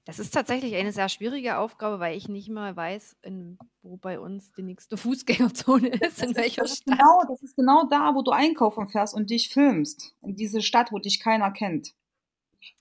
Das 0.07 0.18
ist 0.18 0.34
tatsächlich 0.34 0.74
eine 0.76 0.92
sehr 0.92 1.09
schwierige 1.09 1.57
Aufgabe, 1.57 1.99
weil 1.99 2.16
ich 2.16 2.28
nicht 2.28 2.51
mal 2.51 2.76
weiß, 2.76 3.16
in, 3.22 3.59
wo 3.82 3.97
bei 3.97 4.20
uns 4.20 4.53
die 4.53 4.62
nächste 4.62 4.99
Fußgängerzone 4.99 5.88
ist, 5.88 6.22
in 6.22 6.34
Das 6.34 6.36
welcher 6.36 6.62
das 6.62 6.72
ist 6.72 6.82
Stadt. 6.82 6.99
Genau, 6.99 7.22
das 7.26 7.42
ist 7.42 7.57
genau 7.57 7.84
da, 7.88 8.14
wo 8.14 8.20
du 8.20 8.30
einkaufen 8.30 8.88
fährst 8.88 9.14
und 9.14 9.30
dich 9.30 9.49
filmst. 9.49 10.14
In 10.20 10.36
diese 10.36 10.61
Stadt, 10.61 10.92
wo 10.92 10.99
dich 10.99 11.20
keiner 11.20 11.51
kennt. 11.53 11.95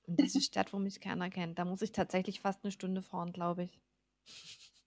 Und 0.07 0.19
diese 0.19 0.41
Stadt, 0.41 0.73
wo 0.73 0.79
mich 0.79 0.99
keiner 0.99 1.29
kennt, 1.29 1.59
da 1.59 1.65
muss 1.65 1.81
ich 1.81 1.91
tatsächlich 1.91 2.41
fast 2.41 2.63
eine 2.63 2.71
Stunde 2.71 3.01
fahren, 3.01 3.31
glaube 3.31 3.63
ich. 3.63 3.79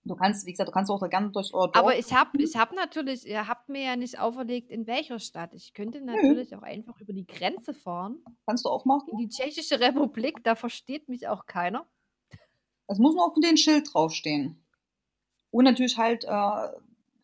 Du 0.03 0.15
kannst, 0.15 0.45
wie 0.45 0.51
gesagt, 0.51 0.69
du 0.69 0.71
kannst 0.71 0.89
auch 0.89 0.99
da 0.99 1.07
gerne 1.07 1.31
durch 1.31 1.53
euer 1.53 1.69
Dorf. 1.69 1.75
Aber 1.75 1.97
ich 1.97 2.13
habe 2.13 2.41
ich 2.41 2.55
hab 2.55 2.73
natürlich, 2.73 3.27
ihr 3.27 3.47
habt 3.47 3.67
mir 3.67 3.83
ja 3.83 3.95
nicht 3.95 4.19
auferlegt, 4.19 4.71
in 4.71 4.87
welcher 4.87 5.19
Stadt. 5.19 5.53
Ich 5.53 5.73
könnte 5.73 6.01
natürlich 6.01 6.55
auch 6.55 6.61
einfach 6.61 6.99
über 7.01 7.13
die 7.13 7.25
Grenze 7.25 7.73
fahren, 7.73 8.23
Kannst 8.45 8.65
du 8.65 8.69
auch 8.69 8.85
machen. 8.85 9.09
in 9.11 9.17
die 9.17 9.29
Tschechische 9.29 9.79
Republik, 9.79 10.43
da 10.43 10.55
versteht 10.55 11.09
mich 11.09 11.27
auch 11.27 11.45
keiner. 11.45 11.85
Es 12.87 12.99
muss 12.99 13.15
nur 13.15 13.25
auf 13.25 13.33
dem 13.33 13.57
Schild 13.57 13.93
draufstehen. 13.93 14.63
Und 15.51 15.65
natürlich 15.65 15.97
halt 15.97 16.23
äh, 16.23 16.67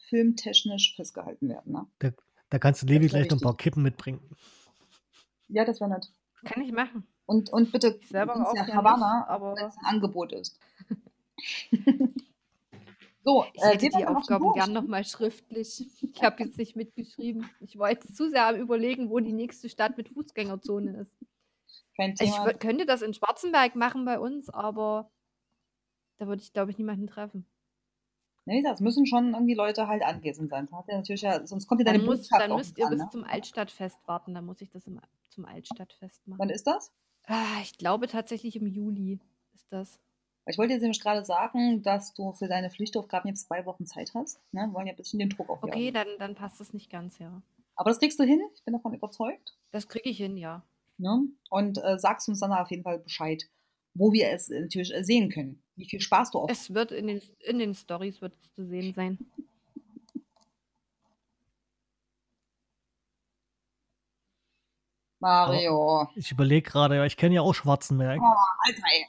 filmtechnisch 0.09 0.95
festgehalten 0.95 1.49
werden. 1.49 1.73
Ne? 1.73 1.87
Da, 1.99 2.11
da 2.49 2.59
kannst 2.59 2.81
du 2.81 2.87
Levi 2.87 3.07
gleich 3.07 3.29
noch 3.29 3.37
ein 3.37 3.41
paar. 3.41 3.57
Kippen 3.57 3.81
mitbringen. 3.83 4.19
Ja, 5.47 5.63
das 5.65 5.79
wäre 5.79 5.89
nett. 5.89 6.11
Kann 6.43 6.63
ich 6.63 6.71
machen. 6.71 7.07
Und, 7.25 7.51
und 7.51 7.71
bitte, 7.71 7.97
Ich 8.01 8.09
selber 8.09 8.35
auch 8.35 8.55
ja 8.55 8.65
ja 8.67 8.75
Havanna, 8.75 9.25
aber 9.27 9.55
wenn 9.55 9.65
es 9.67 9.77
ein 9.77 9.85
Angebot 9.85 10.33
ist. 10.33 10.59
so, 13.23 13.45
ich 13.53 13.61
äh, 13.61 13.67
hätte 13.67 13.81
wir 13.83 13.89
die 13.89 14.03
dann 14.03 14.13
noch 14.13 14.19
Aufgaben 14.21 14.43
durch. 14.43 14.55
gern 14.55 14.73
nochmal 14.73 15.05
schriftlich. 15.05 15.87
Ich 16.01 16.23
habe 16.23 16.43
jetzt 16.43 16.57
nicht 16.57 16.75
mitgeschrieben. 16.75 17.49
Ich 17.61 17.77
war 17.77 17.89
jetzt 17.91 18.15
zu 18.15 18.29
sehr 18.29 18.47
am 18.47 18.55
überlegen, 18.55 19.09
wo 19.09 19.19
die 19.19 19.31
nächste 19.33 19.69
Stadt 19.69 19.97
mit 19.97 20.09
Fußgängerzone 20.09 21.01
ist. 21.01 21.11
Kein 21.95 22.11
Ich 22.11 22.19
Thema. 22.31 22.47
wür- 22.47 22.53
könnte 22.57 22.85
das 22.85 23.01
in 23.01 23.13
Schwarzenberg 23.13 23.75
machen 23.75 24.03
bei 24.03 24.19
uns, 24.19 24.49
aber 24.49 25.09
da 26.17 26.27
würde 26.27 26.41
ich, 26.41 26.51
glaube 26.51 26.71
ich, 26.71 26.77
niemanden 26.77 27.07
treffen. 27.07 27.45
Nee, 28.45 28.61
das 28.61 28.81
müssen 28.81 29.05
schon 29.05 29.33
irgendwie 29.33 29.53
Leute 29.53 29.87
halt 29.87 30.03
anwesend 30.03 30.49
sein. 30.49 30.67
Ja 30.69 30.97
natürlich 30.97 31.21
ja, 31.21 31.47
sonst 31.47 31.65
kommt 31.65 31.79
ja 31.79 31.85
deine 31.85 31.99
Dann, 31.99 32.07
muss, 32.07 32.17
Botschaft 32.23 32.41
dann 32.41 32.51
auch 32.51 32.57
müsst 32.57 32.77
ihr 32.77 32.85
an, 32.87 32.91
bis 32.91 32.99
ne? 33.03 33.09
zum 33.09 33.23
Altstadtfest 33.23 34.05
warten. 34.05 34.33
Dann 34.33 34.45
muss 34.45 34.59
ich 34.59 34.69
das 34.69 34.85
im, 34.85 34.99
zum 35.29 35.45
Altstadtfest 35.45 36.27
machen. 36.27 36.39
Wann 36.39 36.49
ist 36.49 36.67
das? 36.67 36.91
Ah, 37.25 37.59
ich 37.61 37.77
glaube 37.77 38.07
tatsächlich 38.07 38.55
im 38.55 38.67
Juli 38.67 39.19
ist 39.53 39.67
das. 39.71 39.99
Ich 40.45 40.57
wollte 40.57 40.73
jetzt 40.73 40.81
nämlich 40.81 41.01
gerade 41.01 41.23
sagen, 41.23 41.81
dass 41.83 42.13
du 42.13 42.33
für 42.33 42.47
deine 42.47 42.69
Pflichtaufgaben 42.69 43.29
jetzt 43.29 43.47
zwei 43.47 43.65
Wochen 43.65 43.85
Zeit 43.85 44.11
hast. 44.13 44.41
Ne? 44.51 44.67
Wir 44.67 44.73
wollen 44.73 44.87
ja 44.87 44.93
ein 44.93 44.97
bisschen 44.97 45.19
den 45.19 45.29
Druck 45.29 45.49
aufbauen. 45.49 45.71
Okay, 45.71 45.91
dann, 45.91 46.07
dann 46.19 46.35
passt 46.35 46.59
das 46.59 46.73
nicht 46.73 46.89
ganz, 46.89 47.17
ja. 47.19 47.41
Aber 47.75 47.89
das 47.89 47.99
kriegst 47.99 48.19
du 48.19 48.23
hin. 48.23 48.41
Ich 48.53 48.63
bin 48.63 48.73
davon 48.73 48.93
überzeugt. 48.93 49.55
Das 49.71 49.87
kriege 49.87 50.09
ich 50.09 50.17
hin, 50.17 50.35
ja. 50.37 50.63
Ne? 50.97 51.27
Und 51.49 51.77
äh, 51.83 51.97
sagst 51.97 52.27
uns 52.27 52.41
dann 52.41 52.51
auf 52.51 52.71
jeden 52.71 52.83
Fall 52.83 52.99
Bescheid, 52.99 53.49
wo 53.93 54.11
wir 54.11 54.29
es 54.29 54.49
natürlich 54.49 54.93
sehen 55.01 55.29
können. 55.29 55.63
Wie 55.75 55.85
viel 55.85 56.01
Spaß 56.01 56.31
du 56.31 56.39
auch 56.39 56.49
Es 56.49 56.73
wird 56.73 56.91
in 56.91 57.07
den, 57.07 57.21
in 57.39 57.59
den 57.59 57.73
Stories 57.73 58.21
wird 58.21 58.33
es 58.41 58.53
zu 58.53 58.65
sehen 58.65 58.93
sein. 58.93 59.17
Mario. 65.23 66.07
Ich 66.15 66.31
überlege 66.31 66.69
gerade, 66.69 66.95
ja, 66.97 67.05
ich 67.05 67.17
kenne 67.17 67.35
ja 67.35 67.41
auch 67.41 67.53
Schwarzenberg. 67.53 68.19
Oh, 68.21 68.35
Alter, 68.67 68.81
ey. 68.91 69.07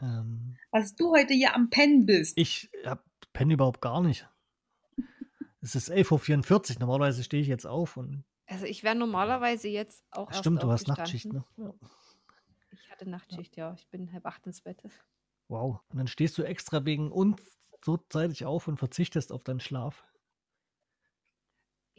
Ähm, 0.00 0.56
Was 0.70 0.94
du 0.94 1.12
heute 1.14 1.34
hier 1.34 1.54
am 1.54 1.68
Pennen 1.68 2.06
bist. 2.06 2.32
ich 2.38 2.70
hab, 2.84 3.04
penne 3.32 3.54
überhaupt 3.54 3.80
gar 3.82 4.00
nicht. 4.00 4.26
Es 5.60 5.74
ist 5.74 5.90
11.44 5.90 6.74
Uhr, 6.74 6.80
normalerweise 6.80 7.22
stehe 7.22 7.42
ich 7.42 7.48
jetzt 7.48 7.66
auf 7.66 7.98
und 7.98 8.24
Also 8.46 8.64
ich 8.64 8.82
wäre 8.82 8.94
normalerweise 8.94 9.68
jetzt 9.68 10.02
auch 10.10 10.28
erst 10.30 10.40
stimmt, 10.40 10.62
du 10.62 10.70
hast. 10.70 10.88
Nachtschicht, 10.88 11.30
ne? 11.32 11.44
Ja. 11.58 11.74
Ich 12.72 12.90
hatte 12.90 13.08
Nachtschicht, 13.08 13.56
ja. 13.58 13.74
Ich 13.74 13.86
bin 13.88 14.10
halb 14.12 14.24
acht 14.26 14.46
ins 14.46 14.62
Bett. 14.62 14.82
Wow. 15.48 15.80
Und 15.90 15.98
dann 15.98 16.06
stehst 16.06 16.38
du 16.38 16.42
extra 16.44 16.84
wegen 16.86 17.12
uns 17.12 17.40
so 17.84 17.98
zeitig 18.08 18.46
auf 18.46 18.68
und 18.68 18.78
verzichtest 18.78 19.32
auf 19.32 19.44
deinen 19.44 19.60
Schlaf. 19.60 20.02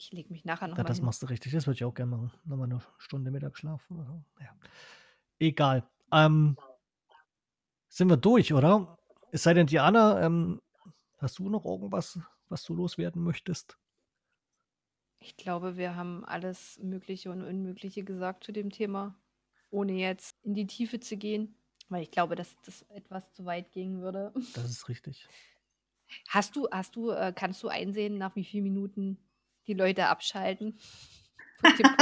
Ich 0.02 0.12
lege 0.12 0.30
mich 0.32 0.46
nachher 0.46 0.66
Ja, 0.66 0.70
nochmal 0.70 0.86
das 0.86 0.98
hin. 0.98 1.06
machst 1.06 1.22
du 1.22 1.28
richtig, 1.28 1.52
das 1.52 1.68
würde 1.68 1.76
ich 1.76 1.84
auch 1.84 1.94
gerne 1.94 2.18
machen. 2.18 2.32
Nochmal 2.44 2.66
eine 2.66 2.82
Stunde 2.98 3.30
Mittagsschlaf 3.30 3.90
oder 3.92 4.04
so. 4.04 4.24
Ja. 4.40 4.50
Egal. 5.38 5.88
Ähm, 6.12 6.58
sind 7.88 8.10
wir 8.10 8.18
durch, 8.18 8.52
oder? 8.52 8.98
Es 9.32 9.44
sei 9.44 9.54
denn, 9.54 9.68
Diana, 9.68 10.20
ähm, 10.26 10.60
hast 11.20 11.38
du 11.38 11.50
noch 11.50 11.66
irgendwas, 11.66 12.20
was 12.50 12.64
du 12.64 12.74
loswerden 12.74 13.22
möchtest? 13.24 13.78
Ich 15.20 15.38
glaube, 15.38 15.78
wir 15.78 15.96
haben 15.96 16.26
alles 16.26 16.80
Mögliche 16.82 17.30
und 17.30 17.44
Unmögliche 17.44 18.04
gesagt 18.04 18.44
zu 18.44 18.52
dem 18.52 18.72
Thema, 18.72 19.16
ohne 19.70 19.94
jetzt 19.94 20.36
in 20.44 20.56
die 20.56 20.66
Tiefe 20.66 21.00
zu 21.00 21.16
gehen, 21.16 21.54
weil 21.90 22.02
ich 22.02 22.10
glaube, 22.10 22.34
dass 22.34 22.56
das 22.66 22.82
etwas 22.90 23.32
zu 23.34 23.46
weit 23.46 23.72
gehen 23.72 24.02
würde. 24.02 24.34
Das 24.56 24.66
ist 24.66 24.90
richtig. 24.90 25.30
Hast 26.28 26.56
du, 26.56 26.68
hast 26.72 26.96
du, 26.96 27.12
äh, 27.12 27.32
kannst 27.36 27.62
du 27.62 27.68
einsehen, 27.68 28.18
nach 28.18 28.36
wie 28.36 28.44
vielen 28.44 28.64
Minuten 28.64 29.20
die 29.72 29.78
Leute 29.78 30.08
abschalten? 30.08 30.78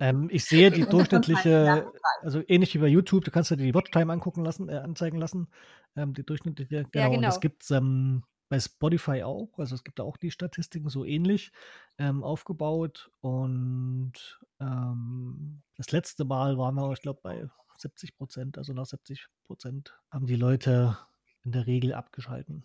Ähm, 0.00 0.28
ich 0.30 0.44
sehe 0.44 0.70
die 0.70 0.82
halt 0.82 0.92
durchschnittliche, 0.92 1.90
also 2.22 2.42
ähnlich 2.46 2.74
wie 2.74 2.78
bei 2.78 2.88
YouTube, 2.88 3.24
du 3.24 3.30
kannst 3.30 3.50
dir 3.50 3.56
die 3.56 3.74
Watchtime 3.74 4.12
angucken 4.12 4.44
lassen, 4.44 4.68
äh, 4.68 4.76
anzeigen 4.76 5.18
lassen. 5.18 5.48
Ähm, 5.96 6.14
die 6.14 6.24
durchschnittliche, 6.24 6.84
genau. 6.90 7.14
Und 7.14 7.22
das 7.22 7.36
genau. 7.36 7.40
gibt 7.40 7.62
es 7.62 7.70
ähm, 7.70 8.22
bei 8.48 8.60
Spotify 8.60 9.22
auch. 9.22 9.58
Also 9.58 9.74
es 9.74 9.84
gibt 9.84 9.98
da 9.98 10.04
auch 10.04 10.16
die 10.16 10.30
Statistiken 10.30 10.88
so 10.88 11.04
ähnlich 11.04 11.52
ähm, 11.98 12.22
aufgebaut. 12.22 13.10
Und 13.20 14.40
ähm, 14.60 15.62
das 15.76 15.90
letzte 15.92 16.24
Mal 16.24 16.58
waren 16.58 16.74
wir, 16.74 16.92
ich 16.92 17.02
glaube, 17.02 17.20
bei 17.22 17.48
70 17.76 18.16
Prozent. 18.16 18.58
Also 18.58 18.72
nach 18.72 18.86
70 18.86 19.26
Prozent 19.44 19.98
haben 20.10 20.26
die 20.26 20.36
Leute 20.36 20.98
in 21.44 21.52
der 21.52 21.66
Regel 21.66 21.94
abgeschalten. 21.94 22.64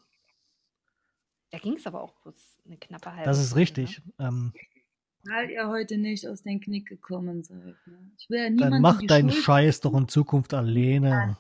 Da 1.54 1.60
ging 1.60 1.76
es 1.76 1.86
aber 1.86 2.02
auch 2.02 2.16
bloß 2.16 2.64
eine 2.66 2.78
knappe 2.80 3.12
halbe 3.12 3.26
Das 3.26 3.38
ist 3.38 3.50
Stunde, 3.50 3.62
richtig. 3.62 4.02
Ne? 4.04 4.14
Ähm, 4.18 4.54
Weil 5.22 5.52
ihr 5.52 5.68
heute 5.68 6.00
nicht 6.00 6.28
aus 6.28 6.42
den 6.42 6.60
Knick 6.60 6.88
gekommen 6.88 7.44
seid. 7.44 7.78
Ne? 7.86 8.12
Ich 8.18 8.28
will 8.28 8.40
ja 8.40 8.46
dann 8.46 8.54
niemandem 8.56 8.82
mach 8.82 9.00
deinen 9.04 9.30
Schuld 9.30 9.44
Scheiß 9.44 9.82
doch 9.82 9.94
in 9.94 10.08
Zukunft 10.08 10.56
alleine. 10.56 11.38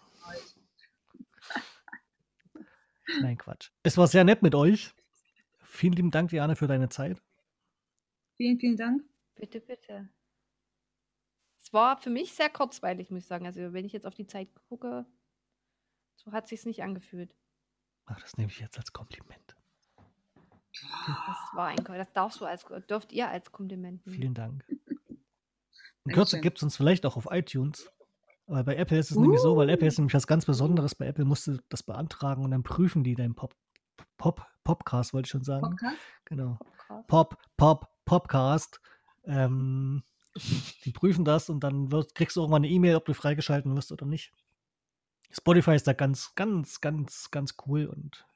Nein, 3.21 3.39
Quatsch. 3.39 3.71
Es 3.81 3.97
war 3.97 4.05
sehr 4.05 4.23
nett 4.23 4.43
mit 4.43 4.53
euch. 4.53 4.93
Vielen 5.63 5.93
lieben 5.93 6.11
Dank, 6.11 6.29
Diana, 6.29 6.53
für 6.53 6.67
deine 6.67 6.89
Zeit. 6.89 7.19
Vielen, 8.35 8.59
vielen 8.59 8.77
Dank. 8.77 9.01
Bitte, 9.33 9.61
bitte. 9.61 10.09
Es 11.59 11.73
war 11.73 11.99
für 11.99 12.11
mich 12.11 12.33
sehr 12.33 12.49
kurzweilig, 12.49 13.09
muss 13.09 13.23
ich 13.23 13.27
sagen. 13.27 13.47
Also 13.47 13.73
wenn 13.73 13.85
ich 13.85 13.93
jetzt 13.93 14.05
auf 14.05 14.13
die 14.13 14.27
Zeit 14.27 14.49
gucke, 14.69 15.07
so 16.17 16.31
hat 16.31 16.47
sich's 16.47 16.67
nicht 16.67 16.83
angefühlt. 16.83 17.35
Ach, 18.05 18.21
das 18.21 18.37
nehme 18.37 18.51
ich 18.51 18.59
jetzt 18.59 18.77
als 18.77 18.93
Kompliment. 18.93 19.55
Das 20.81 21.37
war 21.53 21.67
ein, 21.67 21.77
das 21.77 22.11
darfst 22.13 22.41
du 22.41 22.45
als, 22.45 22.65
dürft 22.89 23.11
ihr 23.11 23.29
als 23.29 23.51
Kompliment 23.51 24.05
nehmen. 24.05 24.17
Vielen 24.17 24.33
Dank. 24.33 24.65
In. 26.05 26.13
Kürze 26.13 26.41
gibt 26.41 26.57
es 26.57 26.63
uns 26.63 26.75
vielleicht 26.75 27.05
auch 27.05 27.15
auf 27.15 27.27
iTunes. 27.29 27.89
Aber 28.47 28.63
bei 28.63 28.75
Apple 28.75 28.97
ist 28.97 29.11
es 29.11 29.17
nämlich 29.17 29.39
so, 29.39 29.55
weil 29.55 29.69
Apple 29.69 29.87
ist 29.87 29.97
nämlich 29.97 30.13
was 30.13 30.27
ganz 30.27 30.45
Besonderes. 30.45 30.95
Bei 30.95 31.07
Apple 31.07 31.25
musst 31.25 31.47
du 31.47 31.57
das 31.69 31.83
beantragen 31.83 32.43
und 32.43 32.51
dann 32.51 32.63
prüfen 32.63 33.03
die 33.03 33.15
deinen 33.15 33.35
Pop, 33.35 33.55
Pop, 34.17 34.45
Popcast, 34.63 35.13
wollte 35.13 35.27
ich 35.27 35.31
schon 35.31 35.43
sagen. 35.43 35.69
Podcast? 35.69 35.97
Genau. 36.25 36.57
Podcast. 36.57 37.07
Pop, 37.07 37.37
Pop, 37.55 37.87
Popcast. 38.05 38.81
Ähm, 39.25 40.03
die 40.83 40.91
prüfen 40.91 41.23
das 41.23 41.49
und 41.49 41.61
dann 41.61 41.91
wirst, 41.91 42.15
kriegst 42.15 42.35
du 42.35 42.43
auch 42.43 42.49
mal 42.49 42.57
eine 42.57 42.67
E-Mail, 42.67 42.95
ob 42.95 43.05
du 43.05 43.13
freigeschalten 43.13 43.73
wirst 43.75 43.91
oder 43.91 44.05
nicht. 44.05 44.33
Spotify 45.31 45.75
ist 45.75 45.87
da 45.87 45.93
ganz, 45.93 46.35
ganz, 46.35 46.81
ganz, 46.81 47.31
ganz 47.31 47.55
cool 47.65 47.85
und 47.85 48.27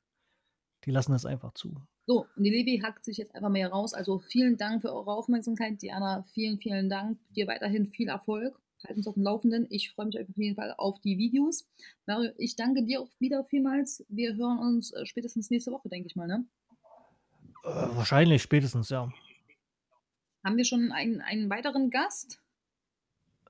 die 0.85 0.91
lassen 0.91 1.11
das 1.11 1.25
einfach 1.25 1.53
zu. 1.53 1.75
So, 2.07 2.25
und 2.37 2.43
die 2.43 2.49
Levi 2.49 2.79
hackt 2.79 3.03
sich 3.03 3.17
jetzt 3.17 3.35
einfach 3.35 3.49
mehr 3.49 3.69
raus. 3.69 3.93
Also 3.93 4.19
vielen 4.19 4.55
Dank 4.55 4.81
für 4.81 4.93
eure 4.93 5.11
Aufmerksamkeit. 5.11 5.81
Diana, 5.81 6.23
vielen, 6.33 6.57
vielen 6.57 6.89
Dank. 6.89 7.19
Dir 7.35 7.47
weiterhin 7.47 7.89
viel 7.89 8.07
Erfolg. 8.07 8.57
Halten 8.85 8.99
uns 8.99 9.07
auf 9.07 9.15
dem 9.15 9.23
Laufenden. 9.23 9.67
Ich 9.69 9.91
freue 9.91 10.05
mich 10.05 10.17
auf 10.17 10.25
jeden 10.37 10.55
Fall 10.55 10.73
auf 10.77 11.01
die 11.01 11.17
Videos. 11.17 11.67
Mario, 12.05 12.31
ich 12.37 12.55
danke 12.55 12.85
dir 12.85 13.01
auch 13.01 13.09
wieder 13.19 13.43
vielmals. 13.43 14.05
Wir 14.07 14.37
hören 14.37 14.59
uns 14.59 14.93
äh, 14.93 15.05
spätestens 15.05 15.49
nächste 15.49 15.73
Woche, 15.73 15.89
denke 15.89 16.07
ich 16.07 16.15
mal, 16.15 16.27
ne? 16.27 16.45
Äh, 17.65 17.95
wahrscheinlich 17.97 18.41
spätestens, 18.41 18.89
ja. 18.89 19.11
Haben 20.45 20.55
wir 20.55 20.63
schon 20.63 20.93
einen, 20.93 21.19
einen 21.19 21.49
weiteren 21.49 21.89
Gast? 21.89 22.39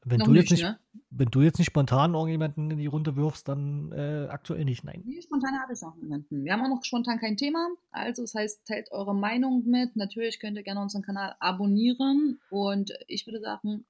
Wenn 0.10 0.20
du, 0.20 0.34
jetzt 0.34 0.52
nicht, 0.52 0.64
ne? 0.64 0.80
wenn 1.10 1.30
du 1.30 1.42
jetzt 1.42 1.58
nicht 1.58 1.68
spontan 1.68 2.14
irgendjemanden 2.14 2.72
in 2.72 2.78
die 2.78 2.88
Runde 2.88 3.16
wirfst, 3.16 3.48
dann 3.48 3.92
äh, 3.92 4.28
aktuell 4.30 4.66
nicht, 4.66 4.84
nein. 4.84 5.04
Nee, 5.06 5.22
spontan 5.22 5.60
habe 5.60 5.74
ich 5.74 5.82
noch 5.82 5.96
niemanden. 5.96 6.44
Wir 6.44 6.54
haben 6.54 6.62
auch 6.64 6.76
noch 6.76 6.84
spontan 6.84 7.20
kein 7.20 7.38
Thema. 7.38 7.68
Also, 7.92 8.24
das 8.24 8.34
heißt, 8.34 8.66
teilt 8.66 8.92
eure 8.92 9.16
Meinung 9.16 9.66
mit. 9.66 9.96
Natürlich 9.96 10.40
könnt 10.40 10.58
ihr 10.58 10.64
gerne 10.64 10.82
unseren 10.82 11.02
Kanal 11.02 11.36
abonnieren. 11.40 12.40
Und 12.50 12.94
ich 13.08 13.26
würde 13.26 13.42
sagen, 13.42 13.86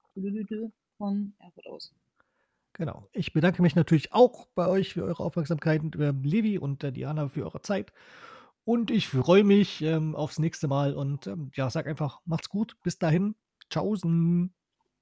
von 0.98 1.34
Erfurt 1.38 1.66
aus. 1.66 1.94
Genau. 2.74 3.08
Ich 3.12 3.32
bedanke 3.32 3.62
mich 3.62 3.74
natürlich 3.74 4.12
auch 4.12 4.46
bei 4.54 4.68
euch 4.68 4.94
für 4.94 5.04
eure 5.04 5.24
Aufmerksamkeit, 5.24 5.82
äh, 5.96 6.12
Levi 6.22 6.58
und 6.58 6.84
äh, 6.84 6.92
Diana 6.92 7.28
für 7.28 7.44
eure 7.44 7.62
Zeit. 7.62 7.92
Und 8.64 8.90
ich 8.90 9.08
freue 9.08 9.44
mich 9.44 9.80
ähm, 9.82 10.14
aufs 10.14 10.38
nächste 10.38 10.68
Mal 10.68 10.94
und 10.94 11.26
ähm, 11.26 11.50
ja, 11.54 11.70
sag 11.70 11.86
einfach, 11.86 12.20
macht's 12.26 12.50
gut. 12.50 12.76
Bis 12.82 12.98
dahin. 12.98 13.34
Tschaußen. 13.70 14.52